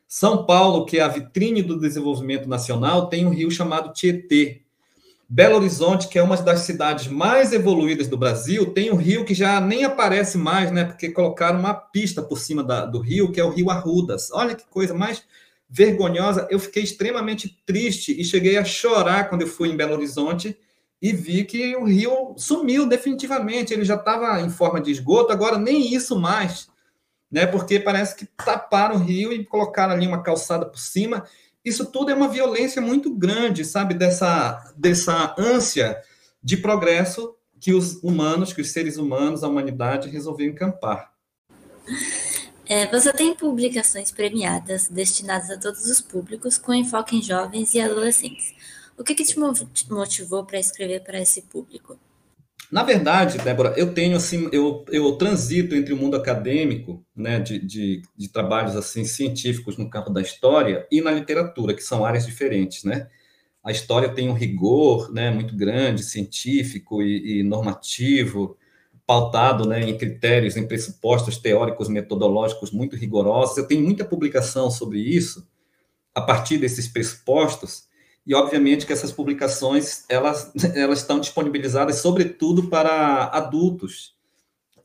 São 0.09 0.47
Paulo, 0.47 0.85
que 0.85 0.99
é 0.99 1.03
a 1.03 1.09
vitrine 1.09 1.63
do 1.63 1.79
desenvolvimento 1.79 2.49
nacional, 2.49 3.09
tem 3.09 3.27
um 3.27 3.31
rio 3.31 3.51
chamado 3.51 3.93
Tietê, 3.93 4.64
Belo 5.35 5.57
Horizonte, 5.57 6.07
que 6.07 6.17
é 6.17 6.23
uma 6.23 6.37
das 6.37 6.61
cidades 6.61 7.09
mais 7.09 7.53
evoluídas 7.53 8.07
do 8.07 8.17
Brasil, 8.17 8.73
tem 8.73 8.93
um 8.93 8.95
rio 8.95 9.25
que 9.25 9.35
já 9.35 9.61
nem 9.61 9.83
aparece 9.83 10.39
mais, 10.39 10.71
né? 10.71 10.85
Porque 10.85 11.11
colocaram 11.11 11.59
uma 11.59 11.75
pista 11.75 12.23
por 12.23 12.39
cima 12.39 12.63
da, 12.63 12.87
do 12.87 13.01
rio, 13.01 13.33
que 13.33 13.41
é 13.41 13.45
o 13.45 13.51
Rio 13.51 13.69
Arrudas. 13.69 14.31
Olha 14.31 14.55
que 14.55 14.65
coisa 14.69 14.95
mais 14.95 15.25
vergonhosa. 15.69 16.47
Eu 16.53 16.61
fiquei 16.61 16.85
extremamente 16.85 17.61
triste 17.67 18.15
e 18.17 18.25
cheguei 18.25 18.57
a 18.57 18.65
chorar 18.65 19.29
quando 19.29 19.43
eu 19.43 19.49
fui 19.49 19.71
em 19.71 19.77
Belo 19.77 19.95
Horizonte 19.95 20.57
e 21.03 21.13
vi 21.13 21.43
que 21.43 21.75
o 21.75 21.83
rio 21.83 22.37
sumiu 22.37 22.87
definitivamente. 22.89 23.75
Ele 23.75 23.85
já 23.85 23.97
estava 23.97 24.41
em 24.41 24.51
forma 24.51 24.81
de 24.81 24.93
esgoto, 24.93 25.33
agora 25.33 25.59
nem 25.59 25.93
isso 25.93 26.17
mais, 26.17 26.69
né? 27.29 27.45
Porque 27.45 27.81
parece 27.81 28.15
que 28.15 28.25
taparam 28.25 28.95
o 28.95 29.03
rio 29.03 29.33
e 29.33 29.45
colocaram 29.45 29.95
ali 29.95 30.07
uma 30.07 30.23
calçada 30.23 30.65
por 30.65 30.79
cima 30.79 31.25
isso 31.65 31.87
tudo 31.87 32.11
é 32.11 32.15
uma 32.15 32.29
violência 32.29 32.83
muito 32.83 33.15
grande, 33.15 33.65
sabe, 33.65 33.95
dessa, 33.95 34.73
dessa 34.77 35.35
ânsia 35.39 36.01
de 36.43 36.57
progresso 36.57 37.35
que 37.59 37.73
os 37.73 38.03
humanos, 38.03 38.53
que 38.53 38.61
os 38.61 38.71
seres 38.71 38.99
humanos, 38.99 39.43
a 39.43 39.49
humanidade 39.49 40.11
resolveram 40.11 40.53
encampar. 40.53 41.13
É, 42.67 42.87
você 42.87 43.13
tem 43.13 43.35
publicações 43.35 44.11
premiadas 44.11 44.89
destinadas 44.89 45.51
a 45.51 45.59
todos 45.59 45.85
os 45.87 46.01
públicos, 46.01 46.59
com 46.59 46.75
enfoque 46.75 47.17
em 47.17 47.23
jovens 47.23 47.75
e 47.75 47.81
adolescentes. 47.81 48.55
O 48.97 49.03
que, 49.03 49.15
que 49.15 49.25
te 49.25 49.39
motivou 49.91 50.45
para 50.45 50.59
escrever 50.59 51.03
para 51.03 51.21
esse 51.21 51.43
público? 51.43 51.99
Na 52.71 52.83
verdade, 52.83 53.39
Débora, 53.39 53.75
eu 53.77 53.93
tenho 53.95 54.17
assim, 54.17 54.49
eu, 54.53 54.85
eu 54.91 55.13
transito 55.17 55.75
entre 55.75 55.93
o 55.93 55.97
mundo 55.97 56.17
acadêmico, 56.17 57.05
né, 57.15 57.39
de, 57.39 57.59
de, 57.59 58.03
de, 58.17 58.29
trabalhos 58.29 58.75
assim 58.75 59.05
científicos 59.05 59.77
no 59.77 59.89
campo 59.89 60.11
da 60.11 60.21
história 60.21 60.87
e 60.91 61.01
na 61.01 61.11
literatura, 61.11 61.75
que 61.75 61.83
são 61.83 62.05
áreas 62.05 62.27
diferentes, 62.27 62.85
né? 62.85 63.09
A 63.63 63.71
história 63.71 64.09
tem 64.11 64.29
um 64.29 64.35
rigor, 64.35 65.13
né, 65.13 65.31
muito 65.31 65.57
grande, 65.57 66.03
científico 66.03 67.03
e, 67.03 67.41
e 67.41 67.43
normativo, 67.43 68.59
pautado, 69.07 69.67
né, 69.67 69.83
em 69.83 69.97
critérios, 69.97 70.57
em 70.57 70.67
pressupostos 70.67 71.39
teóricos, 71.39 71.89
metodológicos 71.89 72.71
muito 72.71 72.97
rigorosos. 72.97 73.57
Eu 73.57 73.67
tenho 73.67 73.83
muita 73.83 74.05
publicação 74.05 74.71
sobre 74.71 74.99
isso 74.99 75.47
a 76.15 76.21
partir 76.21 76.59
desses 76.59 76.89
pressupostos 76.89 77.85
e 78.27 78.35
obviamente 78.35 78.87
que 78.87 78.93
essas 78.93 79.13
publicações 79.13 80.05
elas, 80.09 80.53
elas 80.75 81.01
estão 81.01 81.21
disponibilizadas 81.21 81.97
sobretudo 81.97 82.69
para 82.69 83.25
adultos 83.33 84.15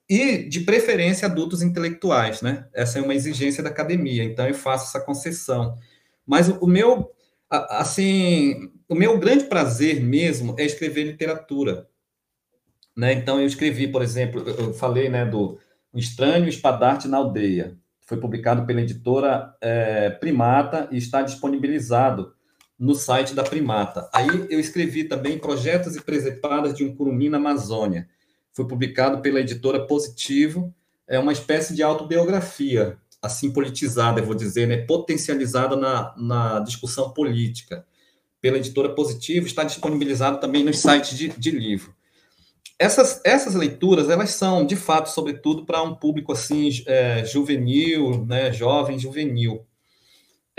e 0.09 0.43
de 0.43 0.61
preferência 0.61 1.27
adultos 1.27 1.61
intelectuais, 1.61 2.41
né? 2.41 2.67
Essa 2.73 2.97
é 2.97 3.01
uma 3.01 3.13
exigência 3.13 3.61
da 3.61 3.69
academia, 3.69 4.23
então 4.23 4.47
eu 4.47 4.55
faço 4.55 4.87
essa 4.87 5.05
concessão. 5.05 5.77
Mas 6.25 6.49
o 6.49 6.65
meu 6.65 7.11
assim, 7.49 8.71
o 8.87 8.95
meu 8.95 9.17
grande 9.17 9.45
prazer 9.45 10.01
mesmo 10.01 10.55
é 10.57 10.65
escrever 10.65 11.03
literatura, 11.03 11.87
né? 12.95 13.13
Então 13.13 13.39
eu 13.39 13.45
escrevi, 13.45 13.87
por 13.87 14.01
exemplo, 14.01 14.41
eu 14.47 14.73
falei, 14.73 15.09
né, 15.09 15.25
do 15.25 15.59
o 15.91 15.97
Estranho 15.97 16.47
Espadarte 16.47 17.07
na 17.07 17.17
Aldeia, 17.17 17.75
foi 18.01 18.17
publicado 18.17 18.65
pela 18.65 18.81
editora 18.81 19.55
é, 19.61 20.09
Primata 20.09 20.87
e 20.91 20.97
está 20.97 21.21
disponibilizado 21.21 22.33
no 22.80 22.95
site 22.95 23.36
da 23.36 23.43
Primata. 23.43 24.09
Aí 24.13 24.47
eu 24.49 24.59
escrevi 24.59 25.03
também 25.03 25.38
Projetos 25.38 25.97
e 25.97 26.01
Presepadas 26.01 26.73
de 26.73 26.84
um 26.86 26.95
Curumim 26.95 27.27
na 27.27 27.38
Amazônia. 27.38 28.07
Foi 28.53 28.65
publicado 28.65 29.21
pela 29.21 29.41
editora 29.41 29.86
Positivo, 29.86 30.73
é 31.05 31.19
uma 31.19 31.34
espécie 31.34 31.75
de 31.75 31.84
autobiografia, 31.84 32.97
assim 33.21 33.51
politizada, 33.51 34.21
eu 34.21 34.25
vou 34.25 34.36
dizer, 34.36 34.67
né, 34.67 34.77
potencializada 34.77 35.75
na, 35.75 36.15
na 36.17 36.59
discussão 36.59 37.11
política. 37.11 37.86
Pela 38.39 38.57
editora 38.57 38.95
Positivo, 38.95 39.45
está 39.45 39.65
disponibilizado 39.65 40.39
também 40.39 40.63
nos 40.63 40.80
sites 40.80 41.17
de, 41.17 41.27
de 41.27 41.51
livro. 41.51 41.93
Essas, 42.77 43.19
essas 43.25 43.55
leituras, 43.55 44.09
elas 44.09 44.30
são, 44.30 44.65
de 44.65 44.77
fato, 44.77 45.09
sobretudo 45.09 45.65
para 45.65 45.84
um 45.84 45.93
público 45.93 46.32
assim 46.32 46.69
é, 46.86 47.25
juvenil, 47.25 48.25
né, 48.25 48.53
jovem, 48.53 48.97
juvenil. 48.97 49.65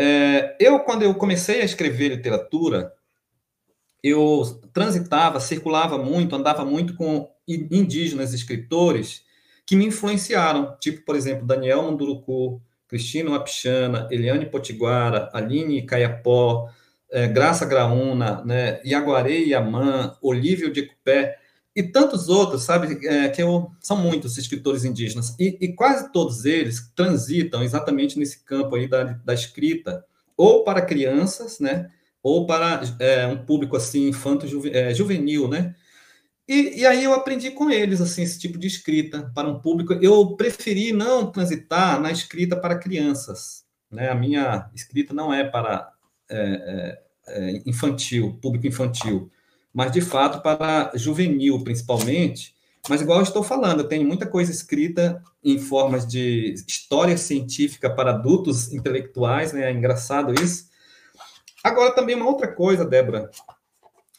É, 0.02 0.56
eu, 0.58 0.80
quando 0.80 1.02
eu 1.02 1.14
comecei 1.14 1.60
a 1.60 1.64
escrever 1.64 2.08
literatura, 2.08 2.90
eu 4.02 4.42
transitava, 4.72 5.38
circulava 5.40 5.98
muito, 5.98 6.34
andava 6.34 6.64
muito 6.64 6.94
com 6.94 7.28
indígenas 7.46 8.32
escritores 8.32 9.22
que 9.66 9.76
me 9.76 9.84
influenciaram, 9.84 10.74
tipo, 10.80 11.04
por 11.04 11.16
exemplo, 11.16 11.46
Daniel 11.46 11.82
Munduruku, 11.82 12.62
Cristina 12.88 13.32
Wapichana, 13.32 14.08
Eliane 14.10 14.46
Potiguara, 14.46 15.28
Aline 15.34 15.84
Caiapó, 15.84 16.70
é, 17.10 17.28
Graça 17.28 17.66
Graúna, 17.66 18.42
né, 18.42 18.80
Iaguaré 18.82 19.40
Yaman, 19.40 20.16
Olívio 20.22 20.72
de 20.72 20.86
Cupé, 20.86 21.36
e 21.80 21.90
tantos 21.90 22.28
outros, 22.28 22.62
sabe, 22.62 23.06
é, 23.06 23.28
que 23.28 23.42
eu, 23.42 23.70
são 23.80 23.96
muitos 23.96 24.36
escritores 24.36 24.84
indígenas, 24.84 25.34
e, 25.38 25.56
e, 25.60 25.72
quase 25.74 26.12
todos 26.12 26.44
eles 26.44 26.92
transitam 26.94 27.62
exatamente 27.62 28.18
nesse 28.18 28.44
campo 28.44 28.76
aí 28.76 28.86
da, 28.86 29.04
da 29.04 29.34
escrita, 29.34 30.04
ou 30.36 30.62
para 30.62 30.82
crianças, 30.82 31.58
né, 31.58 31.88
ou 32.22 32.46
para 32.46 32.82
é, 32.98 33.26
um 33.26 33.44
público 33.44 33.76
assim 33.76 34.08
infanto 34.08 34.46
juve, 34.46 34.70
é, 34.70 34.92
juvenil, 34.94 35.48
né, 35.48 35.74
e, 36.46 36.80
e, 36.80 36.86
aí 36.86 37.02
eu 37.04 37.14
aprendi 37.14 37.50
com 37.50 37.70
eles 37.70 38.00
assim 38.00 38.22
esse 38.22 38.38
tipo 38.38 38.58
de 38.58 38.66
escrita 38.66 39.30
para 39.32 39.48
um 39.48 39.60
público. 39.60 39.92
Eu 39.92 40.34
preferi 40.34 40.92
não 40.92 41.30
transitar 41.30 42.00
na 42.00 42.10
escrita 42.10 42.56
para 42.56 42.76
crianças, 42.78 43.64
né, 43.90 44.10
a 44.10 44.14
minha 44.14 44.68
escrita 44.74 45.14
não 45.14 45.32
é 45.32 45.44
para 45.44 45.90
é, 46.28 46.98
é, 47.28 47.52
é 47.52 47.62
infantil, 47.64 48.38
público 48.42 48.66
infantil, 48.66 49.30
mas 49.72 49.92
de 49.92 50.00
fato 50.00 50.42
para 50.42 50.90
juvenil, 50.94 51.62
principalmente. 51.62 52.54
Mas, 52.88 53.02
igual 53.02 53.18
eu 53.18 53.24
estou 53.24 53.42
falando, 53.42 53.80
eu 53.80 53.88
tenho 53.88 54.06
muita 54.06 54.26
coisa 54.26 54.50
escrita 54.50 55.22
em 55.44 55.58
formas 55.58 56.06
de 56.06 56.54
história 56.66 57.16
científica 57.16 57.90
para 57.90 58.10
adultos 58.10 58.72
intelectuais, 58.72 59.52
né? 59.52 59.70
É 59.70 59.72
engraçado 59.72 60.32
isso. 60.42 60.70
Agora, 61.62 61.94
também 61.94 62.16
uma 62.16 62.26
outra 62.26 62.48
coisa, 62.48 62.84
Débora, 62.84 63.30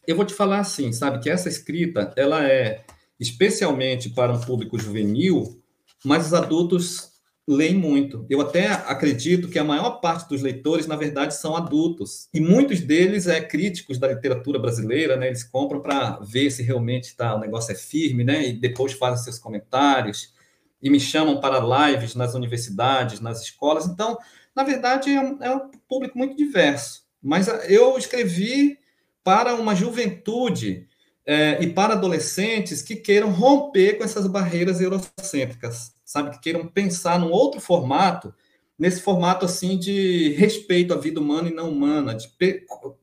eu 0.06 0.16
vou 0.16 0.26
te 0.26 0.34
falar 0.34 0.60
assim, 0.60 0.93
sabe, 0.93 1.20
que 1.20 1.30
essa 1.30 1.49
escrita, 1.49 2.14
ela 2.16 2.45
é 2.45 2.84
especialmente 3.20 4.10
para 4.10 4.32
um 4.32 4.41
público 4.41 4.78
juvenil, 4.78 5.60
mas 6.04 6.28
os 6.28 6.34
adultos 6.34 7.11
leem 7.48 7.76
muito. 7.76 8.26
Eu 8.30 8.42
até 8.42 8.68
acredito 8.68 9.50
que 9.50 9.60
a 9.60 9.64
maior 9.64 10.00
parte 10.00 10.30
dos 10.30 10.42
leitores, 10.42 10.88
na 10.88 10.96
verdade, 10.96 11.36
são 11.36 11.56
adultos. 11.56 12.28
E 12.34 12.39
muitos 12.39 12.82
deles 12.82 13.28
é 13.28 13.42
críticos 13.42 13.98
da 13.98 14.08
literatura 14.08 14.60
brasileira, 14.60 15.16
né? 15.16 15.28
Eles 15.28 15.44
compram 15.44 15.82
para 15.82 16.20
ver 16.22 16.52
se 16.52 16.64
realmente 16.64 17.16
tá, 17.16 17.36
o 17.36 17.39
negócio 17.39 17.72
é 17.72 17.76
firme, 17.76 18.24
né? 18.24 18.48
E 18.48 18.54
depois 18.54 18.94
fazem 18.94 19.24
seus 19.24 19.39
comentários 19.39 20.34
e 20.82 20.89
me 20.89 21.00
chamam 21.00 21.39
para 21.39 21.92
lives 21.92 22.16
nas 22.16 22.34
universidades, 22.34 23.20
nas 23.20 23.42
escolas. 23.42 23.86
Então, 23.86 24.18
na 24.56 24.64
verdade, 24.64 25.12
é 25.12 25.20
um, 25.20 25.44
é 25.44 25.56
um 25.56 25.70
público 25.88 26.18
muito 26.18 26.36
diverso. 26.36 27.04
Mas 27.22 27.48
eu 27.70 27.98
escrevi 27.98 28.80
para 29.24 29.56
uma 29.56 29.76
juventude 29.76 30.88
é, 31.32 31.64
e 31.64 31.68
para 31.68 31.94
adolescentes 31.94 32.82
que 32.82 32.96
queiram 32.96 33.32
romper 33.32 33.98
com 33.98 34.04
essas 34.04 34.28
barreiras 34.28 34.82
eurocêntricas 34.82 35.94
sabe? 36.12 36.32
Que 36.32 36.42
queiram 36.42 36.68
pensar 36.68 37.18
num 37.18 37.32
outro 37.32 37.62
formato, 37.62 38.34
nesse 38.78 39.02
formato 39.02 39.46
assim 39.46 39.78
de 39.80 40.34
respeito 40.34 40.94
à 40.94 40.98
vida 40.98 41.22
humana 41.22 41.48
e 41.48 41.54
não 41.54 41.70
humana, 41.70 42.14
de 42.14 42.30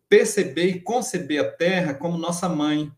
perceber 0.09 0.66
e 0.66 0.81
conceber 0.81 1.41
a 1.41 1.51
Terra 1.51 1.95
como 1.95 2.18
nossa 2.18 2.49
mãe. 2.49 2.93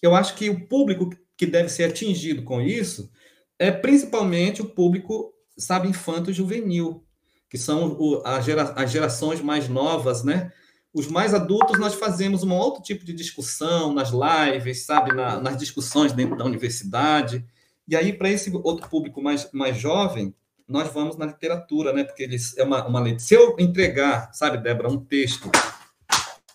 Eu 0.00 0.14
acho 0.14 0.34
que 0.34 0.48
o 0.48 0.66
público 0.66 1.10
que 1.36 1.44
deve 1.44 1.68
ser 1.68 1.84
atingido 1.84 2.42
com 2.42 2.60
isso 2.60 3.10
é 3.58 3.70
principalmente 3.70 4.62
o 4.62 4.66
público, 4.66 5.34
sabe, 5.58 5.88
infanto-juvenil, 5.88 7.04
que 7.50 7.58
são 7.58 7.96
o, 7.98 8.22
gera, 8.40 8.72
as 8.76 8.90
gerações 8.90 9.42
mais 9.42 9.68
novas, 9.68 10.24
né? 10.24 10.50
Os 10.94 11.08
mais 11.08 11.34
adultos, 11.34 11.76
nós 11.80 11.94
fazemos 11.94 12.44
um 12.44 12.54
outro 12.54 12.80
tipo 12.80 13.04
de 13.04 13.12
discussão 13.12 13.92
nas 13.92 14.10
lives, 14.10 14.86
sabe, 14.86 15.12
Na, 15.12 15.40
nas 15.40 15.56
discussões 15.56 16.12
dentro 16.12 16.36
da 16.36 16.44
universidade. 16.44 17.44
E 17.88 17.96
aí, 17.96 18.12
para 18.12 18.30
esse 18.30 18.48
outro 18.62 18.88
público 18.88 19.20
mais, 19.20 19.50
mais 19.52 19.76
jovem, 19.76 20.32
nós 20.68 20.88
vamos 20.92 21.16
na 21.16 21.26
literatura, 21.26 21.92
né? 21.92 22.04
Porque 22.04 22.22
eles 22.22 22.56
é 22.56 22.62
uma, 22.62 22.86
uma. 22.86 23.18
Se 23.18 23.34
eu 23.34 23.56
entregar, 23.58 24.32
sabe, 24.32 24.56
Débora, 24.58 24.88
um 24.88 25.04
texto 25.04 25.50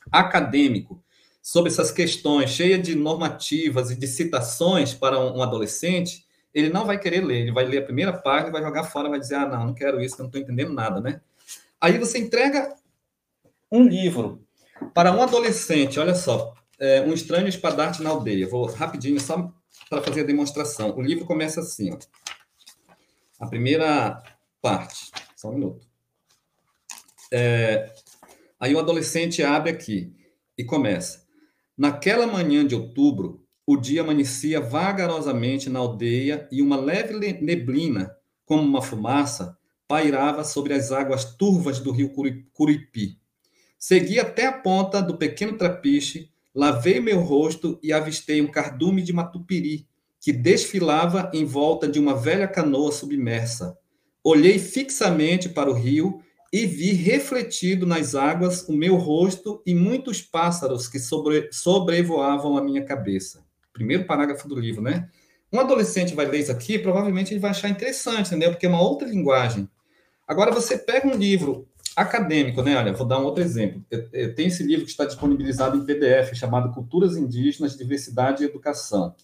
acadêmico 0.10 1.04
sobre 1.42 1.70
essas 1.70 1.92
questões, 1.92 2.50
cheia 2.50 2.80
de 2.80 2.96
normativas 2.96 3.92
e 3.92 3.96
de 3.96 4.08
citações 4.08 4.94
para 4.94 5.20
um, 5.20 5.40
um, 5.40 5.44
adolescente, 5.44 6.26
ele 6.54 6.70
não 6.70 6.86
vai 6.86 6.98
querer 6.98 7.26
ler. 7.26 7.42
Ele 7.42 7.52
vai 7.52 7.66
ler 7.66 7.80
a 7.80 7.86
primeira 7.86 8.14
página, 8.14 8.52
vai 8.52 8.64
jogar 8.64 8.86
fora, 8.86 9.10
vai 9.10 9.20
dizer: 9.20 9.36
ah, 9.36 9.48
não, 9.48 9.66
não 9.68 9.74
quero 9.74 10.00
isso, 10.00 10.16
eu 10.16 10.20
não 10.20 10.28
estou 10.28 10.42
entendendo 10.42 10.72
nada, 10.72 11.02
né? 11.02 11.20
Aí 11.82 11.98
você 11.98 12.20
entrega 12.20 12.74
um 13.72 13.84
livro 13.84 14.46
para 14.94 15.12
um 15.12 15.22
adolescente, 15.22 16.00
olha 16.00 16.16
só, 16.16 16.54
é, 16.80 17.02
um 17.02 17.14
estranho 17.14 17.48
espadarte 17.48 18.02
na 18.02 18.10
aldeia. 18.10 18.48
Vou 18.48 18.66
rapidinho 18.66 19.20
só 19.20 19.52
para 19.90 20.02
fazer 20.02 20.22
a 20.22 20.26
demonstração. 20.26 20.96
O 20.98 21.02
livro 21.02 21.26
começa 21.26 21.60
assim, 21.60 21.92
ó. 21.92 21.98
A 23.40 23.48
primeira 23.48 24.22
parte, 24.62 25.12
só 25.36 25.50
um 25.50 25.54
minuto. 25.54 25.88
É, 27.32 27.94
aí 28.60 28.74
o 28.74 28.80
adolescente 28.80 29.44
abre 29.44 29.72
aqui 29.72 30.14
e 30.58 30.64
começa. 30.64 31.26
Naquela 31.78 32.28
manhã 32.28 32.66
de 32.66 32.76
outubro, 32.76 33.46
o 33.66 33.78
dia 33.78 34.02
amanhecia 34.02 34.60
vagarosamente 34.60 35.70
na 35.70 35.80
aldeia 35.80 36.48
e 36.52 36.62
uma 36.62 36.76
leve 36.76 37.14
neblina, 37.40 38.16
como 38.46 38.64
uma 38.64 38.82
fumaça, 38.82 39.58
pairava 39.88 40.44
sobre 40.44 40.74
as 40.74 40.92
águas 40.92 41.24
turvas 41.24 41.80
do 41.80 41.92
rio 41.92 42.12
Curipi. 42.52 43.19
Segui 43.80 44.20
até 44.20 44.46
a 44.46 44.52
ponta 44.52 45.02
do 45.02 45.18
pequeno 45.18 45.58
trapiche 45.58 46.30
Lavei 46.54 47.00
meu 47.00 47.22
rosto 47.22 47.80
e 47.82 47.94
avistei 47.94 48.42
um 48.42 48.48
cardume 48.48 49.02
de 49.02 49.14
matupiri 49.14 49.88
que 50.20 50.34
desfilava 50.34 51.32
em 51.34 51.46
volta 51.46 51.88
de 51.88 52.00
uma 52.00 52.16
velha 52.16 52.48
canoa 52.48 52.92
submersa. 52.92 53.78
Olhei 54.22 54.60
fixamente 54.60 55.48
para 55.48 55.70
o 55.70 55.74
rio 55.74 56.22
e 56.52 56.66
vi 56.66 56.92
refletido 56.92 57.86
nas 57.86 58.16
águas 58.16 58.68
o 58.68 58.74
meu 58.74 58.98
rosto 58.98 59.62
e 59.66 59.74
muitos 59.74 60.22
pássaros 60.22 60.90
que 60.90 61.00
sobre, 61.00 61.50
sobrevoavam 61.52 62.58
a 62.58 62.64
minha 62.64 62.84
cabeça. 62.84 63.46
Primeiro 63.72 64.06
parágrafo 64.06 64.48
do 64.48 64.60
livro, 64.60 64.82
né? 64.82 65.08
Um 65.54 65.60
adolescente 65.60 66.14
vai 66.14 66.26
ler 66.26 66.40
isso 66.40 66.52
aqui, 66.52 66.78
provavelmente 66.78 67.32
ele 67.32 67.40
vai 67.40 67.52
achar 67.52 67.70
interessante, 67.70 68.28
entendeu? 68.28 68.52
Porque 68.52 68.66
é 68.66 68.70
uma 68.70 68.82
outra 68.82 69.08
linguagem. 69.08 69.70
Agora 70.28 70.52
você 70.52 70.78
pega 70.78 71.08
um 71.08 71.16
livro 71.16 71.69
acadêmico, 71.96 72.62
né? 72.62 72.78
Olha, 72.78 72.94
vou 72.94 73.06
dar 73.06 73.20
um 73.20 73.26
outro 73.26 73.44
exemplo. 73.44 73.84
Tem 74.36 74.48
esse 74.48 74.64
livro 74.64 74.86
que 74.86 74.92
está 74.92 75.06
disponibilizado 75.06 75.78
em 75.78 75.86
PDF, 75.86 76.34
chamado 76.34 76.74
Culturas 76.74 77.18
Indígenas, 77.18 77.78
Diversidade 77.78 78.44
e 78.44 78.46
Educação. 78.46 79.16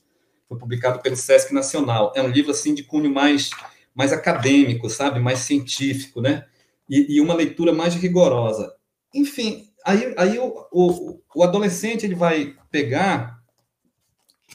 Foi 0.48 0.58
publicado 0.58 1.00
pelo 1.00 1.16
Sesc 1.16 1.54
Nacional. 1.54 2.12
É 2.16 2.22
um 2.22 2.28
livro, 2.28 2.52
assim, 2.52 2.74
de 2.74 2.84
cunho 2.84 3.12
mais, 3.12 3.50
mais 3.94 4.12
acadêmico, 4.12 4.90
sabe? 4.90 5.20
Mais 5.20 5.40
científico, 5.40 6.22
né? 6.22 6.46
E, 6.90 7.16
e 7.16 7.22
uma 7.22 7.34
leitura 7.34 7.74
mais 7.74 7.96
rigorosa. 7.96 8.74
Enfim, 9.14 9.70
aí, 9.84 10.14
aí 10.18 10.38
o, 10.38 10.68
o, 10.72 11.20
o 11.36 11.44
adolescente 11.44 12.06
ele 12.06 12.16
vai 12.16 12.56
pegar 12.70 13.40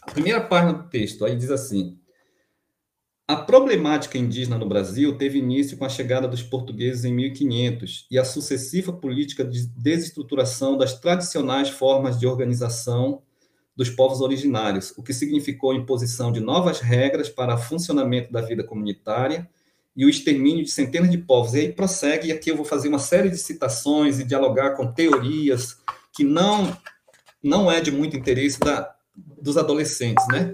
a 0.03 0.11
primeira 0.11 0.40
página 0.40 0.72
do 0.72 0.88
texto, 0.88 1.24
aí 1.24 1.36
diz 1.36 1.51
assim: 1.51 1.98
a 3.31 3.37
problemática 3.37 4.18
indígena 4.18 4.59
no 4.59 4.66
Brasil 4.66 5.16
teve 5.16 5.39
início 5.39 5.76
com 5.76 5.85
a 5.85 5.89
chegada 5.89 6.26
dos 6.26 6.43
portugueses 6.43 7.05
em 7.05 7.14
1500 7.14 8.09
e 8.11 8.18
a 8.18 8.24
sucessiva 8.24 8.93
política 8.93 9.45
de 9.45 9.68
desestruturação 9.68 10.76
das 10.76 10.99
tradicionais 10.99 11.68
formas 11.68 12.18
de 12.18 12.26
organização 12.26 13.22
dos 13.76 13.89
povos 13.89 14.20
originários, 14.20 14.93
o 14.97 15.03
que 15.05 15.14
significou 15.14 15.70
a 15.70 15.76
imposição 15.76 16.33
de 16.33 16.41
novas 16.41 16.81
regras 16.81 17.28
para 17.28 17.55
o 17.55 17.59
funcionamento 17.59 18.33
da 18.33 18.41
vida 18.41 18.64
comunitária 18.64 19.49
e 19.97 20.05
o 20.05 20.11
extermínio 20.11 20.64
de 20.64 20.70
centenas 20.72 21.09
de 21.09 21.18
povos. 21.18 21.55
E 21.55 21.61
aí 21.61 21.72
prossegue, 21.72 22.31
e 22.31 22.33
aqui 22.33 22.51
eu 22.51 22.57
vou 22.57 22.64
fazer 22.64 22.89
uma 22.89 22.99
série 22.99 23.31
de 23.31 23.39
citações 23.39 24.18
e 24.18 24.24
dialogar 24.24 24.70
com 24.70 24.93
teorias 24.93 25.76
que 26.12 26.24
não 26.24 26.76
não 27.41 27.70
é 27.70 27.81
de 27.81 27.93
muito 27.93 28.16
interesse 28.16 28.59
da, 28.59 28.93
dos 29.41 29.57
adolescentes, 29.57 30.26
né? 30.33 30.53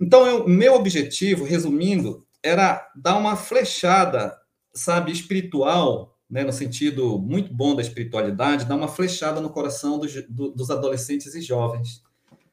Então, 0.00 0.26
eu, 0.26 0.48
meu 0.48 0.74
objetivo, 0.74 1.44
resumindo, 1.44 2.26
era 2.42 2.90
dar 2.94 3.16
uma 3.16 3.36
flechada, 3.36 4.36
sabe, 4.72 5.10
espiritual, 5.10 6.16
né, 6.28 6.44
no 6.44 6.52
sentido 6.52 7.18
muito 7.18 7.52
bom 7.52 7.74
da 7.74 7.82
espiritualidade, 7.82 8.64
dar 8.64 8.76
uma 8.76 8.88
flechada 8.88 9.40
no 9.40 9.50
coração 9.50 9.98
dos, 9.98 10.12
do, 10.28 10.50
dos 10.50 10.70
adolescentes 10.70 11.34
e 11.34 11.40
jovens, 11.40 12.02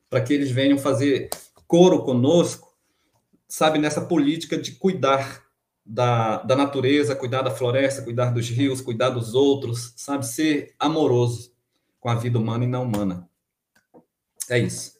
para 0.09 0.21
que 0.21 0.33
eles 0.33 0.51
venham 0.51 0.77
fazer 0.77 1.29
coro 1.67 2.03
conosco, 2.03 2.73
sabe, 3.47 3.79
nessa 3.79 4.01
política 4.01 4.57
de 4.57 4.73
cuidar 4.73 5.43
da, 5.85 6.37
da 6.43 6.55
natureza, 6.55 7.15
cuidar 7.15 7.41
da 7.41 7.51
floresta, 7.51 8.01
cuidar 8.01 8.31
dos 8.31 8.47
rios, 8.49 8.81
cuidar 8.81 9.09
dos 9.09 9.33
outros, 9.33 9.93
sabe? 9.97 10.25
Ser 10.25 10.73
amoroso 10.79 11.51
com 11.99 12.09
a 12.09 12.15
vida 12.15 12.39
humana 12.39 12.63
e 12.63 12.67
não 12.67 12.83
humana. 12.83 13.29
É 14.49 14.59
isso. 14.59 14.93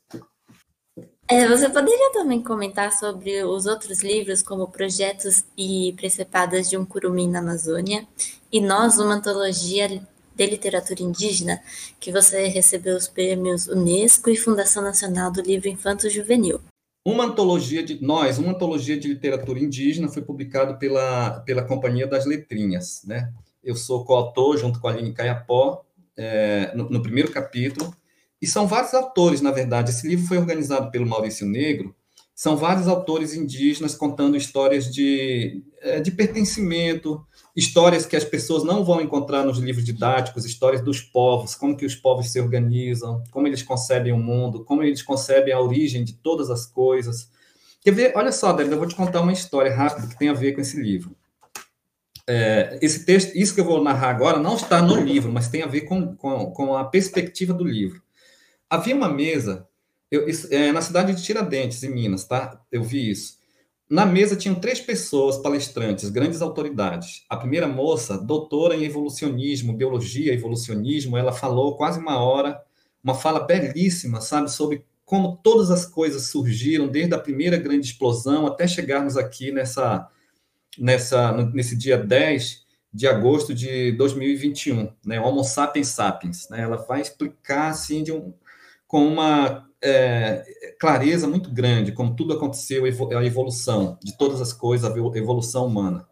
É, 1.34 1.48
você 1.48 1.68
poderia 1.68 2.12
também 2.12 2.44
comentar 2.44 2.92
sobre 2.92 3.44
os 3.44 3.66
outros 3.66 4.04
livros, 4.04 4.44
como 4.44 4.68
Projetos 4.68 5.44
e 5.58 5.92
Precepadas 5.98 6.70
de 6.70 6.78
um 6.78 6.86
Curumim 6.86 7.28
na 7.28 7.40
Amazônia 7.40 8.08
e 8.52 8.62
Nós, 8.62 9.00
uma 9.00 9.16
antologia 9.16 9.90
de 10.36 10.46
literatura 10.46 11.02
indígena, 11.02 11.60
que 12.00 12.12
você 12.12 12.46
recebeu 12.46 12.96
os 12.96 13.08
prêmios 13.08 13.66
Unesco 13.66 14.30
e 14.30 14.38
Fundação 14.38 14.84
Nacional 14.84 15.32
do 15.32 15.42
Livro 15.42 15.68
Infanto 15.68 16.08
Juvenil. 16.08 16.62
Uma 17.04 17.26
antologia 17.26 17.82
de 17.82 18.00
nós, 18.00 18.38
uma 18.38 18.52
antologia 18.52 18.96
de 18.96 19.08
literatura 19.08 19.60
indígena 19.60 20.10
foi 20.10 20.22
publicado 20.22 20.78
pela, 20.78 21.40
pela 21.40 21.64
Companhia 21.64 22.06
das 22.06 22.28
Letrinhas, 22.28 23.02
né? 23.06 23.34
Eu 23.64 23.76
sou 23.76 24.06
coautor 24.06 24.56
junto 24.58 24.80
com 24.80 24.88
a 24.88 24.92
Aline 24.92 25.14
Caiapó 25.14 25.84
é, 26.16 26.72
no, 26.76 26.92
no, 26.92 27.02
primeiro 27.02 27.32
capítulo 27.32 27.92
e 28.44 28.46
são 28.46 28.68
vários 28.68 28.94
autores, 28.94 29.40
na 29.40 29.52
verdade. 29.52 29.90
Esse 29.90 30.06
livro 30.06 30.28
foi 30.28 30.38
organizado 30.38 30.92
pelo 30.92 31.08
Maurício 31.08 31.48
Negro. 31.48 31.96
São 32.36 32.58
vários 32.58 32.90
autores 32.90 33.34
indígenas 33.34 33.96
contando 33.96 34.36
histórias 34.36 34.94
de, 34.94 35.64
é, 35.80 36.02
de 36.02 36.12
pertencimento, 36.12 37.26
histórias 37.56 38.06
que 38.06 38.18
as 38.18 38.26
pessoas 38.26 38.66
não 38.66 38.84
vão 38.84 39.00
encontrar 39.00 39.46
nos 39.46 39.60
livros 39.60 39.86
didáticos, 39.86 40.44
histórias 40.44 40.82
dos 40.84 41.00
povos, 41.00 41.56
como 41.56 41.78
que 41.78 41.86
os 41.86 41.96
povos 41.96 42.34
se 42.34 42.42
organizam, 42.42 43.24
como 43.32 43.48
eles 43.48 43.64
concebem 43.64 44.12
o 44.12 44.18
mundo, 44.18 44.66
como 44.66 44.84
eles 44.84 45.02
concebem 45.02 45.54
a 45.54 45.62
origem 45.62 46.04
de 46.04 46.12
todas 46.12 46.50
as 46.50 46.66
coisas. 46.66 47.30
Quer 47.80 47.92
ver? 47.92 48.12
Olha 48.14 48.34
só, 48.34 48.52
Débora, 48.52 48.76
eu 48.76 48.80
vou 48.80 48.88
te 48.90 48.96
contar 48.96 49.22
uma 49.22 49.32
história 49.32 49.74
rápida 49.74 50.06
que 50.06 50.20
tem 50.20 50.28
a 50.28 50.34
ver 50.34 50.52
com 50.52 50.60
esse 50.60 50.78
livro. 50.78 51.16
É, 52.28 52.78
esse 52.82 53.06
texto, 53.06 53.34
isso 53.38 53.56
que 53.56 53.62
eu 53.62 53.66
vou 53.66 53.82
narrar 53.82 54.10
agora, 54.10 54.38
não 54.38 54.58
está 54.58 54.82
no 54.82 54.98
livro, 54.98 55.32
mas 55.32 55.48
tem 55.48 55.62
a 55.62 55.68
ver 55.68 55.82
com, 55.82 56.14
com, 56.18 56.52
com 56.52 56.76
a 56.76 56.84
perspectiva 56.84 57.54
do 57.54 57.64
livro. 57.64 58.04
Havia 58.74 58.96
uma 58.96 59.08
mesa 59.08 59.68
eu, 60.10 60.26
é, 60.50 60.72
na 60.72 60.82
cidade 60.82 61.14
de 61.14 61.22
Tiradentes, 61.22 61.84
em 61.84 61.94
Minas, 61.94 62.24
tá? 62.24 62.60
Eu 62.72 62.82
vi 62.82 63.08
isso. 63.08 63.38
Na 63.88 64.04
mesa 64.04 64.36
tinham 64.36 64.56
três 64.56 64.80
pessoas 64.80 65.38
palestrantes, 65.38 66.10
grandes 66.10 66.42
autoridades. 66.42 67.24
A 67.30 67.38
primeira 67.38 67.68
moça, 67.68 68.18
doutora 68.18 68.76
em 68.76 68.84
evolucionismo, 68.84 69.78
biologia, 69.78 70.34
evolucionismo, 70.34 71.16
ela 71.16 71.32
falou 71.32 71.78
quase 71.78 72.00
uma 72.00 72.18
hora, 72.18 72.60
uma 73.04 73.14
fala 73.14 73.42
belíssima, 73.42 74.20
sabe, 74.22 74.50
sobre 74.50 74.84
como 75.06 75.38
todas 75.44 75.70
as 75.70 75.86
coisas 75.86 76.30
surgiram, 76.32 76.88
desde 76.88 77.14
a 77.14 77.20
primeira 77.20 77.58
grande 77.58 77.86
explosão 77.86 78.48
até 78.48 78.68
chegarmos 78.68 79.18
aqui 79.18 79.52
nessa, 79.52 80.10
nessa, 80.80 81.32
nesse 81.54 81.78
dia 81.78 81.96
10 81.96 82.64
de 82.92 83.08
agosto 83.08 83.54
de 83.54 83.92
2021, 83.92 84.92
né, 85.06 85.22
Homo 85.22 85.44
sapiens 85.44 85.90
sapiens. 85.90 86.50
Né, 86.50 86.62
ela 86.62 86.78
vai 86.78 87.02
explicar 87.02 87.70
assim 87.70 88.02
de 88.02 88.12
um, 88.12 88.34
com 88.94 89.08
uma 89.08 89.68
é, 89.84 90.44
clareza 90.80 91.28
muito 91.28 91.50
grande 91.50 91.94
como 91.94 92.16
tudo 92.16 92.32
aconteceu, 92.32 92.86
a 92.86 93.26
evolução 93.26 93.98
de 94.04 94.16
todas 94.16 94.40
as 94.40 94.54
coisas, 94.54 94.88
a 94.88 94.96
evolução 95.18 95.66
humana. 95.66 96.08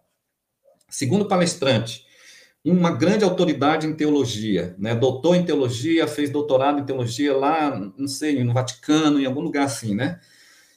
Segundo 0.90 1.28
palestrante, 1.28 2.04
uma 2.66 2.90
grande 2.90 3.24
autoridade 3.24 3.86
em 3.86 3.94
teologia, 3.94 4.76
né? 4.80 4.96
doutor 4.96 5.36
em 5.36 5.46
teologia, 5.46 6.08
fez 6.08 6.32
doutorado 6.32 6.80
em 6.80 6.84
teologia 6.84 7.38
lá, 7.38 7.70
não 7.96 8.08
sei, 8.08 8.44
no 8.44 8.52
Vaticano, 8.52 9.20
em 9.20 9.28
algum 9.28 9.42
lugar 9.42 9.66
assim, 9.66 9.94
né? 9.94 10.20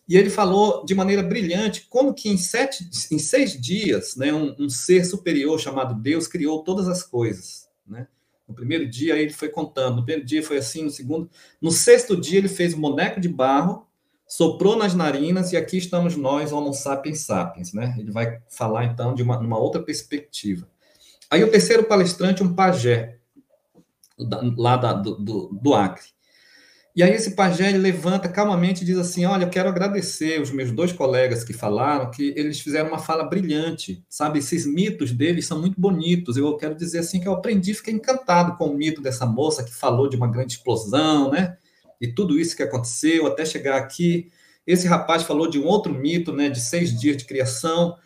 E 0.07 0.19
ele 0.19 0.29
falou 0.29 0.85
de 0.85 0.95
maneira 0.95 1.23
brilhante 1.23 1.87
como 1.89 2.13
que 2.13 2.29
em, 2.29 2.37
sete, 2.37 2.87
em 3.11 3.19
seis 3.19 3.59
dias, 3.59 4.15
né, 4.15 4.31
um, 4.31 4.55
um 4.59 4.69
ser 4.69 5.07
superior 5.07 5.59
chamado 5.59 5.95
Deus 5.95 6.29
criou 6.29 6.63
todas 6.63 6.87
as 6.87 7.03
coisas, 7.03 7.67
né? 7.87 8.07
No 8.47 8.55
primeiro 8.55 8.89
dia 8.89 9.17
ele 9.17 9.33
foi 9.33 9.49
contando, 9.49 9.97
no 9.97 10.05
primeiro 10.05 10.27
dia 10.27 10.43
foi 10.43 10.59
assim, 10.59 10.85
no 10.85 10.91
segundo, 10.91 11.31
no 11.61 11.71
sexto 11.71 12.21
dia 12.21 12.39
ele 12.39 12.49
fez 12.49 12.75
um 12.75 12.81
boneco 12.81 13.21
de 13.21 13.29
barro, 13.29 13.87
soprou 14.27 14.77
nas 14.77 14.95
narinas 14.95 15.53
e 15.53 15.57
aqui 15.57 15.79
estamos 15.79 16.17
nós, 16.17 16.53
Homo 16.53 16.73
sapiens 16.73 17.21
sapiens, 17.21 17.73
né? 17.73 17.95
Ele 17.99 18.11
vai 18.11 18.41
falar 18.49 18.85
então 18.85 19.15
de 19.15 19.23
uma, 19.23 19.39
uma 19.39 19.59
outra 19.59 19.83
perspectiva. 19.83 20.69
Aí 21.31 21.43
o 21.43 21.51
terceiro 21.51 21.85
palestrante, 21.85 22.43
um 22.43 22.55
pajé, 22.55 23.19
lá 24.57 24.77
da, 24.77 24.93
do, 24.93 25.17
do, 25.17 25.49
do 25.61 25.75
Acre. 25.75 26.14
E 26.97 27.03
aí 27.03 27.13
esse 27.13 27.33
pajé 27.33 27.71
ele 27.71 27.79
levanta 27.79 28.29
calmamente 28.29 28.83
e 28.83 28.87
diz 28.87 28.97
assim: 28.97 29.25
Olha, 29.25 29.45
eu 29.45 29.51
quero 29.51 29.69
agradecer 29.69 30.41
os 30.41 30.53
meus 30.53 30.71
dois 30.71 30.93
colegas 30.93 31.43
que 31.43 31.53
falaram, 31.53 32.09
que 32.09 32.33
eles 32.37 32.61
fizeram 32.61 32.89
uma 32.89 32.99
fala 32.99 33.25
brilhante, 33.25 34.05
sabe? 34.09 34.39
Esses 34.39 34.65
mitos 34.65 35.11
deles 35.11 35.45
são 35.45 35.61
muito 35.61 35.81
bonitos. 35.81 36.37
Eu 36.37 36.57
quero 36.57 36.77
dizer 36.77 37.01
assim 37.01 37.19
que 37.19 37.27
eu 37.27 37.33
aprendi, 37.33 37.75
fiquei 37.75 37.93
encantado 37.95 38.57
com 38.57 38.67
o 38.67 38.77
mito 38.77 39.03
dessa 39.03 39.27
moça 39.27 39.65
que 39.65 39.75
falou 39.75 40.09
de 40.09 40.17
uma 40.17 40.29
grande 40.31 40.53
explosão, 40.53 41.33
né? 41.33 41.57
E 42.01 42.07
tudo 42.07 42.39
isso 42.39 42.57
que 42.57 42.63
aconteceu 42.63 43.27
até 43.27 43.45
chegar 43.45 43.77
aqui. 43.77 44.31
Esse 44.65 44.87
rapaz 44.87 45.25
falou 45.25 45.51
de 45.51 45.59
um 45.59 45.67
outro 45.67 45.93
mito, 45.93 46.33
né? 46.33 46.49
De 46.49 46.61
seis 46.61 46.97
dias 46.99 47.17
de 47.17 47.25
criação. 47.25 47.97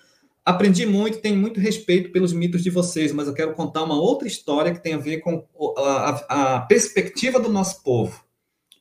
Aprendi 0.42 0.86
muito, 0.86 1.18
tenho 1.18 1.36
muito 1.36 1.60
respeito 1.60 2.10
pelos 2.10 2.32
mitos 2.32 2.62
de 2.62 2.70
vocês, 2.70 3.12
mas 3.12 3.28
eu 3.28 3.34
quero 3.34 3.52
contar 3.52 3.82
uma 3.82 4.00
outra 4.00 4.26
história 4.26 4.72
que 4.72 4.82
tem 4.82 4.94
a 4.94 4.98
ver 4.98 5.18
com 5.18 5.44
a, 5.76 5.82
a, 5.82 6.56
a 6.56 6.60
perspectiva 6.60 7.38
do 7.38 7.50
nosso 7.50 7.82
povo 7.82 8.26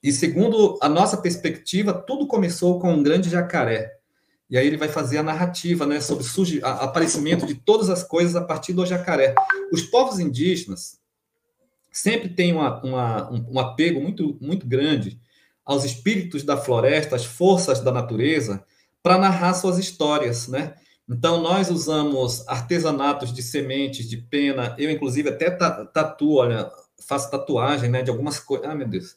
e 0.01 0.11
segundo 0.11 0.77
a 0.81 0.87
nossa 0.87 1.17
perspectiva, 1.17 1.93
tudo 1.93 2.27
começou 2.27 2.79
com 2.79 2.93
um 2.93 3.03
grande 3.03 3.29
jacaré. 3.29 3.97
E 4.49 4.57
aí 4.57 4.65
ele 4.65 4.77
vai 4.77 4.87
fazer 4.87 5.17
a 5.17 5.23
narrativa 5.23 5.85
né, 5.85 5.99
sobre 5.99 6.23
o 6.23 6.65
aparecimento 6.65 7.45
de 7.45 7.55
todas 7.55 7.89
as 7.89 8.03
coisas 8.03 8.35
a 8.35 8.41
partir 8.41 8.73
do 8.73 8.85
jacaré. 8.85 9.35
Os 9.71 9.81
povos 9.81 10.19
indígenas 10.19 10.99
sempre 11.91 12.29
têm 12.29 12.53
uma, 12.53 12.81
uma, 12.81 13.31
um 13.31 13.59
apego 13.59 13.99
muito, 13.99 14.37
muito 14.39 14.65
grande 14.65 15.19
aos 15.65 15.83
espíritos 15.83 16.43
da 16.43 16.55
floresta, 16.55 17.15
às 17.15 17.25
forças 17.25 17.81
da 17.81 17.91
natureza, 17.91 18.63
para 19.03 19.17
narrar 19.17 19.53
suas 19.53 19.77
histórias, 19.77 20.47
né? 20.47 20.75
Então, 21.09 21.41
nós 21.41 21.69
usamos 21.69 22.47
artesanatos 22.47 23.33
de 23.33 23.41
sementes, 23.41 24.09
de 24.09 24.17
pena. 24.17 24.75
Eu, 24.77 24.91
inclusive, 24.91 25.29
até 25.29 25.49
tatuo, 25.49 26.35
olha, 26.35 26.69
faço 27.07 27.31
tatuagem 27.31 27.89
né, 27.89 28.01
de 28.01 28.09
algumas 28.09 28.39
coisas. 28.39 28.67
Ah, 28.67 28.75
meu 28.75 28.87
Deus 28.87 29.15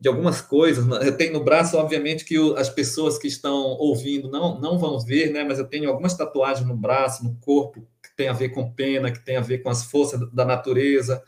de 0.00 0.08
algumas 0.08 0.40
coisas. 0.40 0.86
Né? 0.86 0.98
Eu 1.02 1.16
tenho 1.16 1.34
no 1.34 1.44
braço, 1.44 1.76
obviamente, 1.76 2.24
que 2.24 2.36
as 2.56 2.70
pessoas 2.70 3.18
que 3.18 3.28
estão 3.28 3.54
ouvindo 3.54 4.30
não, 4.30 4.58
não 4.58 4.78
vão 4.78 4.98
ver, 4.98 5.30
né? 5.30 5.44
mas 5.44 5.58
eu 5.58 5.66
tenho 5.66 5.90
algumas 5.90 6.14
tatuagens 6.14 6.66
no 6.66 6.76
braço, 6.76 7.22
no 7.22 7.36
corpo, 7.36 7.86
que 8.02 8.16
tem 8.16 8.28
a 8.28 8.32
ver 8.32 8.48
com 8.48 8.72
pena, 8.72 9.12
que 9.12 9.22
tem 9.22 9.36
a 9.36 9.42
ver 9.42 9.58
com 9.58 9.68
as 9.68 9.84
forças 9.84 10.18
da 10.32 10.44
natureza. 10.44 11.22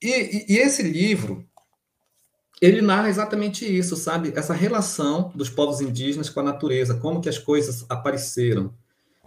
E, 0.00 0.08
e, 0.08 0.54
e 0.54 0.58
esse 0.58 0.82
livro, 0.82 1.44
ele 2.62 2.80
narra 2.80 3.08
exatamente 3.08 3.64
isso, 3.66 3.96
sabe? 3.96 4.32
Essa 4.36 4.54
relação 4.54 5.32
dos 5.34 5.50
povos 5.50 5.80
indígenas 5.80 6.30
com 6.30 6.38
a 6.38 6.44
natureza, 6.44 6.94
como 6.94 7.20
que 7.20 7.28
as 7.28 7.38
coisas 7.38 7.84
apareceram, 7.88 8.72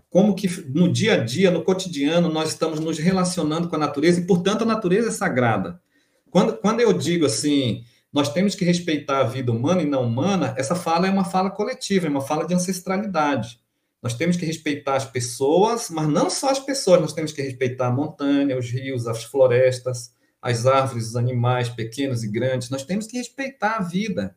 como 0.10 0.36
que 0.36 0.48
no 0.70 0.92
dia 0.92 1.16
a 1.16 1.18
dia, 1.18 1.52
no 1.52 1.64
cotidiano, 1.64 2.32
nós 2.32 2.50
estamos 2.50 2.80
nos 2.80 2.98
relacionando 2.98 3.68
com 3.68 3.76
a 3.76 3.80
natureza 3.80 4.22
e, 4.22 4.26
portanto, 4.26 4.62
a 4.62 4.66
natureza 4.66 5.10
é 5.10 5.12
sagrada. 5.12 5.82
Quando, 6.30 6.58
quando 6.58 6.80
eu 6.80 6.94
digo 6.94 7.26
assim, 7.26 7.84
nós 8.12 8.32
temos 8.34 8.56
que 8.56 8.66
respeitar 8.66 9.20
a 9.20 9.24
vida 9.24 9.52
humana 9.52 9.82
e 9.82 9.86
não 9.86 10.04
humana, 10.04 10.54
essa 10.58 10.76
fala 10.76 11.08
é 11.08 11.10
uma 11.10 11.24
fala 11.24 11.50
coletiva, 11.50 12.08
é 12.08 12.10
uma 12.10 12.22
fala 12.22 12.46
de 12.46 12.54
ancestralidade. 12.54 13.60
Nós 14.02 14.16
temos 14.16 14.36
que 14.36 14.46
respeitar 14.46 14.96
as 14.96 15.06
pessoas, 15.06 15.90
mas 15.90 16.08
não 16.08 16.30
só 16.30 16.50
as 16.50 16.60
pessoas, 16.60 17.00
nós 17.00 17.14
temos 17.14 17.32
que 17.32 17.42
respeitar 17.42 17.88
a 17.88 17.92
montanha, 17.92 18.58
os 18.58 18.70
rios, 18.70 19.08
as 19.08 19.24
florestas, 19.24 20.12
as 20.42 20.66
árvores, 20.66 21.10
os 21.10 21.16
animais 21.16 21.70
pequenos 21.70 22.24
e 22.24 22.28
grandes. 22.28 22.70
Nós 22.70 22.84
temos 22.84 23.06
que 23.06 23.18
respeitar 23.18 23.78
a 23.78 23.82
vida. 23.82 24.36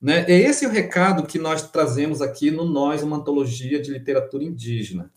Né? 0.00 0.24
É 0.26 0.32
esse 0.32 0.66
o 0.66 0.70
recado 0.70 1.26
que 1.26 1.38
nós 1.38 1.70
trazemos 1.70 2.22
aqui 2.22 2.50
no 2.50 2.64
Nós, 2.64 3.02
uma 3.02 3.18
antologia 3.18 3.80
de 3.80 3.90
literatura 3.90 4.42
indígena. 4.42 5.10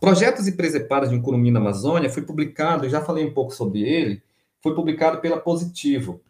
Projetos 0.00 0.46
e 0.46 0.52
Presepadas 0.52 1.10
de 1.10 1.16
um 1.16 1.22
Curumim 1.22 1.50
na 1.50 1.58
Amazônia 1.58 2.08
foi 2.08 2.22
publicado, 2.22 2.88
já 2.88 3.02
falei 3.02 3.26
um 3.26 3.34
pouco 3.34 3.52
sobre 3.52 3.82
ele, 3.82 4.22
foi 4.62 4.74
publicado 4.74 5.20
pela 5.20 5.38
Positivo. 5.38 6.22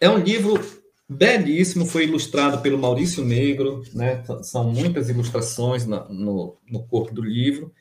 É 0.00 0.08
um 0.08 0.18
livro 0.18 0.60
belíssimo, 1.08 1.86
foi 1.86 2.04
ilustrado 2.04 2.60
pelo 2.60 2.78
Maurício 2.78 3.24
Negro, 3.24 3.82
né? 3.94 4.22
são 4.42 4.64
muitas 4.64 5.08
ilustrações 5.08 5.86
na, 5.86 6.04
no, 6.08 6.58
no 6.68 6.86
corpo 6.86 7.14
do 7.14 7.22
livro, 7.22 7.72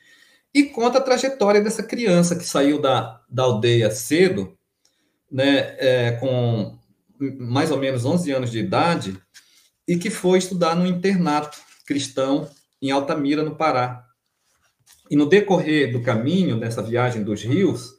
e 0.53 0.63
conta 0.63 0.99
a 0.99 1.01
trajetória 1.01 1.61
dessa 1.61 1.83
criança 1.83 2.35
que 2.35 2.45
saiu 2.45 2.79
da, 2.79 3.21
da 3.29 3.43
aldeia 3.43 3.91
cedo, 3.91 4.57
né? 5.29 5.75
É, 5.77 6.11
com 6.13 6.77
mais 7.19 7.71
ou 7.71 7.77
menos 7.77 8.05
11 8.05 8.31
anos 8.31 8.51
de 8.51 8.59
idade, 8.59 9.19
e 9.85 9.97
que 9.97 10.09
foi 10.09 10.37
estudar 10.37 10.75
no 10.75 10.85
internato 10.85 11.57
cristão 11.85 12.49
em 12.81 12.89
Altamira, 12.89 13.43
no 13.43 13.55
Pará. 13.55 14.05
E 15.09 15.15
no 15.15 15.27
decorrer 15.27 15.91
do 15.91 16.01
caminho 16.01 16.59
dessa 16.59 16.81
viagem 16.81 17.21
dos 17.21 17.43
rios, 17.43 17.91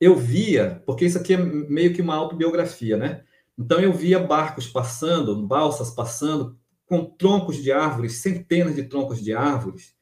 eu 0.00 0.16
via, 0.16 0.82
porque 0.86 1.04
isso 1.04 1.18
aqui 1.18 1.34
é 1.34 1.36
meio 1.36 1.92
que 1.92 2.00
uma 2.00 2.14
autobiografia, 2.14 2.96
né? 2.96 3.22
Então 3.58 3.80
eu 3.80 3.92
via 3.92 4.18
barcos 4.18 4.66
passando, 4.66 5.46
balsas 5.46 5.90
passando, 5.90 6.58
com 6.86 7.04
troncos 7.04 7.62
de 7.62 7.72
árvores, 7.72 8.20
centenas 8.20 8.74
de 8.74 8.84
troncos 8.84 9.22
de 9.22 9.32
árvores, 9.32 9.94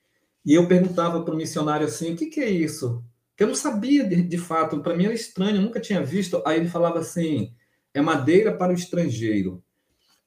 E 0.44 0.54
eu 0.54 0.66
perguntava 0.66 1.22
para 1.22 1.34
o 1.34 1.36
missionário 1.36 1.86
assim: 1.86 2.14
o 2.14 2.16
que, 2.16 2.26
que 2.26 2.40
é 2.40 2.50
isso? 2.50 3.04
Que 3.36 3.44
eu 3.44 3.48
não 3.48 3.54
sabia 3.54 4.04
de, 4.04 4.22
de 4.22 4.38
fato, 4.38 4.80
para 4.80 4.96
mim 4.96 5.04
era 5.04 5.14
estranho, 5.14 5.56
eu 5.56 5.62
nunca 5.62 5.80
tinha 5.80 6.02
visto. 6.02 6.42
Aí 6.44 6.58
ele 6.58 6.68
falava 6.68 6.98
assim: 6.98 7.54
é 7.94 8.00
madeira 8.00 8.56
para 8.56 8.72
o 8.72 8.74
estrangeiro. 8.74 9.62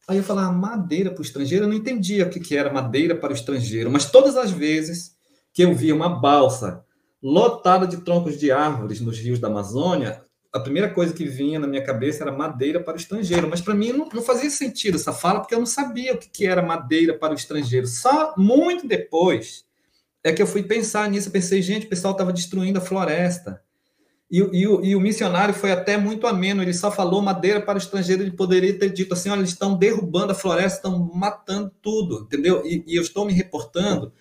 Aí 0.08 0.18
eu 0.18 0.24
falava, 0.24 0.52
madeira 0.54 1.12
para 1.12 1.20
o 1.20 1.26
estrangeiro? 1.26 1.66
Eu 1.66 1.70
não 1.70 1.76
entendia 1.76 2.26
o 2.26 2.30
que, 2.30 2.40
que 2.40 2.56
era 2.56 2.72
madeira 2.72 3.16
para 3.16 3.34
o 3.34 3.36
estrangeiro, 3.36 3.92
mas 3.92 4.10
todas 4.10 4.38
as 4.38 4.52
vezes 4.52 5.16
que 5.52 5.64
eu 5.64 5.74
via 5.74 5.96
uma 5.96 6.10
balsa 6.10 6.86
lotada 7.22 7.88
de 7.88 7.98
troncos 7.98 8.38
de 8.38 8.52
árvores 8.52 9.02
nos 9.02 9.18
rios 9.18 9.40
da 9.40 9.48
Amazônia, 9.48 10.24
a 10.56 10.60
primeira 10.62 10.90
coisa 10.90 11.14
que 11.14 11.26
vinha 11.26 11.60
na 11.60 11.68
minha 11.68 11.84
cabeça 11.84 12.24
era 12.24 12.32
madeira 12.32 12.80
para 12.80 12.94
o 12.94 12.98
estrangeiro. 12.98 13.46
Mas 13.50 13.60
para 13.60 13.76
mim 13.76 13.92
não, 13.92 14.08
não, 14.08 14.22
fazia 14.22 14.50
sentido 14.50 14.96
essa 14.96 15.12
fala, 15.12 15.42
porque 15.42 15.54
eu 15.54 15.60
não 15.60 15.66
sabia 15.66 16.14
o 16.14 16.18
que, 16.18 16.30
que 16.30 16.46
era 16.46 16.62
madeira 16.62 17.14
para 17.14 17.34
o 17.34 17.36
estrangeiro. 17.36 17.86
Só 17.86 18.34
muito 18.38 18.88
depois 18.88 19.66
é 20.24 20.32
que 20.32 20.42
eu 20.42 20.48
fui 20.48 20.64
pensar 20.64 21.10
nisso. 21.10 21.28
Eu 21.28 21.34
pensei, 21.34 21.62
gente, 21.62 21.88
o 21.88 21.90
pessoal 21.90 22.14
estava 22.14 22.32
destruindo 22.32 22.80
a 22.80 22.82
floresta. 22.82 23.62
E, 24.32 24.40
e, 24.40 24.62
e, 24.62 24.96
o 24.96 25.00
missionário 25.02 25.54
foi 25.54 25.74
até 25.74 25.98
muito 25.98 26.26
ameno, 26.26 26.64
ele 26.64 26.74
só 26.74 26.90
falou 26.90 27.22
madeira 27.22 27.62
para 27.62 27.76
o 27.76 27.78
estrangeiro, 27.78 28.24
ele 28.24 28.32
poderia 28.32 28.80
ter 28.80 28.90
dito 28.90 29.14
assim: 29.14 29.30
olha, 29.30 29.40
eles 29.40 29.52
estão 29.52 29.78
derrubando 29.78 30.32
a 30.32 30.36
floresta, 30.36 30.78
estão 30.78 31.12
matando 31.14 31.72
tudo, 31.82 32.22
entendeu? 32.24 32.66
E, 32.66 32.84
e 32.88 32.96
eu 32.96 33.04
estou 33.04 33.26
me 33.26 33.34
reportando 33.34 34.12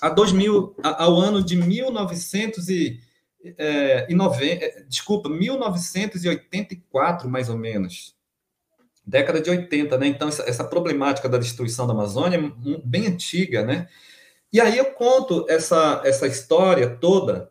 a 0.00 0.08
2000, 0.08 0.76
ao 0.82 1.16
ano 1.18 1.44
de 1.44 1.56
1990, 1.56 3.09
é, 3.44 4.06
é, 4.08 4.84
desculpa, 4.88 5.28
1984, 5.28 7.28
mais 7.28 7.48
ou 7.48 7.56
menos. 7.56 8.14
Década 9.06 9.40
de 9.40 9.50
80, 9.50 9.98
né? 9.98 10.06
Então, 10.06 10.28
essa, 10.28 10.42
essa 10.42 10.64
problemática 10.64 11.28
da 11.28 11.38
destruição 11.38 11.86
da 11.86 11.92
Amazônia 11.92 12.38
é 12.38 12.52
bem 12.84 13.06
antiga, 13.06 13.64
né? 13.64 13.88
E 14.52 14.60
aí 14.60 14.76
eu 14.76 14.92
conto 14.92 15.46
essa, 15.48 16.02
essa 16.04 16.26
história 16.26 16.96
toda 16.96 17.50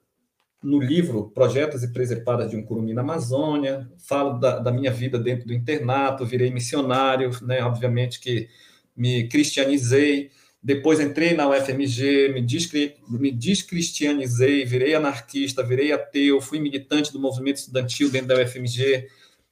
no 0.62 0.80
livro 0.80 1.32
Projetos 1.32 1.84
e 1.84 1.94
Presepadas 1.94 2.50
de 2.50 2.58
um 2.58 2.64
Curumim 2.64 2.94
na 2.94 3.02
Amazônia, 3.02 3.90
falo 3.98 4.40
da, 4.40 4.60
da, 4.60 4.72
minha 4.72 4.92
vida 4.92 5.18
dentro 5.18 5.48
do 5.48 5.54
internato, 5.54 6.26
virei 6.26 6.52
missionário, 6.52 7.32
né? 7.42 7.64
obviamente 7.64 8.20
que 8.20 8.50
me 8.96 9.28
cristianizei, 9.30 10.30
depois 10.62 11.00
entrei 11.00 11.34
na 11.34 11.48
UFMG, 11.50 12.34
me, 12.34 12.42
descri, 12.42 12.96
me 13.08 13.32
descristianizei, 13.32 14.66
virei 14.66 14.94
anarquista, 14.94 15.64
virei 15.64 15.94
ateu, 15.94 16.42
fui 16.42 16.60
militante 16.60 17.14
do 17.14 17.20
movimento 17.20 17.58
estudantil 17.58 18.10
dentro 18.10 18.28
da 18.28 18.42
UFMG, 18.42 19.08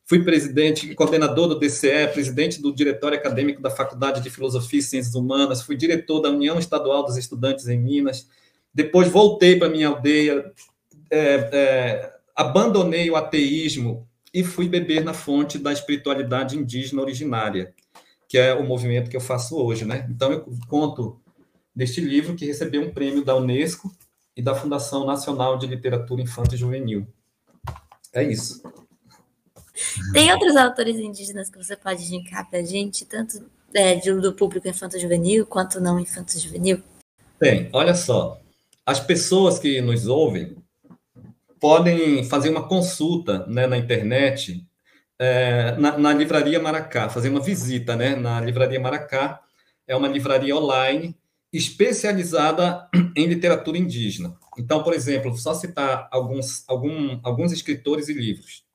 fui 0.06 0.24
presidente, 0.24 0.94
coordenador 0.96 1.48
do 1.48 1.60
DCE, 1.60 2.08
presidente 2.14 2.62
do 2.62 2.74
diretório 2.74 3.18
acadêmico 3.18 3.62
da 3.62 3.70
Faculdade 3.70 4.22
de 4.22 4.30
Filosofia 4.30 4.80
e 4.80 4.84
Ciências 4.84 5.16
Humanas, 5.16 5.62
fui 5.62 5.78
diretor 5.78 6.20
da 6.20 6.30
União 6.30 6.60
Estadual 6.60 7.06
dos 7.06 7.18
Estudantes 7.18 7.68
em 7.68 7.80
Minas, 7.80 8.28
depois 8.74 9.08
voltei 9.08 9.56
para 9.58 9.70
minha 9.70 9.88
aldeia, 9.88 10.52
é, 11.10 11.50
é, 11.52 12.14
abandonei 12.36 13.10
o 13.10 13.16
ateísmo 13.16 14.08
e 14.34 14.44
fui 14.44 14.68
beber 14.68 15.04
na 15.04 15.14
fonte 15.14 15.58
da 15.58 15.72
espiritualidade 15.72 16.58
indígena 16.58 17.02
originária, 17.02 17.74
que 18.28 18.38
é 18.38 18.54
o 18.54 18.64
movimento 18.64 19.10
que 19.10 19.16
eu 19.16 19.22
faço 19.22 19.56
hoje, 19.56 19.86
né? 19.86 20.08
Então 20.10 20.32
eu 20.32 20.46
conto 20.68 21.20
deste 21.76 22.02
livro 22.02 22.36
que 22.36 22.46
recebeu 22.46 22.82
um 22.82 22.92
prêmio 22.92 23.24
da 23.24 23.36
Unesco 23.36 23.92
e 24.36 24.42
da 24.42 24.54
Fundação 24.54 25.06
Nacional 25.06 25.58
de 25.58 25.68
Literatura 25.68 26.22
Infantil 26.22 26.56
e 26.56 26.58
Juvenil. 26.58 27.08
É 28.14 28.24
isso. 28.24 28.62
Tem 30.12 30.32
outros 30.32 30.56
autores 30.56 30.98
indígenas 30.98 31.50
que 31.50 31.58
você 31.58 31.76
pode 31.76 32.04
indicar 32.04 32.50
para 32.50 32.60
a 32.60 32.64
gente, 32.64 33.06
tanto 33.06 33.46
é, 33.74 33.96
do 33.96 34.34
público 34.34 34.68
infanto-juvenil 34.68 35.46
quanto 35.46 35.80
não 35.80 36.00
infanto-juvenil? 36.00 36.82
Tem. 37.40 37.70
Olha 37.72 37.94
só, 37.94 38.42
as 38.86 39.00
pessoas 39.00 39.60
que 39.60 39.80
nos 39.82 40.08
ouvem 40.08 40.58
podem 41.60 42.24
fazer 42.24 42.50
uma 42.50 42.68
consulta 42.68 43.46
né, 43.48 43.68
na 43.68 43.78
internet, 43.78 44.67
é, 45.20 45.76
na, 45.78 45.98
na, 45.98 46.14
Livraria 46.14 46.60
Maracá, 46.60 47.10
fazer 47.10 47.30
uma 47.30 47.42
visita 47.42 47.96
né, 47.96 48.16
na 48.16 48.40
Livraria 48.42 48.80
Maracá. 48.80 49.42
É 49.88 49.96
uma 49.96 50.08
livraria 50.08 50.56
online 50.56 51.18
especializada 51.52 52.90
em 53.16 53.26
literatura 53.26 53.78
indígena. 53.78 54.36
Então, 54.58 54.84
por 54.84 54.94
exemplo, 54.94 55.36
só 55.38 55.54
citar 55.54 56.08
alguns, 56.12 56.68
algum, 56.68 57.20
alguns 57.24 57.52
escritores 57.52 58.10
e 58.10 58.14
livros. 58.14 58.66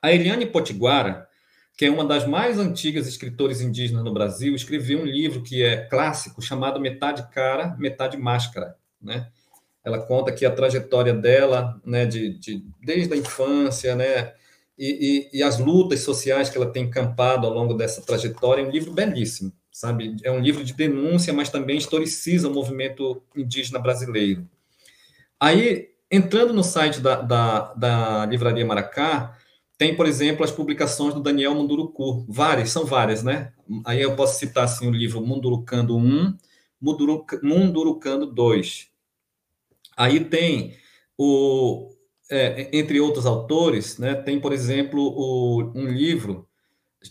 A 0.00 0.12
Eliane 0.12 0.46
Potiguara, 0.46 1.28
que 1.76 1.84
é 1.84 1.90
uma 1.90 2.04
das 2.04 2.26
mais 2.26 2.58
antigas 2.58 3.06
escritoras 3.06 3.60
indígenas 3.60 4.04
no 4.04 4.14
Brasil, 4.14 4.54
escreveu 4.54 5.00
um 5.00 5.04
livro 5.04 5.42
que 5.42 5.62
é 5.62 5.76
clássico 5.76 6.40
chamado 6.40 6.80
Metade 6.80 7.28
Cara, 7.30 7.76
Metade 7.78 8.16
Máscara, 8.16 8.76
né? 9.00 9.28
ela 9.86 10.00
conta 10.00 10.32
aqui 10.32 10.44
a 10.44 10.50
trajetória 10.50 11.14
dela, 11.14 11.80
né, 11.86 12.04
de, 12.04 12.36
de 12.40 12.64
desde 12.82 13.14
a 13.14 13.16
infância, 13.16 13.94
né, 13.94 14.34
e, 14.78 15.28
e, 15.32 15.38
e, 15.38 15.42
as 15.42 15.58
lutas 15.58 16.00
sociais 16.00 16.50
que 16.50 16.56
ela 16.56 16.70
tem 16.70 16.84
encampado 16.84 17.46
ao 17.46 17.52
longo 17.52 17.74
dessa 17.74 18.02
trajetória. 18.02 18.62
É 18.62 18.66
um 18.66 18.70
livro 18.70 18.92
belíssimo, 18.92 19.52
sabe? 19.72 20.16
É 20.22 20.30
um 20.30 20.40
livro 20.40 20.62
de 20.62 20.74
denúncia, 20.74 21.32
mas 21.32 21.48
também 21.48 21.78
historiciza 21.78 22.48
o 22.48 22.52
movimento 22.52 23.22
indígena 23.34 23.78
brasileiro. 23.78 24.46
Aí, 25.40 25.90
entrando 26.10 26.52
no 26.52 26.62
site 26.62 27.00
da, 27.00 27.20
da, 27.20 27.74
da 27.74 28.26
Livraria 28.26 28.66
Maracá, 28.66 29.36
tem, 29.78 29.94
por 29.94 30.06
exemplo, 30.06 30.44
as 30.44 30.50
publicações 30.50 31.14
do 31.14 31.20
Daniel 31.20 31.54
Munduruku, 31.54 32.24
várias, 32.28 32.70
são 32.70 32.84
várias, 32.84 33.22
né? 33.22 33.52
Aí 33.84 34.00
eu 34.00 34.16
posso 34.16 34.38
citar 34.38 34.64
assim, 34.64 34.88
o 34.88 34.92
livro 34.92 35.20
Mundurucando 35.20 35.96
1, 35.96 36.36
Mundurucando 36.80 38.26
2, 38.26 38.90
Aí 39.96 40.20
tem 40.20 40.76
o, 41.16 41.90
é, 42.30 42.68
entre 42.76 43.00
outros 43.00 43.26
autores, 43.26 43.98
né, 43.98 44.14
tem, 44.14 44.40
por 44.40 44.52
exemplo, 44.52 45.00
o, 45.00 45.72
um 45.74 45.86
livro 45.86 46.48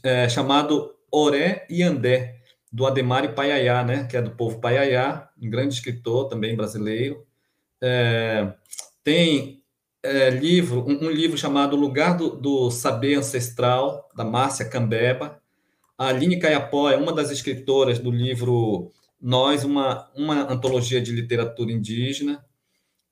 é, 0.04 0.28
chamado 0.28 0.94
Oré 1.12 1.66
e 1.70 1.82
Andé, 1.84 2.36
do 2.72 2.86
Ademari 2.86 3.30
Paiaiá, 3.30 3.84
né, 3.84 4.06
que 4.06 4.18
é 4.18 4.22
do 4.22 4.32
povo 4.32 4.60
Paiaiá, 4.60 5.30
um 5.42 5.50
grande 5.50 5.76
escritor 5.76 6.28
também 6.28 6.56
brasileiro. 6.56 7.26
É, 7.82 8.54
tem 9.04 9.64
é, 10.04 10.30
livro, 10.30 10.86
um, 10.86 11.06
um, 11.06 11.10
livro 11.10 11.38
chamado 11.38 11.76
Lugar 11.76 12.18
do, 12.18 12.36
do, 12.36 12.70
Saber 12.70 13.16
Ancestral, 13.16 14.10
da 14.16 14.26
Márcia 14.26 14.66
Cambeba. 14.66 15.42
A 15.98 16.08
Aline 16.08 16.38
Caiapó 16.38 16.90
é 16.90 16.98
uma 16.98 17.14
das 17.14 17.32
escritoras 17.32 17.98
do 17.98 18.12
livro 18.12 18.92
Nós, 19.22 19.64
uma, 19.64 20.12
uma 20.16 20.52
antologia 20.52 21.02
de 21.02 21.12
literatura 21.12 21.72
indígena 21.72 22.45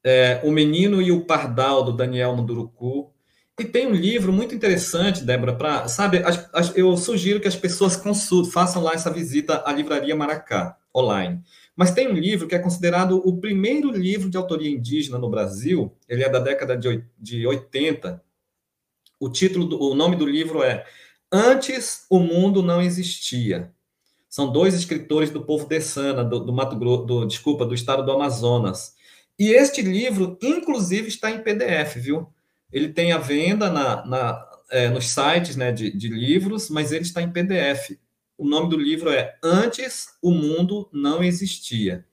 é, 0.04 0.42
O 0.44 0.52
Menino 0.52 1.02
e 1.02 1.12
o 1.12 1.26
Pardal, 1.26 1.84
do 1.84 1.94
Daniel 1.94 2.36
Munduruku. 2.36 3.12
E 3.60 3.64
tem 3.64 3.88
um 3.88 3.94
livro 3.94 4.34
muito 4.34 4.56
interessante, 4.56 5.24
Débora, 5.24 5.56
para. 5.56 5.88
Sabe, 5.88 6.18
as, 6.24 6.50
as, 6.52 6.76
eu 6.76 6.96
sugiro 6.98 7.40
que 7.40 7.48
as 7.48 7.56
pessoas 7.56 7.96
consultem, 7.96 8.52
façam 8.52 8.82
lá 8.82 8.94
essa 8.94 9.12
visita 9.12 9.64
à 9.66 9.72
Livraria 9.72 10.16
Maracá, 10.16 10.76
online. 10.96 11.42
Mas 11.76 11.92
tem 11.92 12.08
um 12.08 12.14
livro 12.14 12.48
que 12.48 12.56
é 12.56 12.60
considerado 12.60 13.22
o 13.26 13.40
primeiro 13.40 13.92
livro 13.92 14.30
de 14.30 14.38
autoria 14.38 14.70
indígena 14.70 15.18
no 15.18 15.30
Brasil, 15.30 15.96
ele 16.08 16.24
é 16.24 16.30
da 16.30 16.40
década 16.40 16.76
de, 16.76 17.04
de 17.18 17.46
80. 17.46 18.24
O 19.20 19.30
título, 19.30 19.66
do, 19.66 19.82
o 19.82 19.96
nome 19.96 20.16
do 20.16 20.26
livro 20.26 20.62
é 20.64 20.86
Antes 21.32 22.06
o 22.10 22.20
Mundo 22.20 22.62
Não 22.62 22.82
Existia. 22.82 23.72
São 24.30 24.52
dois 24.52 24.74
escritores 24.74 25.30
do 25.30 25.44
povo 25.44 25.68
Dessana, 25.68 26.24
do, 26.24 26.40
do 26.40 26.52
Mato 26.52 26.76
Grosso, 26.76 27.06
do, 27.06 27.26
desculpa, 27.26 27.66
do 27.66 27.74
estado 27.74 28.04
do 28.04 28.12
Amazonas. 28.12 28.93
E 29.38 29.52
este 29.52 29.82
livro, 29.82 30.38
inclusive, 30.42 31.08
está 31.08 31.32
em 31.32 31.42
PDF, 31.42 31.96
viu? 31.96 32.28
Ele 32.72 32.90
tem 32.90 33.12
a 33.12 33.18
venda 33.18 33.70
na, 33.70 34.06
na 34.06 34.50
é, 34.70 34.90
nos 34.90 35.08
sites 35.08 35.56
né, 35.56 35.72
de, 35.72 35.92
de 35.92 36.08
livros, 36.08 36.70
mas 36.70 36.92
ele 36.92 37.04
está 37.04 37.22
em 37.22 37.32
PDF. 37.32 37.98
O 38.38 38.48
nome 38.48 38.70
do 38.70 38.78
livro 38.78 39.12
é 39.12 39.36
Antes 39.44 40.08
o 40.22 40.32
Mundo 40.32 40.90
Não 40.92 41.24
Existia. 41.24 42.06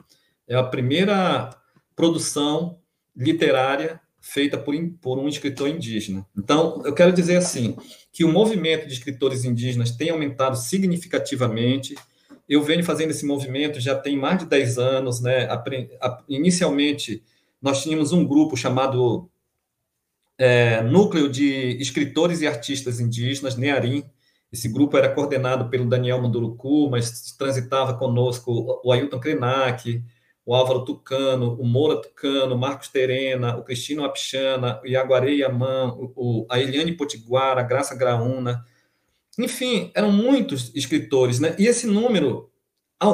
É 0.46 0.54
a 0.54 0.62
primeira 0.62 1.50
produção 1.96 2.78
literária 3.16 4.00
feita 4.20 4.58
por, 4.58 4.74
por 5.00 5.18
um 5.18 5.28
escritor 5.28 5.68
indígena. 5.68 6.26
Então, 6.36 6.82
eu 6.84 6.92
quero 6.92 7.12
dizer 7.12 7.36
assim, 7.36 7.76
que 8.12 8.24
o 8.24 8.32
movimento 8.32 8.86
de 8.86 8.92
escritores 8.92 9.44
indígenas 9.44 9.92
tem 9.92 10.10
aumentado 10.10 10.56
significativamente, 10.56 11.94
eu 12.50 12.60
venho 12.64 12.82
fazendo 12.82 13.10
esse 13.10 13.24
movimento 13.24 13.78
já 13.78 13.94
tem 13.94 14.16
mais 14.18 14.40
de 14.40 14.46
10 14.46 14.76
anos, 14.76 15.20
né? 15.20 15.48
Inicialmente, 16.28 17.22
nós 17.62 17.80
tínhamos 17.80 18.12
um 18.12 18.26
grupo 18.26 18.56
chamado 18.56 19.30
é, 20.36 20.82
Núcleo 20.82 21.28
de 21.28 21.76
Escritores 21.80 22.40
e 22.40 22.48
Artistas 22.48 22.98
Indígenas, 22.98 23.54
NEARIM. 23.56 24.02
Esse 24.52 24.68
grupo 24.68 24.98
era 24.98 25.14
coordenado 25.14 25.70
pelo 25.70 25.88
Daniel 25.88 26.20
Munduruku, 26.20 26.90
mas 26.90 27.36
transitava 27.38 27.94
conosco 27.94 28.80
o 28.82 28.90
Ailton 28.90 29.20
Krenak, 29.20 30.02
o 30.44 30.52
Álvaro 30.52 30.84
Tucano, 30.84 31.54
o 31.54 31.64
Moura 31.64 32.02
Tucano, 32.02 32.56
o 32.56 32.58
Marcos 32.58 32.88
Terena, 32.88 33.56
o 33.56 33.62
Cristino 33.62 34.04
Apixana, 34.04 34.80
o 34.82 34.88
Iaguarei 34.88 35.38
Yaman, 35.38 35.94
o, 35.96 36.46
a 36.50 36.58
Eliane 36.58 36.96
Potiguara, 36.96 37.60
a 37.60 37.64
Graça 37.64 37.94
Graúna, 37.94 38.64
enfim, 39.44 39.90
eram 39.94 40.12
muitos 40.12 40.72
escritores, 40.74 41.40
né? 41.40 41.54
E 41.58 41.66
esse 41.66 41.86
número 41.86 42.50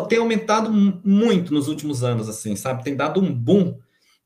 tem 0.08 0.18
aumentado 0.18 0.70
muito 0.72 1.54
nos 1.54 1.68
últimos 1.68 2.02
anos, 2.02 2.28
assim, 2.28 2.56
sabe? 2.56 2.82
Tem 2.82 2.96
dado 2.96 3.20
um 3.20 3.32
boom. 3.32 3.78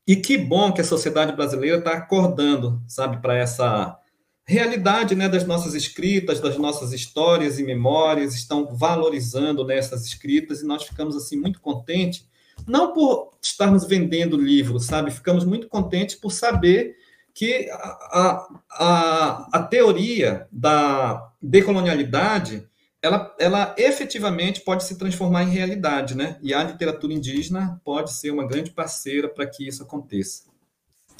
E 0.07 0.15
que 0.15 0.37
bom 0.37 0.71
que 0.71 0.81
a 0.81 0.83
sociedade 0.83 1.33
brasileira 1.35 1.77
está 1.77 1.93
acordando, 1.93 2.81
sabe, 2.87 3.21
para 3.21 3.37
essa 3.37 3.97
realidade, 4.45 5.15
né, 5.15 5.29
das 5.29 5.45
nossas 5.45 5.75
escritas, 5.75 6.39
das 6.39 6.57
nossas 6.57 6.91
histórias 6.91 7.59
e 7.59 7.63
memórias, 7.63 8.33
estão 8.33 8.75
valorizando 8.75 9.63
né, 9.63 9.77
escritas 9.79 10.61
e 10.61 10.65
nós 10.65 10.83
ficamos 10.83 11.15
assim 11.15 11.37
muito 11.37 11.61
contentes, 11.61 12.27
não 12.67 12.93
por 12.93 13.31
estarmos 13.41 13.85
vendendo 13.85 14.35
livros, 14.35 14.85
sabe? 14.85 15.11
Ficamos 15.11 15.45
muito 15.45 15.67
contentes 15.67 16.15
por 16.15 16.31
saber 16.31 16.95
que 17.33 17.69
a, 17.71 18.47
a, 18.71 19.47
a 19.51 19.63
teoria 19.63 20.47
da 20.51 21.31
decolonialidade 21.41 22.67
ela, 23.01 23.35
ela 23.39 23.75
efetivamente 23.77 24.61
pode 24.61 24.83
se 24.83 24.95
transformar 24.95 25.43
em 25.43 25.49
realidade, 25.49 26.15
né? 26.15 26.37
E 26.41 26.53
a 26.53 26.63
literatura 26.63 27.11
indígena 27.11 27.81
pode 27.83 28.13
ser 28.13 28.29
uma 28.29 28.45
grande 28.45 28.69
parceira 28.69 29.27
para 29.27 29.47
que 29.47 29.67
isso 29.67 29.81
aconteça. 29.81 30.43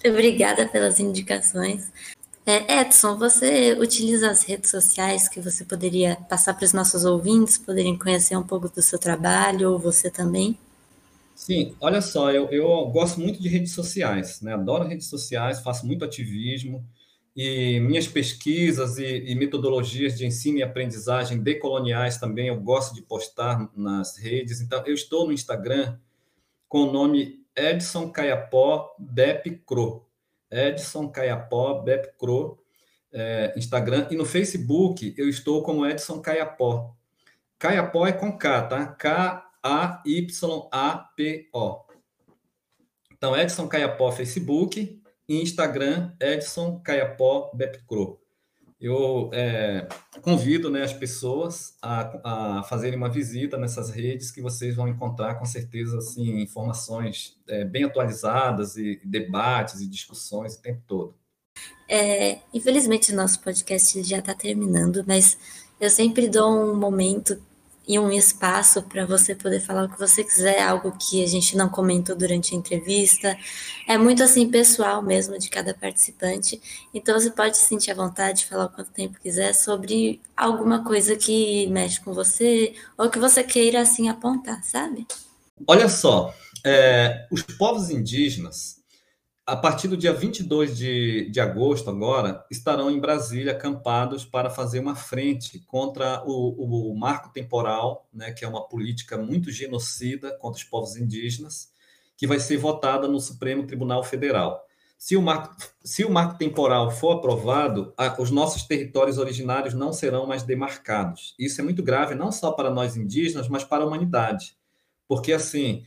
Obrigada 0.06 0.68
pelas 0.68 1.00
indicações. 1.00 1.92
É, 2.46 2.82
Edson, 2.82 3.18
você 3.18 3.74
utiliza 3.80 4.30
as 4.30 4.44
redes 4.44 4.70
sociais 4.70 5.28
que 5.28 5.40
você 5.40 5.64
poderia 5.64 6.18
passar 6.30 6.54
para 6.54 6.66
os 6.66 6.74
nossos 6.74 7.06
ouvintes, 7.06 7.58
poderem 7.58 7.98
conhecer 7.98 8.36
um 8.36 8.44
pouco 8.44 8.68
do 8.70 8.82
seu 8.82 9.00
trabalho, 9.00 9.72
ou 9.72 9.80
você 9.80 10.10
também? 10.10 10.58
Sim, 11.42 11.76
olha 11.82 12.02
só, 12.02 12.32
eu, 12.32 12.48
eu 12.52 12.86
gosto 12.92 13.20
muito 13.20 13.42
de 13.42 13.50
redes 13.50 13.72
sociais, 13.72 14.42
né? 14.42 14.54
Adoro 14.54 14.88
redes 14.88 15.08
sociais, 15.08 15.60
faço 15.60 15.88
muito 15.88 16.06
ativismo, 16.06 16.88
e 17.36 17.80
minhas 17.80 18.08
pesquisas 18.08 19.00
e, 19.00 19.24
e, 19.26 19.34
metodologias 19.34 20.16
de 20.16 20.24
ensino 20.24 20.60
e 20.60 20.64
aprendizagem 20.64 21.42
decoloniais 21.42 22.20
também 22.20 22.50
eu 22.50 22.62
gosto 22.62 22.94
de 22.94 23.02
postar 23.02 23.72
nas 23.76 24.20
redes. 24.20 24.62
Então, 24.62 24.84
eu 24.86 24.94
estou 24.94 25.26
no 25.26 25.34
Instagram 25.34 25.98
com 26.70 26.84
o 26.84 26.92
nome 26.92 27.44
Edson 27.56 28.12
Caiapó 28.12 28.96
Bepcro. 29.00 30.06
Edson 30.52 31.10
Caiapó 31.10 31.82
Bepcro, 31.82 32.60
é, 33.12 33.52
Instagram. 33.58 34.08
E 34.12 34.16
no 34.16 34.26
Facebook 34.26 35.16
eu 35.18 35.28
estou 35.28 35.64
como 35.64 35.88
Edson 35.88 36.22
Caiapó. 36.22 36.94
Caiapó 37.58 38.06
é 38.06 38.12
com 38.12 38.38
K, 38.38 38.62
tá? 38.62 39.51
K-A-Y-A-P-O. 39.62 41.52
Então, 43.12 43.38
Edson 43.38 43.68
Caiapó 43.68 44.12
Facebook 44.12 45.00
e 45.30 45.42
Instagram, 45.42 46.12
Edson 46.20 46.80
Caiapó 46.80 47.52
Bepcro. 47.54 48.20
Eu 48.80 49.30
é, 49.32 49.88
convido 50.24 50.72
né, 50.72 50.82
as 50.82 50.92
pessoas 50.92 51.76
a, 51.80 52.58
a 52.60 52.64
fazerem 52.64 52.98
uma 52.98 53.12
visita 53.12 53.56
nessas 53.56 53.92
redes 53.92 54.32
que 54.32 54.42
vocês 54.42 54.76
vão 54.76 54.88
encontrar 54.88 55.36
com 55.36 55.46
certeza 55.46 56.00
assim, 56.00 56.42
informações 56.42 57.38
é, 57.48 57.64
bem 57.64 57.84
atualizadas 57.84 58.78
e 58.78 59.00
debates 59.06 59.82
e 59.82 59.88
discussões 59.88 60.56
o 60.56 60.62
tempo 60.64 60.82
todo. 60.88 61.14
É, 61.88 62.40
infelizmente, 62.52 63.14
nosso 63.14 63.40
podcast 63.42 64.02
já 64.02 64.18
está 64.18 64.34
terminando, 64.34 65.04
mas 65.06 65.38
eu 65.80 65.92
sempre 65.92 66.28
dou 66.28 66.50
um 66.50 66.76
momento 66.76 67.40
e 67.88 67.98
um 67.98 68.12
espaço 68.12 68.84
para 68.84 69.06
você 69.06 69.34
poder 69.34 69.60
falar 69.60 69.86
o 69.86 69.90
que 69.90 70.00
você 70.00 70.24
quiser, 70.24 70.62
algo 70.62 70.96
que 70.98 71.24
a 71.24 71.28
gente 71.28 71.58
não 71.58 71.68
comentou 71.68 72.16
durante 72.16 72.54
a 72.54 72.58
entrevista. 72.58 73.38
É 73.88 73.98
muito 73.98 74.24
assim 74.24 74.50
pessoal 74.50 75.02
mesmo 75.02 75.38
de 75.38 75.50
cada 75.50 75.74
participante. 75.74 76.62
Então 76.94 77.20
você 77.20 77.32
pode 77.32 77.58
se 77.58 77.68
sentir 77.68 77.92
à 77.92 77.96
vontade 77.96 78.40
de 78.40 78.46
falar 78.46 78.66
o 78.66 78.70
quanto 78.70 78.92
tempo 78.92 79.20
quiser 79.20 79.54
sobre 79.54 80.22
alguma 80.36 80.84
coisa 80.84 81.16
que 81.16 81.68
mexe 81.68 82.00
com 82.00 82.14
você 82.14 82.74
ou 82.98 83.10
que 83.10 83.20
você 83.20 83.44
queira 83.44 83.82
assim 83.82 84.10
apontar, 84.10 84.64
sabe? 84.64 85.08
Olha 85.68 85.90
só, 85.90 86.34
é, 86.66 87.28
os 87.32 87.42
povos 87.42 87.90
indígenas 87.90 88.81
a 89.52 89.58
partir 89.58 89.90
do 89.90 89.98
dia 89.98 90.14
22 90.14 90.78
de, 90.78 91.30
de 91.30 91.42
agosto, 91.42 91.90
agora, 91.90 92.46
estarão 92.50 92.90
em 92.90 93.02
Brasília 93.02 93.52
acampados 93.52 94.24
para 94.24 94.50
fazer 94.50 94.80
uma 94.80 94.96
frente 94.96 95.60
contra 95.68 96.24
o, 96.26 96.94
o 96.94 96.98
marco 96.98 97.34
temporal, 97.34 98.08
né, 98.14 98.32
que 98.32 98.46
é 98.46 98.48
uma 98.48 98.66
política 98.66 99.18
muito 99.18 99.52
genocida 99.52 100.32
contra 100.40 100.58
os 100.58 100.64
povos 100.64 100.96
indígenas, 100.96 101.70
que 102.16 102.26
vai 102.26 102.40
ser 102.40 102.56
votada 102.56 103.10
no 103.10 103.20
Supremo 103.20 103.68
Tribunal 103.68 104.06
Federal. 104.06 104.66
Se 104.98 105.18
o 105.18 105.22
marco, 105.22 105.54
se 105.84 106.06
o 106.06 106.10
marco 106.10 106.38
temporal 106.38 106.90
for 106.90 107.18
aprovado, 107.18 107.94
a, 107.98 108.22
os 108.22 108.32
nossos 108.32 108.64
territórios 108.64 109.18
originários 109.18 109.74
não 109.74 109.92
serão 109.92 110.26
mais 110.26 110.44
demarcados. 110.44 111.36
Isso 111.38 111.60
é 111.60 111.64
muito 111.64 111.84
grave, 111.84 112.16
não 112.16 112.32
só 112.32 112.54
para 112.54 112.70
nós 112.70 112.96
indígenas, 112.96 113.50
mas 113.50 113.66
para 113.66 113.84
a 113.84 113.88
humanidade. 113.88 114.56
Porque, 115.10 115.34
assim, 115.34 115.84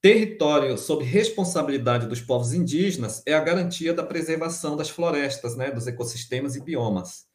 território 0.00 0.78
sob 0.78 1.04
responsabilidade 1.04 2.06
dos 2.06 2.20
povos 2.20 2.52
indígenas 2.52 3.22
é 3.26 3.34
a 3.34 3.40
garantia 3.40 3.92
da 3.92 4.04
preservação 4.04 4.76
das 4.76 4.88
florestas, 4.88 5.56
né, 5.56 5.70
dos 5.70 5.86
ecossistemas 5.86 6.54
e 6.56 6.60
biomas. 6.60 7.26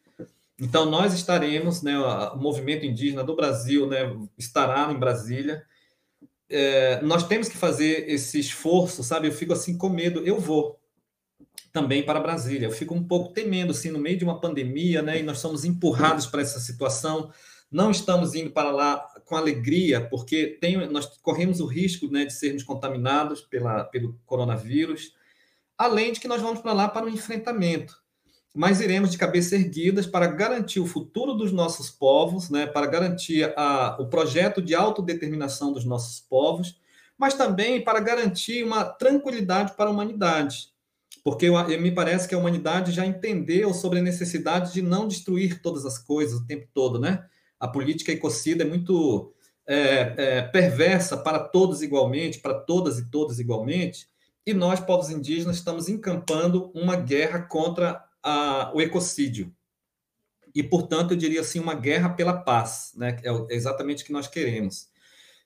Então, 0.59 0.85
nós 0.85 1.13
estaremos, 1.13 1.81
né, 1.81 1.97
o 1.97 2.37
movimento 2.37 2.85
indígena 2.85 3.23
do 3.23 3.35
Brasil 3.35 3.87
né, 3.87 4.15
estará 4.37 4.91
em 4.91 4.99
Brasília. 4.99 5.63
É, 6.49 7.01
nós 7.01 7.27
temos 7.27 7.49
que 7.49 7.57
fazer 7.57 8.09
esse 8.09 8.39
esforço, 8.39 9.03
sabe? 9.03 9.27
Eu 9.27 9.31
fico 9.31 9.51
assim 9.51 9.77
com 9.77 9.89
medo, 9.89 10.21
eu 10.25 10.39
vou 10.39 10.79
também 11.73 12.03
para 12.03 12.19
Brasília. 12.19 12.67
Eu 12.67 12.71
fico 12.71 12.93
um 12.93 13.03
pouco 13.03 13.33
temendo, 13.33 13.71
assim, 13.71 13.89
no 13.89 13.99
meio 13.99 14.17
de 14.17 14.23
uma 14.23 14.39
pandemia, 14.39 15.01
né, 15.01 15.19
e 15.19 15.23
nós 15.23 15.39
somos 15.39 15.65
empurrados 15.65 16.27
para 16.27 16.41
essa 16.41 16.59
situação. 16.59 17.31
Não 17.71 17.89
estamos 17.89 18.35
indo 18.35 18.51
para 18.51 18.71
lá 18.71 19.12
com 19.25 19.35
alegria, 19.35 20.01
porque 20.09 20.57
tem, 20.59 20.87
nós 20.87 21.05
corremos 21.21 21.59
o 21.59 21.65
risco 21.65 22.07
né, 22.07 22.25
de 22.25 22.33
sermos 22.33 22.63
contaminados 22.63 23.41
pela, 23.41 23.83
pelo 23.85 24.19
coronavírus, 24.25 25.13
além 25.77 26.11
de 26.11 26.19
que 26.19 26.27
nós 26.27 26.41
vamos 26.41 26.61
para 26.61 26.73
lá 26.73 26.87
para 26.87 27.05
um 27.05 27.09
enfrentamento. 27.09 28.01
Mas 28.55 28.81
iremos 28.81 29.11
de 29.11 29.17
cabeça 29.17 29.55
erguidas 29.55 30.05
para 30.05 30.27
garantir 30.27 30.79
o 30.79 30.85
futuro 30.85 31.33
dos 31.33 31.51
nossos 31.51 31.89
povos, 31.89 32.49
né, 32.49 32.67
para 32.67 32.85
garantir 32.85 33.51
a, 33.57 33.97
o 33.99 34.07
projeto 34.07 34.61
de 34.61 34.75
autodeterminação 34.75 35.73
dos 35.73 35.85
nossos 35.85 36.19
povos, 36.19 36.79
mas 37.17 37.33
também 37.33 37.83
para 37.83 37.99
garantir 37.99 38.63
uma 38.63 38.83
tranquilidade 38.83 39.73
para 39.73 39.89
a 39.89 39.93
humanidade. 39.93 40.73
Porque 41.23 41.45
eu, 41.45 41.55
eu, 41.55 41.81
me 41.81 41.91
parece 41.91 42.27
que 42.27 42.35
a 42.35 42.37
humanidade 42.37 42.91
já 42.91 43.05
entendeu 43.05 43.73
sobre 43.73 43.99
a 43.99 44.01
necessidade 44.01 44.73
de 44.73 44.81
não 44.81 45.07
destruir 45.07 45.61
todas 45.61 45.85
as 45.85 45.97
coisas 45.97 46.39
o 46.39 46.45
tempo 46.45 46.67
todo, 46.73 46.99
né? 46.99 47.25
A 47.63 47.67
política 47.69 48.11
ecocida 48.11 48.65
é 48.65 48.67
muito 48.67 49.33
é, 49.65 50.13
é, 50.17 50.41
perversa 50.41 51.15
para 51.15 51.39
todos 51.39 51.81
igualmente, 51.81 52.39
para 52.39 52.55
todas 52.55 52.99
e 52.99 53.09
todos 53.09 53.39
igualmente, 53.39 54.09
e 54.45 54.53
nós, 54.53 54.81
povos 54.81 55.09
indígenas, 55.09 55.55
estamos 55.55 55.87
encampando 55.87 56.69
uma 56.75 56.97
guerra 56.97 57.43
contra 57.43 58.03
a, 58.21 58.69
o 58.75 58.81
ecocídio. 58.81 59.55
E, 60.53 60.61
portanto, 60.61 61.11
eu 61.11 61.17
diria 61.17 61.39
assim, 61.39 61.57
uma 61.57 61.73
guerra 61.73 62.09
pela 62.09 62.33
paz, 62.33 62.91
né? 62.97 63.15
é 63.23 63.55
exatamente 63.55 64.03
o 64.03 64.05
que 64.07 64.11
nós 64.11 64.27
queremos. 64.27 64.89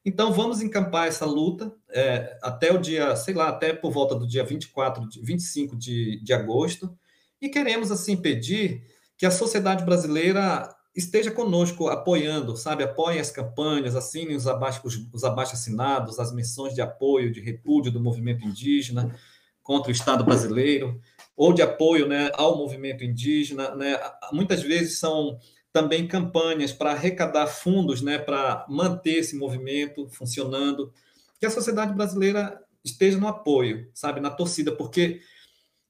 Então, 0.04 0.34
vamos 0.34 0.60
encampar 0.60 1.08
essa 1.08 1.26
luta 1.26 1.72
é, 1.88 2.36
até 2.42 2.74
o 2.74 2.80
dia, 2.80 3.16
sei 3.16 3.36
lá, 3.36 3.50
até 3.50 3.74
por 3.74 3.92
volta 3.92 4.16
do 4.16 4.26
dia 4.26 4.44
24, 4.44 5.08
25 5.22 5.76
de, 5.76 6.20
de 6.24 6.34
agosto, 6.34 6.98
e 7.40 7.48
queremos, 7.48 7.92
assim, 7.92 8.18
pedir 8.18 8.82
que 9.16 9.26
a 9.28 9.32
sociedade 9.32 9.86
brasileira 9.86 10.76
esteja 10.98 11.30
conosco 11.30 11.90
apoiando, 11.90 12.58
sabe? 12.58 12.84
Apoiem 12.84 13.20
as 13.20 13.30
campanhas, 13.30 13.96
assinem 13.96 14.36
os 14.36 14.48
abaixo, 14.48 14.82
os, 15.14 15.24
abaixo 15.24 15.54
assinados, 15.54 16.18
as 16.20 16.34
menções 16.34 16.74
de 16.74 16.82
apoio, 16.82 17.32
de 17.32 17.40
repúdio 17.40 17.92
do 17.92 18.02
movimento 18.02 18.44
indígena 18.44 19.16
contra 19.62 19.90
o 19.90 19.92
Estado 19.92 20.24
brasileiro, 20.24 21.00
ou 21.36 21.54
de 21.54 21.62
apoio 21.62 22.08
né, 22.08 22.32
ao 22.34 22.58
movimento 22.58 23.04
indígena. 23.04 23.76
Né? 23.76 24.00
Muitas 24.32 24.64
vezes 24.64 24.98
são 24.98 25.38
também 25.72 26.08
campanhas 26.08 26.74
para 26.74 26.94
arrecadar 26.94 27.46
fundos 27.46 28.02
né, 28.02 28.18
para 28.18 28.66
manter 28.68 29.18
esse 29.18 29.36
movimento 29.36 30.10
funcionando. 30.10 30.92
Que 31.40 31.46
a 31.46 31.52
sociedade 31.52 31.94
brasileira 31.94 32.60
esteja 32.84 33.20
no 33.20 33.28
apoio, 33.28 33.88
sabe, 33.94 34.20
na 34.20 34.32
torcida, 34.32 34.72
porque 34.72 35.22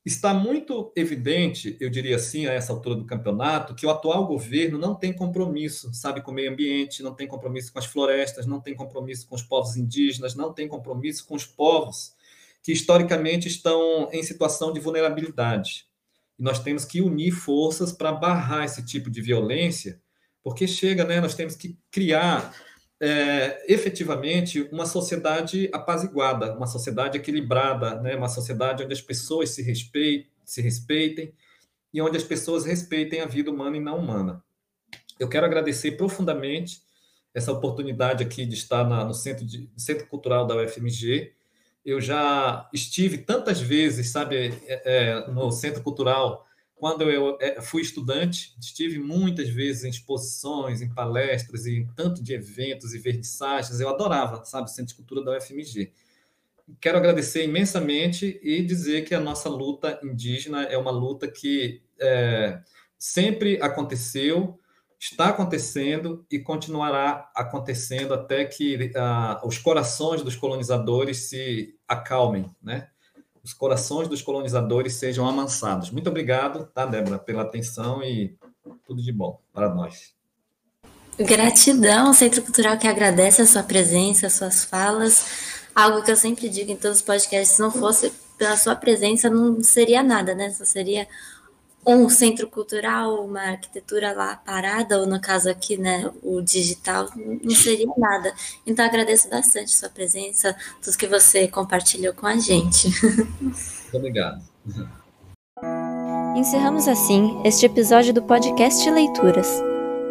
Está 0.08 0.34
muito 0.34 0.90
evidente, 0.96 1.76
eu 1.82 1.90
diria 1.90 2.16
assim, 2.16 2.46
a 2.46 2.54
essa 2.54 2.72
altura 2.72 2.96
do 2.96 3.04
campeonato, 3.06 3.76
que 3.76 3.86
o 3.86 3.90
atual 3.90 4.26
governo 4.26 4.78
não 4.78 4.96
tem 4.96 5.12
compromisso, 5.12 5.94
sabe, 5.94 6.22
com 6.22 6.32
o 6.32 6.34
meio 6.34 6.50
ambiente, 6.50 7.04
não 7.04 7.14
tem 7.14 7.28
compromisso 7.28 7.74
com 7.74 7.80
as 7.80 7.86
florestas, 7.86 8.46
não 8.46 8.62
tem 8.62 8.74
compromisso 8.74 9.28
com 9.28 9.36
os 9.36 9.44
povos 9.44 9.76
indígenas, 9.76 10.34
não 10.34 10.54
tem 10.54 10.66
compromisso 10.66 11.28
com 11.28 11.36
os 11.36 11.46
povos 11.46 12.14
que 12.64 12.72
historicamente 12.72 13.50
estão 13.50 14.10
em 14.14 14.24
situação 14.24 14.72
de 14.72 14.80
vulnerabilidade. 14.80 15.90
E 16.40 16.42
nós 16.42 16.60
temos 16.64 16.86
que 16.86 17.02
unir 17.02 17.32
forças 17.32 17.92
para 17.92 18.14
barrar 18.14 18.64
esse 18.64 18.86
tipo 18.86 19.10
de 19.10 19.22
violência, 19.22 20.02
porque 20.42 20.66
chega, 20.70 21.04
né, 21.04 21.20
nós 21.20 21.36
temos 21.36 21.58
que 21.58 21.78
criar 21.92 22.56
é, 23.00 23.72
efetivamente 23.72 24.68
uma 24.72 24.86
sociedade 24.86 25.70
apaziguada, 25.72 26.56
uma 26.56 26.68
sociedade 26.68 27.18
equilibrada, 27.18 28.02
né? 28.02 28.16
uma 28.16 28.28
sociedade 28.28 28.84
onde 28.84 28.94
as 28.94 29.02
pessoas 29.02 29.52
se 29.52 29.62
respeitem, 29.62 30.30
se 30.44 30.62
respeitem 30.62 31.34
e 31.94 32.02
onde 32.02 32.18
as 32.18 32.24
pessoas 32.24 32.66
respeitem 32.66 33.22
a 33.22 33.26
vida 33.26 33.52
humana 33.52 33.78
e 33.78 33.80
não 33.80 34.00
humana. 34.00 34.44
Eu 35.20 35.30
quero 35.30 35.46
agradecer 35.46 35.92
profundamente 35.92 36.82
essa 37.34 37.52
oportunidade 37.52 38.24
aqui 38.24 38.46
de 38.46 38.56
estar 38.56 38.84
na, 38.84 39.06
no 39.06 39.14
centro, 39.14 39.46
de, 39.46 39.70
centro 39.78 40.08
Cultural 40.08 40.48
da 40.48 40.56
UFMG. 40.56 41.34
Eu 41.86 42.02
já 42.02 42.68
estive 42.74 43.20
tantas 43.20 43.62
vezes, 43.62 44.10
sabe, 44.10 44.54
é, 44.66 44.82
é, 44.86 45.28
no 45.32 45.52
Centro 45.52 45.84
Cultural, 45.84 46.47
quando 46.78 47.10
eu 47.10 47.38
é, 47.42 47.60
fui 47.60 47.82
estudante, 47.82 48.56
estive 48.60 49.00
muitas 49.00 49.50
vezes 49.50 49.84
em 49.84 49.90
exposições, 49.90 50.82
em 50.82 50.94
palestras, 50.94 51.66
em 51.66 51.88
tanto 51.96 52.24
de 52.24 52.34
eventos 52.34 52.94
e 52.94 53.00
vernissagens. 53.00 53.80
Eu 53.80 53.90
adorava, 53.90 54.46
sabe, 54.46 54.70
o 54.70 54.72
Centro 54.72 54.90
de 54.90 54.96
Cultura 54.96 55.24
da 55.24 55.36
UFMG. 55.36 55.92
Quero 56.80 56.98
agradecer 56.98 57.44
imensamente 57.44 58.40
e 58.44 58.62
dizer 58.62 59.06
que 59.06 59.16
a 59.16 59.20
nossa 59.20 59.50
luta 59.50 60.00
indígena 60.04 60.64
é 60.64 60.78
uma 60.78 60.92
luta 60.92 61.28
que 61.28 61.82
é, 62.00 62.60
sempre 62.98 63.60
aconteceu, 63.62 64.60
está 65.00 65.30
acontecendo 65.30 66.26
e 66.30 66.38
continuará 66.38 67.32
acontecendo 67.36 68.14
até 68.14 68.46
que 68.46 68.76
uh, 68.76 69.48
os 69.48 69.58
corações 69.58 70.22
dos 70.24 70.36
colonizadores 70.36 71.30
se 71.30 71.76
acalmem, 71.88 72.46
né? 72.62 72.90
Os 73.48 73.54
corações 73.54 74.10
dos 74.10 74.22
colonizadores 74.22 74.96
sejam 74.96 75.26
amansados. 75.26 75.90
Muito 75.90 76.10
obrigado, 76.10 76.66
tá, 76.66 76.86
Débora, 76.86 77.18
pela 77.18 77.44
atenção 77.44 78.04
e 78.04 78.36
tudo 78.86 79.02
de 79.02 79.10
bom 79.10 79.40
para 79.54 79.74
nós. 79.74 80.14
Gratidão, 81.18 82.12
Centro 82.12 82.42
Cultural 82.42 82.78
que 82.78 82.86
agradece 82.86 83.42
a 83.42 83.48
sua 83.48 83.64
presença, 83.64 84.28
as 84.28 84.34
suas 84.34 84.66
falas. 84.66 85.26
Algo 85.74 86.04
que 86.04 86.12
eu 86.12 86.18
sempre 86.18 86.50
digo 86.50 86.74
em 86.74 86.76
todos 86.76 86.98
os 86.98 87.02
podcasts, 87.02 87.56
se 87.56 87.62
não 87.62 87.72
fosse 87.72 88.12
pela 88.38 88.58
sua 88.58 88.76
presença, 88.76 89.30
não 89.30 89.64
seria 89.64 90.04
nada, 90.04 90.36
né? 90.36 90.50
Só 90.50 90.66
seria 90.66 91.08
um 91.88 92.10
centro 92.10 92.48
cultural, 92.50 93.24
uma 93.26 93.40
arquitetura 93.40 94.12
lá 94.12 94.36
parada, 94.36 95.00
ou 95.00 95.08
no 95.08 95.22
caso 95.22 95.50
aqui, 95.50 95.78
né, 95.78 96.12
o 96.22 96.42
digital, 96.42 97.08
não 97.16 97.56
seria 97.56 97.88
nada. 97.98 98.34
Então 98.66 98.86
agradeço 98.86 99.30
bastante 99.30 99.74
sua 99.74 99.90
presença, 99.90 100.54
tudo 100.82 100.98
que 100.98 101.08
você 101.08 101.48
compartilhou 101.48 102.14
com 102.14 102.28
a 102.28 102.36
gente. 102.36 102.90
Muito 103.42 103.58
obrigado. 103.94 104.42
Encerramos 106.36 106.88
assim 106.90 107.42
este 107.46 107.66
episódio 107.66 108.14
do 108.14 108.22
podcast 108.22 108.90
Leituras, 108.90 109.50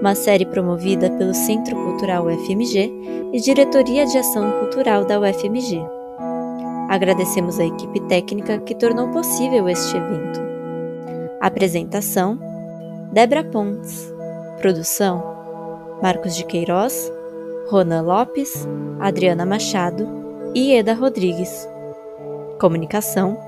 uma 0.01 0.15
série 0.15 0.47
promovida 0.47 1.11
pelo 1.11 1.35
Centro 1.35 1.77
Cultural 1.77 2.27
UFMG 2.27 2.91
e 3.35 3.41
Diretoria 3.41 4.07
de 4.07 4.17
Ação 4.17 4.51
Cultural 4.61 5.05
da 5.05 5.21
UFMG. 5.21 5.79
Agradecemos 6.89 7.61
a 7.61 7.67
equipe 7.67 8.01
técnica 8.09 8.59
que 8.61 8.75
tornou 8.75 9.09
possível 9.09 9.69
este 9.69 9.97
evento. 9.97 10.56
Apresentação: 11.47 12.41
Débora 13.13 13.45
Pontes. 13.45 14.13
Produção: 14.61 15.23
Marcos 16.03 16.35
de 16.35 16.45
Queiroz, 16.45 17.09
Ronan 17.69 18.03
Lopes, 18.03 18.67
Adriana 18.99 19.47
Machado 19.47 20.09
e 20.57 20.75
Eda 20.75 20.93
Rodrigues. 20.93 21.69
Comunicação: 22.61 23.39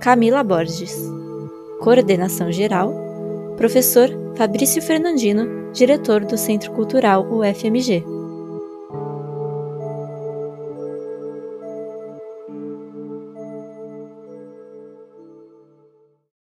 Camila 0.00 0.42
Borges. 0.42 0.98
Coordenação 1.80 2.50
geral: 2.50 2.92
Professor 3.56 4.08
Fabrício 4.34 4.82
Fernandino, 4.82 5.70
diretor 5.72 6.24
do 6.24 6.36
Centro 6.36 6.72
Cultural 6.72 7.24
UFMG. 7.24 8.04